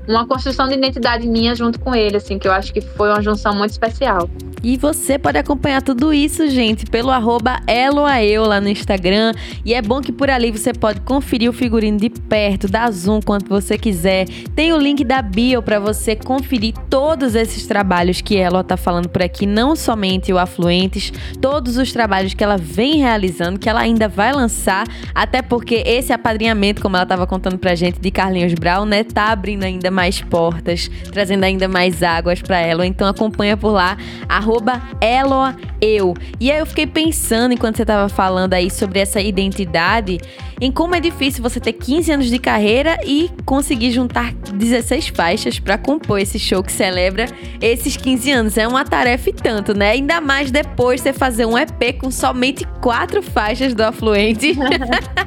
uma 0.06 0.26
construção 0.26 0.68
de 0.68 0.74
identidade 0.74 1.26
minha 1.26 1.54
junto 1.54 1.78
com 1.80 1.94
ele, 1.94 2.16
assim, 2.16 2.38
que 2.38 2.46
eu 2.46 2.52
acho 2.52 2.72
que 2.72 2.80
foi 2.80 3.08
uma 3.08 3.22
junção 3.22 3.54
muito 3.54 3.70
especial. 3.70 4.28
E 4.64 4.78
você 4.78 5.18
pode 5.18 5.36
acompanhar 5.36 5.82
tudo 5.82 6.10
isso, 6.10 6.48
gente, 6.48 6.86
pelo 6.86 7.10
arroba 7.10 7.60
Eloaeu 7.68 8.44
lá 8.44 8.62
no 8.62 8.68
Instagram. 8.70 9.34
E 9.62 9.74
é 9.74 9.82
bom 9.82 10.00
que 10.00 10.10
por 10.10 10.30
ali 10.30 10.50
você 10.50 10.72
pode 10.72 11.02
conferir 11.02 11.50
o 11.50 11.52
figurino 11.52 11.98
de 11.98 12.08
perto, 12.08 12.66
dar 12.66 12.90
zoom 12.90 13.20
quanto 13.20 13.46
você 13.46 13.76
quiser. 13.76 14.24
Tem 14.56 14.72
o 14.72 14.78
link 14.78 15.04
da 15.04 15.20
bio 15.20 15.62
para 15.62 15.78
você 15.78 16.16
conferir 16.16 16.72
todos 16.88 17.34
esses 17.34 17.66
trabalhos 17.66 18.22
que 18.22 18.38
ela 18.38 18.64
tá 18.64 18.74
falando 18.74 19.06
por 19.06 19.22
aqui, 19.22 19.44
não 19.44 19.76
somente 19.76 20.32
o 20.32 20.38
Afluentes, 20.38 21.12
todos 21.42 21.76
os 21.76 21.92
trabalhos 21.92 22.32
que 22.32 22.42
ela 22.42 22.56
vem 22.56 22.96
realizando, 22.96 23.58
que 23.58 23.68
ela 23.68 23.80
ainda 23.80 24.08
vai 24.08 24.32
lançar, 24.32 24.86
até 25.14 25.42
porque 25.42 25.82
esse 25.84 26.10
apadrinhamento, 26.10 26.80
como 26.80 26.96
ela 26.96 27.04
tava 27.04 27.26
contando 27.26 27.58
pra 27.58 27.74
gente, 27.74 28.00
de 28.00 28.10
Carlinhos 28.10 28.54
Brown, 28.54 28.86
né, 28.86 29.04
tá 29.04 29.26
abrindo 29.26 29.64
ainda 29.64 29.90
mais 29.94 30.20
portas, 30.20 30.90
trazendo 31.12 31.44
ainda 31.44 31.68
mais 31.68 32.02
águas 32.02 32.42
para 32.42 32.58
ela. 32.58 32.86
Então 32.86 33.06
acompanha 33.06 33.56
por 33.56 33.70
lá, 33.70 33.96
arroba 34.28 34.82
Eloeu. 35.00 36.14
E 36.40 36.50
aí 36.50 36.58
eu 36.58 36.66
fiquei 36.66 36.86
pensando, 36.86 37.54
enquanto 37.54 37.76
você 37.76 37.84
tava 37.86 38.08
falando 38.08 38.54
aí 38.54 38.70
sobre 38.70 38.98
essa 38.98 39.20
identidade, 39.20 40.18
em 40.60 40.70
como 40.70 40.94
é 40.94 41.00
difícil 41.00 41.42
você 41.42 41.60
ter 41.60 41.72
15 41.72 42.12
anos 42.12 42.26
de 42.26 42.38
carreira 42.38 42.98
e 43.04 43.30
conseguir 43.44 43.90
juntar 43.90 44.32
16 44.32 45.08
faixas 45.08 45.58
para 45.58 45.76
compor 45.76 46.18
esse 46.20 46.38
show 46.38 46.62
que 46.62 46.72
celebra 46.72 47.26
esses 47.60 47.96
15 47.96 48.30
anos. 48.30 48.58
É 48.58 48.66
uma 48.66 48.84
tarefa 48.84 49.30
e 49.30 49.32
tanto, 49.32 49.74
né? 49.74 49.90
Ainda 49.90 50.20
mais 50.20 50.50
depois 50.50 51.00
você 51.00 51.12
fazer 51.12 51.46
um 51.46 51.56
EP 51.56 51.98
com 52.00 52.10
somente 52.10 52.66
quatro 52.80 53.22
faixas 53.22 53.74
do 53.74 53.82
Afluente. 53.82 54.54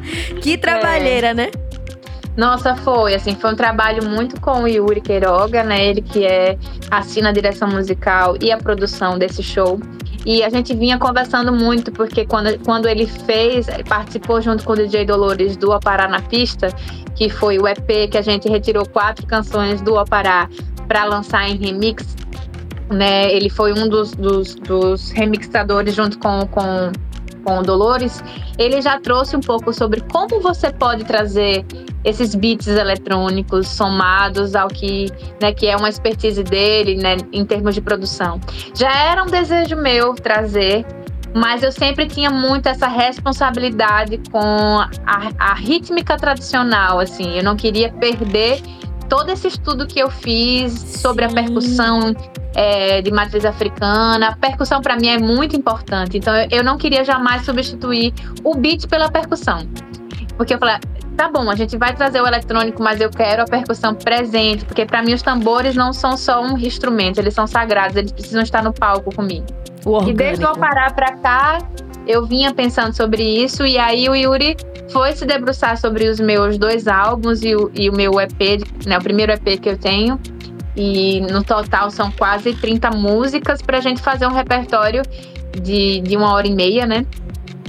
que 0.42 0.58
trabalheira, 0.58 1.28
é. 1.28 1.34
né? 1.34 1.52
Nossa, 2.38 2.76
foi, 2.76 3.16
assim, 3.16 3.36
foi 3.36 3.52
um 3.52 3.56
trabalho 3.56 4.08
muito 4.08 4.40
com 4.40 4.62
o 4.62 4.68
Yuri 4.68 5.02
Queiroga, 5.02 5.64
né? 5.64 5.88
Ele 5.88 6.04
que 6.04 6.24
é 6.24 6.56
assina 6.92 7.30
a 7.30 7.32
direção 7.32 7.68
musical 7.68 8.38
e 8.40 8.52
a 8.52 8.58
produção 8.60 9.18
desse 9.18 9.42
show. 9.42 9.80
E 10.24 10.44
a 10.44 10.50
gente 10.50 10.76
vinha 10.76 11.00
conversando 11.00 11.52
muito, 11.52 11.92
porque 11.92 12.28
quando, 12.28 12.60
quando 12.64 12.88
ele 12.88 13.08
fez, 13.08 13.66
participou 13.90 14.40
junto 14.40 14.64
com 14.64 14.74
o 14.74 14.76
DJ 14.76 15.06
Dolores 15.06 15.58
do 15.58 15.74
Apará 15.74 16.08
na 16.08 16.22
Pista, 16.22 16.68
que 17.16 17.28
foi 17.28 17.58
o 17.58 17.68
EP 17.68 18.12
que 18.12 18.18
a 18.20 18.22
gente 18.22 18.48
retirou 18.48 18.88
quatro 18.88 19.26
canções 19.26 19.82
do 19.82 19.98
Apará 19.98 20.48
para 20.88 21.06
lançar 21.06 21.50
em 21.50 21.56
remix. 21.56 22.16
Né? 22.92 23.34
Ele 23.34 23.50
foi 23.50 23.74
um 23.74 23.90
dos, 23.90 24.12
dos, 24.12 24.54
dos 24.54 25.10
remixadores 25.10 25.96
junto 25.96 26.20
com, 26.20 26.46
com 26.48 26.92
com 27.38 27.60
o 27.60 27.64
Dolores, 27.64 28.24
ele 28.58 28.82
já 28.82 29.00
trouxe 29.00 29.36
um 29.36 29.42
pouco 29.42 29.74
sobre 29.74 30.02
como 30.02 30.40
você 30.42 30.72
pode 30.72 31.04
trazer 31.06 31.66
esses 32.04 32.36
beats 32.36 32.68
eletrônicos 32.68 33.68
somados 33.68 34.56
ao 34.56 34.68
que, 34.68 35.12
né, 35.42 35.52
que 35.52 35.68
é 35.68 35.76
uma 35.76 35.90
expertise 35.90 36.44
dele, 36.44 36.96
né, 36.96 37.18
em 37.34 37.46
termos 37.46 37.76
de 37.76 37.82
produção. 37.82 38.40
Já 38.74 38.92
era 38.92 39.24
um 39.24 39.28
desejo 39.28 39.76
meu 39.76 40.14
trazer, 40.14 40.86
mas 41.34 41.64
eu 41.64 41.72
sempre 41.72 42.08
tinha 42.08 42.30
muito 42.30 42.68
essa 42.68 42.88
responsabilidade 42.88 44.22
com 44.32 44.80
a, 45.06 45.30
a 45.38 45.54
rítmica 45.54 46.16
tradicional, 46.18 47.00
assim, 47.00 47.38
eu 47.38 47.44
não 47.44 47.56
queria 47.56 47.92
perder 47.92 48.62
todo 49.10 49.30
esse 49.30 49.48
estudo 49.48 49.88
que 49.88 50.00
eu 50.00 50.10
fiz 50.10 50.74
sobre 50.74 51.28
Sim. 51.28 51.32
a 51.32 51.44
percussão 51.44 52.16
é, 52.56 53.02
de 53.02 53.12
matriz 53.12 53.46
africana. 53.46 54.30
A 54.30 54.36
percussão 54.36 54.82
para 54.82 54.96
mim 54.96 55.08
é 55.08 55.18
muito 55.18 55.56
importante, 55.56 56.18
então 56.18 56.36
eu, 56.36 56.48
eu 56.52 56.64
não 56.64 56.78
queria 56.78 57.04
jamais 57.04 57.46
substituir 57.46 58.14
o 58.44 58.56
beat 58.56 58.88
pela 58.88 59.10
percussão. 59.10 59.68
Porque 60.36 60.54
eu 60.54 60.60
falei, 60.60 60.78
tá 61.18 61.30
bom, 61.30 61.50
a 61.50 61.56
gente 61.56 61.76
vai 61.78 61.96
trazer 61.96 62.22
o 62.22 62.28
eletrônico, 62.28 62.82
mas 62.82 63.02
eu 63.02 63.10
quero 63.10 63.42
a 63.42 63.46
percussão 63.46 63.96
presente, 63.96 64.64
porque 64.66 64.86
para 64.86 65.02
mim 65.02 65.14
os 65.14 65.22
tambores 65.22 65.76
não 65.76 65.92
são 65.92 66.16
só 66.16 66.42
um 66.42 66.58
instrumento, 66.58 67.18
eles 67.18 67.34
são 67.34 67.48
sagrados, 67.48 67.96
eles 67.96 68.12
precisam 68.12 68.42
estar 68.42 68.64
no 68.64 68.72
palco 68.72 69.14
comigo. 69.14 69.46
E 70.06 70.14
desde 70.14 70.44
eu 70.44 70.54
parar 70.54 70.94
para 70.94 71.16
cá, 71.18 71.60
eu 72.08 72.26
vinha 72.26 72.54
pensando 72.54 72.96
sobre 72.96 73.24
isso, 73.24 73.66
e 73.66 73.78
aí 73.78 74.08
o 74.10 74.16
Yuri 74.16 74.56
foi 74.90 75.14
se 75.14 75.26
debruçar 75.26 75.78
sobre 75.78 76.08
os 76.08 76.20
meus 76.20 76.58
dois 76.58 76.88
álbuns 76.88 77.44
e 77.44 77.56
o, 77.56 77.70
e 77.76 77.90
o 77.90 77.94
meu 77.94 78.20
EP, 78.20 78.64
né, 78.86 78.98
o 78.98 79.02
primeiro 79.02 79.32
EP 79.34 79.60
que 79.60 79.70
eu 79.70 79.78
tenho, 79.78 80.20
e 80.76 81.20
no 81.22 81.44
total 81.44 81.90
são 81.90 82.12
quase 82.12 82.54
30 82.54 82.92
músicas 82.92 83.62
para 83.62 83.80
a 83.80 83.82
gente 83.82 84.02
fazer 84.02 84.28
um 84.28 84.32
repertório 84.32 85.02
de, 85.62 86.00
de 86.02 86.16
uma 86.16 86.34
hora 86.34 86.48
e 86.48 86.54
meia, 86.54 86.86
né? 86.86 87.04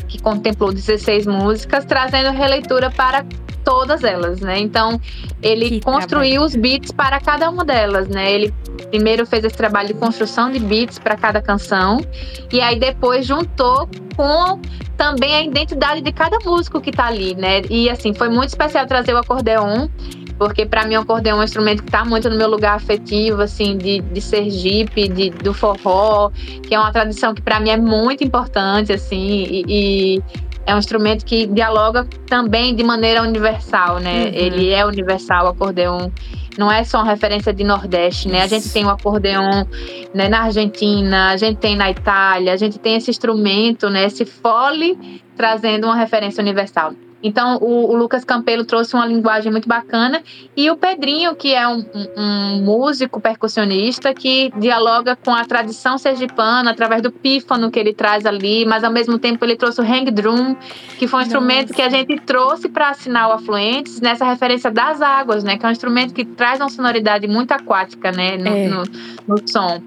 Que 0.07 0.21
contemplou 0.21 0.73
16 0.73 1.27
músicas, 1.27 1.87
trazendo 1.87 2.31
releitura 2.31 2.91
para 2.91 3.25
todas 3.69 4.03
elas, 4.03 4.41
né? 4.41 4.59
Então, 4.59 4.99
ele 5.43 5.69
que 5.69 5.81
construiu 5.83 6.41
trabalho. 6.41 6.47
os 6.47 6.57
beats 6.57 6.91
para 6.91 7.21
cada 7.21 7.51
uma 7.51 7.67
delas, 7.67 8.09
né? 8.09 8.33
Ele 8.33 8.55
primeiro 8.89 9.27
fez 9.27 9.45
esse 9.45 9.59
trabalho 9.59 9.89
de 9.89 9.95
construção 9.95 10.51
de 10.51 10.59
beats 10.59 10.99
para 10.99 11.19
cada 11.19 11.43
canção 11.43 12.01
e 12.51 12.63
aí 12.63 12.79
depois 12.79 13.27
juntou 13.27 13.87
com 14.17 14.59
também 14.97 15.35
a 15.35 15.43
identidade 15.43 16.01
de 16.01 16.11
cada 16.11 16.39
músico 16.39 16.81
que 16.81 16.89
está 16.89 17.09
ali, 17.09 17.35
né? 17.35 17.61
E 17.69 17.91
assim, 17.91 18.15
foi 18.15 18.31
muito 18.31 18.49
especial 18.49 18.87
trazer 18.87 19.13
o 19.13 19.19
acordeon 19.19 19.87
porque 20.39 20.65
para 20.65 20.87
mim 20.87 20.95
o 20.95 21.01
acordeão 21.01 21.39
é 21.39 21.41
um 21.41 21.45
instrumento 21.45 21.83
que 21.83 21.89
está 21.89 22.05
muito 22.05 22.31
no 22.31 22.37
meu 22.37 22.49
lugar 22.49 22.77
afetivo, 22.77 23.43
assim, 23.43 23.77
de, 23.77 24.01
de 24.01 24.21
Sergipe, 24.21 25.09
de, 25.09 25.31
do 25.31 25.53
forró, 25.53 26.31
que 26.63 26.75
é 26.75 26.79
uma 26.79 26.93
tradição 26.93 27.35
que 27.35 27.43
para 27.43 27.59
mim 27.59 27.71
é 27.71 27.77
muito 27.77 28.23
importante, 28.23 28.93
assim, 28.93 29.45
e, 29.51 29.65
e, 29.69 30.23
é 30.69 30.75
um 30.75 30.79
instrumento 30.79 31.25
que 31.25 31.47
dialoga 31.47 32.07
também 32.27 32.75
de 32.75 32.85
maneira 32.85 33.23
universal, 33.23 33.99
né? 34.01 34.25
Uhum. 34.25 34.31
Ele 34.35 34.71
é 34.71 34.85
universal, 34.85 35.47
o 35.47 35.49
acordeão 35.49 36.13
não 36.59 36.71
é 36.71 36.85
só 36.85 36.99
uma 36.99 37.11
referência 37.11 37.55
de 37.55 37.65
Nordeste, 37.65 38.29
né? 38.29 38.43
A 38.43 38.47
gente 38.47 38.69
tem 38.71 38.85
o 38.85 38.91
acordeão 38.91 39.67
né, 40.13 40.29
na 40.29 40.43
Argentina, 40.43 41.31
a 41.31 41.39
gente 41.39 41.57
tem 41.57 41.75
na 41.75 41.91
Itália, 41.91 42.53
a 42.53 42.57
gente 42.59 42.79
tem 42.79 42.97
esse 42.97 43.11
instrumento, 43.11 43.89
né? 43.89 44.05
Esse 44.05 44.27
fole 44.27 45.23
trazendo 45.35 45.87
uma 45.87 45.97
referência 45.97 46.43
universal. 46.43 46.93
Então, 47.23 47.57
o, 47.59 47.91
o, 47.93 47.97
Lucas 47.97 48.25
Campelo 48.25 48.65
trouxe 48.65 48.95
uma 48.95 49.05
linguagem 49.05 49.51
muito 49.51 49.69
bacana. 49.69 50.23
E 50.57 50.71
o 50.71 50.77
Pedrinho, 50.77 51.35
que 51.35 51.53
é 51.53 51.67
um, 51.67 51.85
um, 52.17 52.63
músico 52.63 53.21
percussionista 53.21 54.15
que 54.15 54.53
dialoga 54.57 55.17
com 55.17 55.35
a 55.35 55.45
tradição 55.45 55.99
sergipana 55.99 56.71
através 56.71 57.03
do 57.03 57.11
pífano 57.11 57.71
que 57.71 57.79
ele 57.79 57.93
traz 57.93 58.25
ali, 58.25 58.65
mas 58.65 58.85
ao 58.85 58.93
mesmo 58.93 59.19
tempo 59.19 59.45
ele 59.45 59.57
trouxe 59.57 59.81
o 59.81 59.85
hang 59.85 60.11
drum, 60.11 60.55
que 60.99 61.07
foi 61.09 61.21
um 61.21 61.23
Nossa. 61.23 61.27
instrumento 61.27 61.75
que 61.75 61.83
a 61.83 61.89
gente 61.89 62.21
trouxe 62.21 62.69
para 62.69 62.91
assinar 62.91 63.29
o 63.29 63.33
Afluentes 63.33 64.01
nessa 64.01 64.25
referência 64.25 64.71
das 64.71 65.03
águas, 65.03 65.43
né? 65.43 65.59
Que 65.59 65.67
é 65.67 65.69
um 65.69 65.73
instrumento 65.73 66.15
que 66.15 66.25
traz 66.25 66.61
uma 66.61 66.71
sonoridade 66.71 67.27
muito 67.27 67.53
aquática, 67.53 68.13
né? 68.13 68.37
no, 68.37 68.49
é. 68.49 68.69
no, 68.69 68.83
no 69.27 69.49
som. 69.49 69.83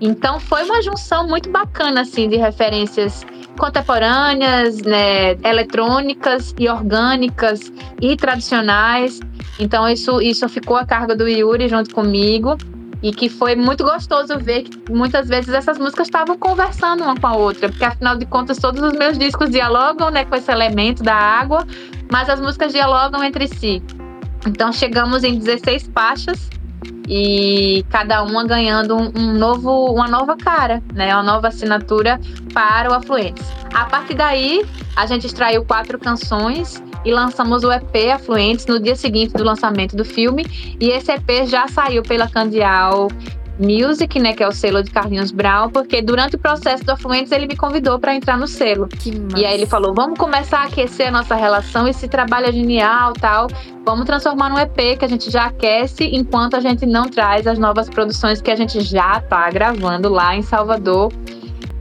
Então 0.00 0.40
foi 0.40 0.64
uma 0.64 0.82
junção 0.82 1.26
muito 1.26 1.50
bacana 1.50 2.00
assim 2.00 2.28
de 2.28 2.36
referências 2.36 3.24
contemporâneas, 3.58 4.78
né, 4.82 5.32
eletrônicas 5.44 6.54
e 6.58 6.68
orgânicas 6.68 7.72
e 8.00 8.16
tradicionais. 8.16 9.20
Então 9.58 9.88
isso 9.88 10.20
isso 10.20 10.48
ficou 10.48 10.76
a 10.76 10.84
cargo 10.84 11.14
do 11.14 11.28
Yuri 11.28 11.68
junto 11.68 11.94
comigo 11.94 12.56
e 13.02 13.12
que 13.12 13.28
foi 13.28 13.56
muito 13.56 13.82
gostoso 13.82 14.38
ver 14.38 14.62
que 14.62 14.92
muitas 14.92 15.28
vezes 15.28 15.52
essas 15.52 15.78
músicas 15.78 16.06
estavam 16.06 16.38
conversando 16.38 17.02
uma 17.02 17.18
com 17.18 17.26
a 17.26 17.36
outra, 17.36 17.68
porque 17.68 17.84
afinal 17.84 18.16
de 18.16 18.24
contas 18.26 18.58
todos 18.58 18.80
os 18.80 18.92
meus 18.92 19.18
discos 19.18 19.50
dialogam, 19.50 20.10
né, 20.10 20.24
com 20.24 20.36
esse 20.36 20.50
elemento 20.50 21.02
da 21.02 21.14
água, 21.14 21.66
mas 22.10 22.28
as 22.28 22.40
músicas 22.40 22.72
dialogam 22.72 23.22
entre 23.24 23.48
si. 23.48 23.82
Então 24.46 24.72
chegamos 24.72 25.24
em 25.24 25.36
16 25.38 25.90
faixas 25.92 26.48
e 27.08 27.84
cada 27.90 28.22
uma 28.22 28.44
ganhando 28.44 28.96
um, 28.96 29.32
novo, 29.32 29.92
uma 29.92 30.08
nova 30.08 30.36
cara, 30.36 30.82
né? 30.92 31.14
Uma 31.14 31.22
nova 31.22 31.48
assinatura 31.48 32.20
para 32.52 32.90
o 32.90 32.94
Afluentes. 32.94 33.46
A 33.74 33.84
partir 33.84 34.14
daí, 34.14 34.64
a 34.96 35.06
gente 35.06 35.26
extraiu 35.26 35.64
quatro 35.64 35.98
canções 35.98 36.82
e 37.04 37.12
lançamos 37.12 37.64
o 37.64 37.72
EP 37.72 38.10
Afluentes 38.14 38.66
no 38.66 38.78
dia 38.78 38.94
seguinte 38.94 39.34
do 39.34 39.44
lançamento 39.44 39.96
do 39.96 40.04
filme. 40.04 40.46
E 40.80 40.90
esse 40.90 41.10
EP 41.12 41.46
já 41.46 41.66
saiu 41.68 42.02
pela 42.02 42.28
Candial 42.28 43.08
Music, 43.62 44.18
né, 44.18 44.32
que 44.32 44.42
é 44.42 44.48
o 44.48 44.52
selo 44.52 44.82
de 44.82 44.90
Carlinhos 44.90 45.30
Brown, 45.30 45.70
porque 45.70 46.02
durante 46.02 46.36
o 46.36 46.38
processo 46.38 46.84
do 46.84 46.90
Afluentes 46.90 47.32
ele 47.32 47.46
me 47.46 47.56
convidou 47.56 47.98
para 47.98 48.14
entrar 48.14 48.36
no 48.36 48.46
selo. 48.46 48.88
E 49.36 49.44
aí 49.44 49.54
ele 49.54 49.66
falou: 49.66 49.94
"Vamos 49.94 50.18
começar 50.18 50.60
a 50.60 50.64
aquecer 50.64 51.08
a 51.08 51.10
nossa 51.10 51.34
relação, 51.34 51.86
esse 51.86 52.08
trabalho 52.08 52.46
é 52.46 52.52
genial, 52.52 53.12
tal. 53.14 53.46
Vamos 53.84 54.04
transformar 54.04 54.50
num 54.50 54.58
EP 54.58 54.98
que 54.98 55.04
a 55.04 55.08
gente 55.08 55.30
já 55.30 55.46
aquece 55.46 56.04
enquanto 56.04 56.54
a 56.54 56.60
gente 56.60 56.86
não 56.86 57.08
traz 57.08 57.46
as 57.46 57.58
novas 57.58 57.88
produções 57.88 58.40
que 58.40 58.50
a 58.50 58.56
gente 58.56 58.80
já 58.80 59.18
está 59.18 59.48
gravando 59.50 60.08
lá 60.08 60.36
em 60.36 60.42
Salvador." 60.42 61.12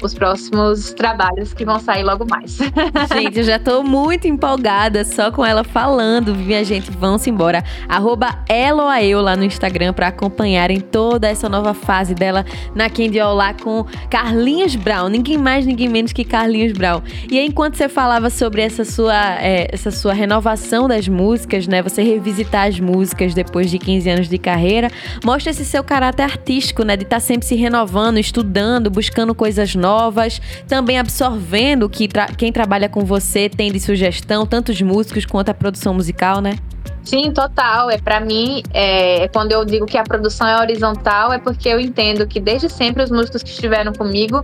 Os 0.02 0.14
próximos 0.14 0.94
trabalhos 0.94 1.54
que 1.54 1.64
vão 1.64 1.80
sair 1.80 2.04
logo 2.04 2.26
mais. 2.30 2.58
Gente, 3.14 3.40
eu 3.40 3.44
já 3.44 3.60
tô 3.60 3.84
muito 3.84 4.28
empolgada 4.28 5.04
só 5.04 5.32
com 5.32 5.46
ela 5.46 5.64
falando. 5.64 6.36
Minha 6.36 6.64
gente, 6.64 6.92
vão-se 6.92 7.30
embora. 7.30 7.64
Arroba 7.88 8.40
Eloaeu 8.50 9.22
lá 9.22 9.36
no 9.36 9.44
Instagram 9.44 9.94
para 9.94 10.08
acompanharem 10.08 10.80
toda 10.80 11.28
essa 11.28 11.48
nova 11.48 11.74
fase 11.74 12.14
dela 12.14 12.46
na 12.74 12.90
Candy 12.90 13.20
lá 13.20 13.54
com 13.54 13.86
Carlinhos 14.10 14.76
Brown. 14.76 15.10
Ninguém 15.10 15.38
mais, 15.38 15.66
ninguém 15.66 15.88
menos 15.88 16.14
que 16.14 16.24
Carlinhos 16.24 16.74
Brown. 16.74 17.02
E 17.30 17.38
aí, 17.38 17.46
enquanto 17.46 17.76
você 17.76 17.88
falava 17.88 18.30
sobre 18.30 18.62
essa 18.62 18.84
sua, 18.84 19.36
é, 19.40 19.68
essa 19.72 19.92
sua 19.92 20.14
renovação 20.14 20.88
das 20.88 21.08
músicas, 21.08 21.68
né? 21.68 21.82
Você 21.82 22.02
revisitar 22.02 22.68
as 22.68 22.80
músicas 22.80 23.34
depois 23.34 23.70
de 23.70 23.78
15 23.78 24.10
anos 24.10 24.30
de 24.30 24.38
carreira, 24.38 24.90
mostra 25.24 25.52
esse 25.52 25.66
seu 25.66 25.84
caráter 25.84 26.24
artístico, 26.24 26.84
né? 26.84 26.96
De 26.96 27.04
estar 27.04 27.18
tá 27.18 27.20
sempre 27.20 27.48
se 27.48 27.56
renovando, 27.56 28.18
estudando, 28.18 28.90
buscando 28.90 29.36
coisas 29.36 29.71
novas 29.76 30.12
novas, 30.12 30.42
também 30.68 30.98
absorvendo 30.98 31.90
que 31.90 32.08
tra 32.08 32.28
quem 32.28 32.52
trabalha 32.52 32.88
com 32.88 33.04
você 33.04 33.50
tem 33.50 33.72
de 33.72 33.80
sugestão, 33.80 34.46
tanto 34.46 34.72
os 34.72 34.82
músicos 34.82 35.26
quanto 35.26 35.50
a 35.50 35.54
produção 35.54 35.94
musical, 35.94 36.42
né? 36.42 36.58
Sim, 37.04 37.32
total. 37.32 37.90
É 37.90 37.98
para 37.98 38.20
mim, 38.20 38.62
é, 38.74 39.28
quando 39.30 39.52
eu 39.52 39.66
digo 39.66 39.86
que 39.86 39.98
a 39.98 40.04
produção 40.04 40.48
é 40.48 40.60
horizontal, 40.60 41.34
é 41.34 41.40
porque 41.40 41.68
eu 41.68 41.80
entendo 41.80 42.28
que 42.28 42.40
desde 42.40 42.70
sempre 42.70 43.04
os 43.04 43.10
músicos 43.10 43.42
que 43.42 43.50
estiveram 43.50 43.92
comigo, 43.92 44.44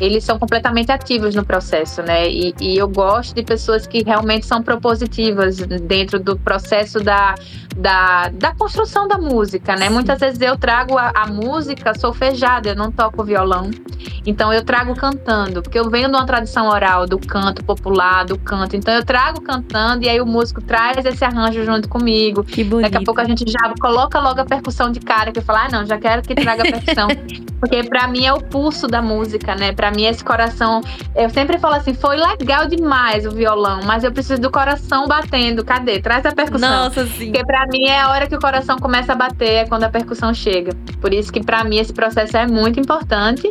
eles 0.00 0.24
são 0.24 0.38
completamente 0.38 0.90
ativos 0.92 1.34
no 1.34 1.44
processo, 1.44 2.02
né? 2.02 2.28
E, 2.28 2.54
e, 2.60 2.76
eu 2.76 2.88
gosto 2.88 3.34
de 3.34 3.42
pessoas 3.42 3.86
que 3.86 4.02
realmente 4.02 4.46
são 4.46 4.62
propositivas 4.62 5.56
dentro 5.58 6.18
do 6.18 6.36
processo 6.36 7.00
da, 7.00 7.34
da, 7.76 8.28
da 8.28 8.54
construção 8.54 9.08
da 9.08 9.18
música, 9.18 9.74
né? 9.76 9.88
Sim. 9.88 9.94
Muitas 9.94 10.20
vezes 10.20 10.40
eu 10.40 10.56
trago 10.56 10.96
a, 10.98 11.12
a 11.14 11.26
música 11.26 11.98
solfejada, 11.98 12.70
eu 12.70 12.76
não 12.76 12.90
toco 12.90 13.24
violão. 13.24 13.70
Então 14.26 14.52
eu 14.52 14.64
trago 14.64 14.94
cantando, 14.94 15.62
porque 15.62 15.78
eu 15.78 15.88
venho 15.88 16.08
de 16.08 16.14
uma 16.14 16.26
tradição 16.26 16.68
oral 16.68 17.06
do 17.06 17.18
canto 17.18 17.64
popular, 17.64 18.24
do 18.24 18.38
canto. 18.38 18.76
Então 18.76 18.92
eu 18.92 19.04
trago 19.04 19.40
cantando 19.40 20.04
e 20.04 20.08
aí 20.08 20.20
o 20.20 20.26
músico 20.26 20.60
traz 20.60 21.04
esse 21.04 21.24
arranjo 21.24 21.64
junto 21.64 21.88
comigo. 21.88 22.42
Que 22.42 22.64
bonito. 22.64 22.90
Daqui 22.90 23.02
a 23.02 23.04
pouco 23.04 23.20
a 23.20 23.24
gente 23.24 23.44
já 23.48 23.72
coloca 23.80 24.18
logo 24.20 24.40
a 24.40 24.44
percussão 24.44 24.90
de 24.90 25.00
cara, 25.00 25.30
que 25.32 25.38
eu 25.38 25.42
falo, 25.42 25.60
ah, 25.60 25.68
não, 25.70 25.86
já 25.86 25.98
quero 25.98 26.22
que 26.22 26.34
traga 26.34 26.62
a 26.62 26.72
percussão. 26.72 27.08
porque 27.60 27.84
para 27.84 28.06
mim 28.08 28.24
é 28.24 28.32
o 28.32 28.40
pulso 28.40 28.86
da 28.86 29.00
música, 29.00 29.54
né? 29.54 29.72
Para 29.86 29.94
mim 29.94 30.04
esse 30.04 30.24
coração, 30.24 30.80
eu 31.14 31.30
sempre 31.30 31.58
falo 31.60 31.76
assim, 31.76 31.94
foi 31.94 32.16
legal 32.16 32.66
demais 32.66 33.24
o 33.24 33.30
violão, 33.30 33.82
mas 33.84 34.02
eu 34.02 34.10
preciso 34.10 34.40
do 34.40 34.50
coração 34.50 35.06
batendo. 35.06 35.64
Cadê? 35.64 36.00
Traz 36.00 36.26
a 36.26 36.32
percussão. 36.32 36.68
Nossa, 36.68 37.06
sim. 37.06 37.26
Porque 37.26 37.46
para 37.46 37.68
mim 37.68 37.84
é 37.84 38.00
a 38.00 38.10
hora 38.10 38.26
que 38.26 38.34
o 38.34 38.40
coração 38.40 38.78
começa 38.78 39.12
a 39.12 39.14
bater, 39.14 39.48
é 39.48 39.64
quando 39.64 39.84
a 39.84 39.88
percussão 39.88 40.34
chega. 40.34 40.72
Por 41.00 41.14
isso 41.14 41.32
que 41.32 41.40
para 41.40 41.62
mim 41.62 41.76
esse 41.76 41.92
processo 41.92 42.36
é 42.36 42.48
muito 42.48 42.80
importante. 42.80 43.48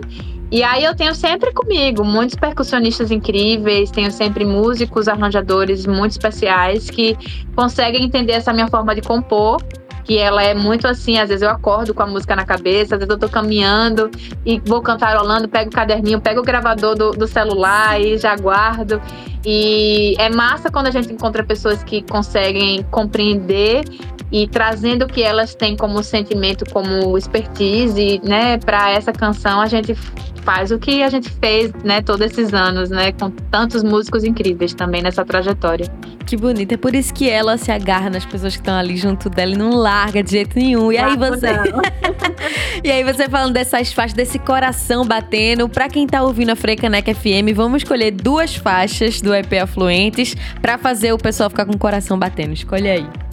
E 0.52 0.62
aí 0.62 0.84
eu 0.84 0.94
tenho 0.94 1.16
sempre 1.16 1.54
comigo 1.54 2.04
muitos 2.04 2.36
percussionistas 2.36 3.12
incríveis, 3.12 3.90
tenho 3.90 4.12
sempre 4.12 4.44
músicos, 4.44 5.08
arranjadores 5.08 5.88
muito 5.88 6.12
especiais 6.12 6.90
que 6.90 7.18
conseguem 7.56 8.04
entender 8.04 8.34
essa 8.34 8.52
minha 8.52 8.68
forma 8.68 8.94
de 8.94 9.02
compor 9.02 9.62
que 10.06 10.20
ela 10.20 10.44
é 10.44 10.54
muito 10.54 10.88
assim, 10.88 11.18
às 11.18 11.30
vezes 11.30 11.42
eu 11.42 11.50
acordo 11.50 11.94
com 11.94 12.04
a 12.04 12.08
música 12.08 12.36
na 12.36 12.46
cabeça, 12.46 12.96
às 12.96 13.00
vezes 13.00 13.10
eu 13.10 13.18
tô 13.18 13.28
caminhando 13.28 14.10
e 14.46 14.62
vou 14.64 14.82
cantarolando, 14.82 15.50
pego 15.50 15.70
o 15.70 15.74
caderninho, 15.74 16.22
pego 16.22 16.42
o 16.42 16.44
gravador 16.44 16.96
do, 16.96 17.12
do 17.12 17.28
celular 17.28 18.00
e 18.00 18.18
já 18.18 18.36
guardo. 18.36 19.02
E 19.44 20.16
é 20.20 20.30
massa 20.30 20.72
quando 20.72 20.88
a 20.88 20.92
gente 20.92 21.12
encontra 21.12 21.44
pessoas 21.44 21.84
que 21.84 22.04
conseguem 22.04 22.84
compreender 22.92 23.84
e 24.32 24.48
trazendo 24.48 25.06
o 25.06 25.08
que 25.08 25.22
elas 25.22 25.56
têm 25.56 25.76
como 25.76 26.02
sentimento, 26.04 26.66
como 26.72 27.18
expertise, 27.18 28.20
né, 28.24 28.58
para 28.58 28.92
essa 28.92 29.12
canção, 29.12 29.62
a 29.62 29.68
gente 29.68 29.96
faz 30.44 30.72
o 30.72 30.78
que 30.78 31.02
a 31.02 31.10
gente 31.10 31.30
fez, 31.30 31.74
né, 31.84 32.02
todos 32.02 32.32
esses 32.32 32.54
anos, 32.54 32.90
né, 32.90 33.12
com 33.12 33.30
tantos 33.30 33.84
músicos 33.84 34.24
incríveis 34.24 34.74
também 34.74 35.02
nessa 35.02 35.26
trajetória. 35.26 35.92
Que 36.26 36.36
bonito, 36.36 36.74
é 36.74 36.78
por 36.78 36.96
isso 36.96 37.14
que 37.14 37.30
ela 37.30 37.56
se 37.58 37.72
agarra 37.72 38.10
nas 38.10 38.26
pessoas 38.26 38.56
que 38.56 38.62
estão 38.62 38.76
ali 38.76 38.98
junto 38.98 39.30
dela 39.30 39.54
e 39.54 39.58
não 39.58 39.72
larga 39.72 40.24
de 40.24 40.32
jeito 40.32 40.58
nenhum. 40.58 40.92
E 40.92 40.98
aí 40.98 41.16
você 41.16 41.48
E 42.84 42.92
aí 42.92 43.04
você 43.04 43.30
falando 43.30 43.54
dessas 43.54 43.94
faixas, 43.94 44.14
desse 44.14 44.40
coração 44.40 45.06
batendo, 45.06 45.70
para 45.70 45.88
quem 45.88 46.08
tá 46.08 46.24
ouvindo 46.24 46.52
a 46.52 46.56
Frecanec 46.56 47.14
FM, 47.14 47.54
vamos 47.56 47.84
escolher 47.84 48.12
duas 48.12 48.56
faixas 48.56 49.22
do 49.22 49.34
EP 49.36 49.54
Afluentes 49.62 50.36
para 50.62 50.78
fazer 50.78 51.14
o 51.14 51.18
pessoal 51.18 51.50
ficar 51.50 51.66
com 51.66 51.74
o 51.74 51.78
coração 51.78 52.18
batendo. 52.18 52.54
Escolhe 52.54 52.90
aí. 52.90 53.25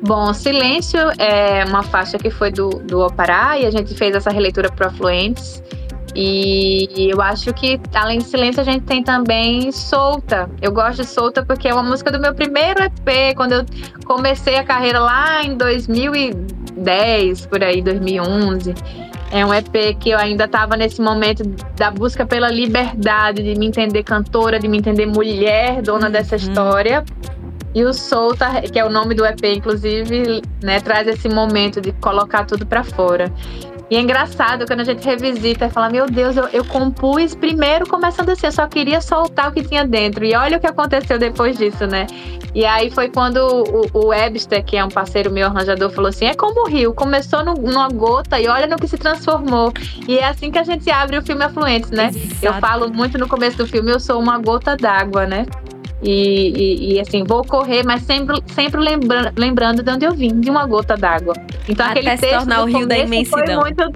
Bom, 0.00 0.32
Silêncio 0.32 1.00
é 1.18 1.64
uma 1.64 1.82
faixa 1.82 2.18
que 2.18 2.30
foi 2.30 2.50
do, 2.50 2.70
do 2.70 3.00
Opará 3.00 3.58
e 3.58 3.66
a 3.66 3.70
gente 3.70 3.94
fez 3.94 4.14
essa 4.14 4.30
releitura 4.30 4.70
pro 4.70 4.86
Afluentes. 4.86 5.62
E 6.14 7.10
eu 7.10 7.20
acho 7.20 7.52
que, 7.52 7.80
além 7.94 8.18
de 8.18 8.24
silêncio, 8.24 8.60
a 8.60 8.64
gente 8.64 8.84
tem 8.84 9.02
também 9.02 9.70
Solta. 9.70 10.50
Eu 10.60 10.72
gosto 10.72 11.02
de 11.02 11.06
Solta 11.06 11.44
porque 11.44 11.68
é 11.68 11.72
uma 11.72 11.82
música 11.82 12.10
do 12.10 12.18
meu 12.18 12.34
primeiro 12.34 12.82
EP, 12.82 13.36
quando 13.36 13.52
eu 13.52 13.66
comecei 14.04 14.56
a 14.56 14.64
carreira 14.64 14.98
lá 14.98 15.42
em 15.44 15.56
2010, 15.56 17.46
por 17.46 17.62
aí, 17.62 17.82
2011. 17.82 18.74
É 19.30 19.44
um 19.44 19.52
EP 19.52 19.96
que 20.00 20.10
eu 20.10 20.18
ainda 20.18 20.44
estava 20.44 20.76
nesse 20.76 21.02
momento 21.02 21.44
da 21.76 21.90
busca 21.90 22.24
pela 22.24 22.48
liberdade, 22.48 23.42
de 23.42 23.58
me 23.58 23.66
entender 23.66 24.02
cantora, 24.02 24.58
de 24.58 24.66
me 24.66 24.78
entender 24.78 25.06
mulher, 25.06 25.82
dona 25.82 26.06
uhum. 26.06 26.12
dessa 26.12 26.36
história. 26.36 27.04
E 27.74 27.84
o 27.84 27.92
Solta, 27.92 28.62
que 28.62 28.78
é 28.78 28.84
o 28.84 28.90
nome 28.90 29.14
do 29.14 29.24
EP, 29.24 29.44
inclusive, 29.56 30.42
né, 30.62 30.80
traz 30.80 31.06
esse 31.06 31.28
momento 31.28 31.80
de 31.80 31.92
colocar 31.92 32.44
tudo 32.44 32.66
para 32.66 32.82
fora. 32.82 33.32
E 33.90 33.96
é 33.96 34.00
engraçado 34.00 34.66
quando 34.66 34.80
a 34.80 34.84
gente 34.84 35.04
revisita 35.04 35.66
e 35.66 35.70
fala: 35.70 35.88
Meu 35.88 36.06
Deus, 36.06 36.36
eu, 36.36 36.46
eu 36.48 36.64
compus 36.64 37.34
primeiro 37.34 37.88
começando 37.88 38.28
assim, 38.28 38.46
eu 38.46 38.52
só 38.52 38.66
queria 38.66 39.00
soltar 39.00 39.48
o 39.48 39.52
que 39.52 39.62
tinha 39.62 39.86
dentro. 39.86 40.24
E 40.24 40.34
olha 40.34 40.58
o 40.58 40.60
que 40.60 40.66
aconteceu 40.66 41.18
depois 41.18 41.56
disso, 41.56 41.86
né? 41.86 42.06
E 42.54 42.66
aí 42.66 42.90
foi 42.90 43.08
quando 43.08 43.38
o, 43.38 43.86
o 43.94 44.06
Webster, 44.08 44.62
que 44.62 44.76
é 44.76 44.84
um 44.84 44.88
parceiro 44.88 45.30
meu 45.30 45.46
arranjador, 45.46 45.88
falou 45.90 46.10
assim: 46.10 46.26
É 46.26 46.34
como 46.34 46.66
o 46.66 46.68
rio, 46.68 46.92
começou 46.92 47.42
no, 47.42 47.54
numa 47.54 47.88
gota 47.88 48.38
e 48.38 48.46
olha 48.46 48.66
no 48.66 48.76
que 48.76 48.86
se 48.86 48.98
transformou. 48.98 49.72
E 50.06 50.18
é 50.18 50.24
assim 50.24 50.50
que 50.50 50.58
a 50.58 50.64
gente 50.64 50.90
abre 50.90 51.16
o 51.16 51.22
filme 51.22 51.44
Afluentes, 51.44 51.90
né? 51.90 52.10
Exato. 52.14 52.44
Eu 52.44 52.54
falo 52.54 52.92
muito 52.92 53.16
no 53.16 53.26
começo 53.26 53.56
do 53.56 53.66
filme: 53.66 53.90
Eu 53.90 54.00
sou 54.00 54.20
uma 54.20 54.38
gota 54.38 54.76
d'água, 54.76 55.26
né? 55.26 55.46
E, 56.02 56.10
e, 56.10 56.94
e, 56.94 57.00
assim, 57.00 57.24
vou 57.24 57.44
correr, 57.44 57.84
mas 57.84 58.02
sempre, 58.02 58.40
sempre 58.54 58.80
lembra, 58.80 59.32
lembrando 59.36 59.82
de 59.82 59.90
onde 59.90 60.04
eu 60.04 60.14
vim, 60.14 60.40
de 60.40 60.48
uma 60.48 60.64
gota 60.64 60.96
d'água. 60.96 61.34
Então 61.68 61.84
Até 61.86 62.00
aquele 62.00 62.16
texto 62.16 62.38
tornar 62.38 62.62
o 62.62 62.66
rio 62.66 62.86
da 62.86 62.98
imensidão. 62.98 63.44
foi 63.44 63.56
muito 63.56 63.92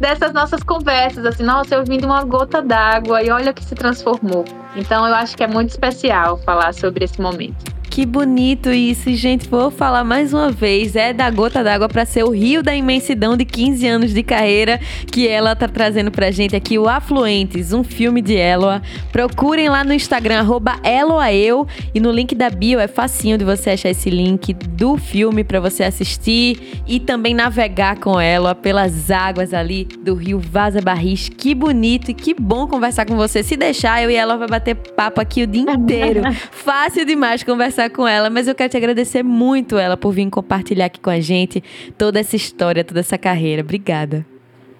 dessas 0.00 0.32
nossas 0.32 0.62
conversas, 0.62 1.24
assim, 1.24 1.44
nossa, 1.44 1.76
eu 1.76 1.84
vim 1.84 1.98
de 1.98 2.04
uma 2.04 2.24
gota 2.24 2.60
d'água 2.60 3.22
e 3.22 3.30
olha 3.30 3.52
que 3.52 3.64
se 3.64 3.74
transformou. 3.74 4.44
Então 4.74 5.06
eu 5.06 5.14
acho 5.14 5.36
que 5.36 5.44
é 5.44 5.46
muito 5.46 5.70
especial 5.70 6.38
falar 6.38 6.74
sobre 6.74 7.04
esse 7.04 7.20
momento. 7.20 7.72
Que 7.94 8.04
bonito 8.04 8.72
isso, 8.72 9.14
gente. 9.14 9.48
Vou 9.48 9.70
falar 9.70 10.02
mais 10.02 10.34
uma 10.34 10.50
vez. 10.50 10.96
É 10.96 11.12
da 11.12 11.30
gota 11.30 11.62
d'água 11.62 11.88
para 11.88 12.04
ser 12.04 12.24
o 12.24 12.30
rio 12.30 12.60
da 12.60 12.74
imensidão 12.74 13.36
de 13.36 13.44
15 13.44 13.86
anos 13.86 14.12
de 14.12 14.20
carreira 14.20 14.80
que 15.06 15.28
ela 15.28 15.54
tá 15.54 15.68
trazendo 15.68 16.10
pra 16.10 16.32
gente 16.32 16.56
aqui, 16.56 16.76
o 16.76 16.88
Afluentes, 16.88 17.72
um 17.72 17.84
filme 17.84 18.20
de 18.20 18.34
Eloa. 18.34 18.82
Procurem 19.12 19.68
lá 19.68 19.84
no 19.84 19.92
Instagram, 19.92 20.44
Eloaeu. 20.82 21.68
E 21.94 22.00
no 22.00 22.10
link 22.10 22.34
da 22.34 22.50
bio 22.50 22.80
é 22.80 22.88
facinho 22.88 23.38
de 23.38 23.44
você 23.44 23.70
achar 23.70 23.90
esse 23.90 24.10
link 24.10 24.52
do 24.52 24.96
filme 24.96 25.44
para 25.44 25.60
você 25.60 25.84
assistir 25.84 26.82
e 26.88 26.98
também 26.98 27.32
navegar 27.32 28.00
com 28.00 28.20
Eloa 28.20 28.56
pelas 28.56 29.08
águas 29.08 29.54
ali 29.54 29.84
do 29.84 30.16
rio 30.16 30.40
Vaza 30.40 30.80
Barris. 30.80 31.28
Que 31.28 31.54
bonito 31.54 32.10
e 32.10 32.14
que 32.14 32.34
bom 32.34 32.66
conversar 32.66 33.06
com 33.06 33.14
você. 33.14 33.44
Se 33.44 33.56
deixar, 33.56 34.02
eu 34.02 34.10
e 34.10 34.16
ela 34.16 34.36
vai 34.36 34.48
bater 34.48 34.74
papo 34.74 35.20
aqui 35.20 35.44
o 35.44 35.46
dia 35.46 35.62
inteiro. 35.62 36.22
Fácil 36.50 37.06
demais 37.06 37.44
conversar 37.44 37.83
conversar 37.84 37.90
com 37.90 38.06
ela, 38.06 38.30
mas 38.30 38.48
eu 38.48 38.54
quero 38.54 38.70
te 38.70 38.76
agradecer 38.76 39.22
muito 39.22 39.76
ela 39.76 39.96
por 39.96 40.12
vir 40.12 40.28
compartilhar 40.30 40.86
aqui 40.86 41.00
com 41.00 41.10
a 41.10 41.20
gente 41.20 41.62
toda 41.98 42.20
essa 42.20 42.36
história, 42.36 42.84
toda 42.84 43.00
essa 43.00 43.18
carreira. 43.18 43.62
Obrigada. 43.62 44.24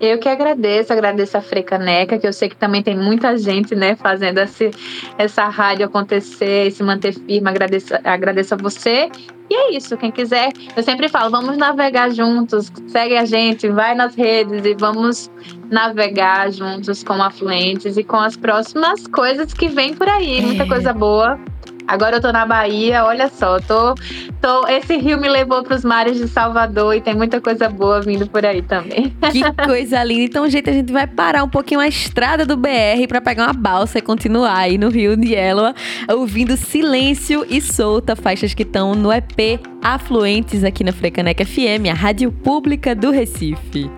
Eu 0.00 0.18
que 0.18 0.28
agradeço, 0.28 0.92
agradeço 0.92 1.36
a 1.38 1.40
Frecaneca, 1.40 2.18
que 2.18 2.26
eu 2.26 2.32
sei 2.32 2.48
que 2.48 2.56
também 2.56 2.82
tem 2.82 2.96
muita 2.96 3.38
gente, 3.38 3.74
né, 3.74 3.96
fazendo 3.96 4.38
esse, 4.38 4.70
essa 5.16 5.44
rádio 5.44 5.86
acontecer, 5.86 6.70
se 6.72 6.82
manter 6.82 7.14
firme. 7.14 7.48
Agradeço, 7.48 7.94
agradeço 8.02 8.54
a 8.54 8.56
você. 8.56 9.08
E 9.48 9.54
é 9.54 9.76
isso, 9.76 9.96
quem 9.96 10.10
quiser, 10.10 10.50
eu 10.76 10.82
sempre 10.82 11.08
falo, 11.08 11.30
vamos 11.30 11.56
navegar 11.56 12.10
juntos, 12.10 12.72
segue 12.88 13.16
a 13.16 13.24
gente, 13.24 13.68
vai 13.68 13.94
nas 13.94 14.14
redes 14.14 14.64
e 14.64 14.74
vamos 14.74 15.30
navegar 15.70 16.50
juntos 16.50 17.04
com 17.04 17.22
afluentes 17.22 17.96
e 17.96 18.02
com 18.02 18.16
as 18.16 18.36
próximas 18.36 19.06
coisas 19.06 19.54
que 19.54 19.68
vem 19.68 19.94
por 19.94 20.08
aí. 20.08 20.40
Muita 20.40 20.64
é. 20.64 20.66
coisa 20.66 20.92
boa 20.92 21.38
Agora 21.86 22.16
eu 22.16 22.20
tô 22.20 22.32
na 22.32 22.46
Bahia, 22.46 23.04
olha 23.04 23.28
só, 23.28 23.60
tô, 23.60 23.94
tô, 24.40 24.66
esse 24.68 24.96
rio 24.96 25.20
me 25.20 25.28
levou 25.28 25.62
para 25.62 25.76
os 25.76 25.84
mares 25.84 26.16
de 26.16 26.26
Salvador 26.28 26.94
e 26.94 27.00
tem 27.00 27.14
muita 27.14 27.40
coisa 27.40 27.68
boa 27.68 28.00
vindo 28.00 28.26
por 28.26 28.44
aí 28.44 28.62
também. 28.62 29.14
Que 29.30 29.42
coisa 29.64 30.02
linda. 30.02 30.22
Então, 30.22 30.48
gente, 30.48 30.70
a 30.70 30.72
gente 30.72 30.92
vai 30.92 31.06
parar 31.06 31.44
um 31.44 31.48
pouquinho 31.48 31.80
a 31.80 31.86
estrada 31.86 32.46
do 32.46 32.56
BR 32.56 33.06
para 33.06 33.20
pegar 33.20 33.44
uma 33.44 33.52
balsa 33.52 33.98
e 33.98 34.02
continuar 34.02 34.56
aí 34.56 34.78
no 34.78 34.88
Rio 34.88 35.16
de 35.16 35.34
Elua, 35.34 35.74
ouvindo 36.10 36.56
Silêncio 36.56 37.46
e 37.48 37.60
Solta, 37.60 38.16
faixas 38.16 38.54
que 38.54 38.62
estão 38.62 38.94
no 38.94 39.12
EP 39.12 39.60
Afluentes 39.82 40.64
aqui 40.64 40.82
na 40.82 40.92
Frecaneca 40.92 41.44
FM, 41.44 41.90
a 41.90 41.94
rádio 41.94 42.32
pública 42.32 42.94
do 42.94 43.10
Recife. 43.10 43.90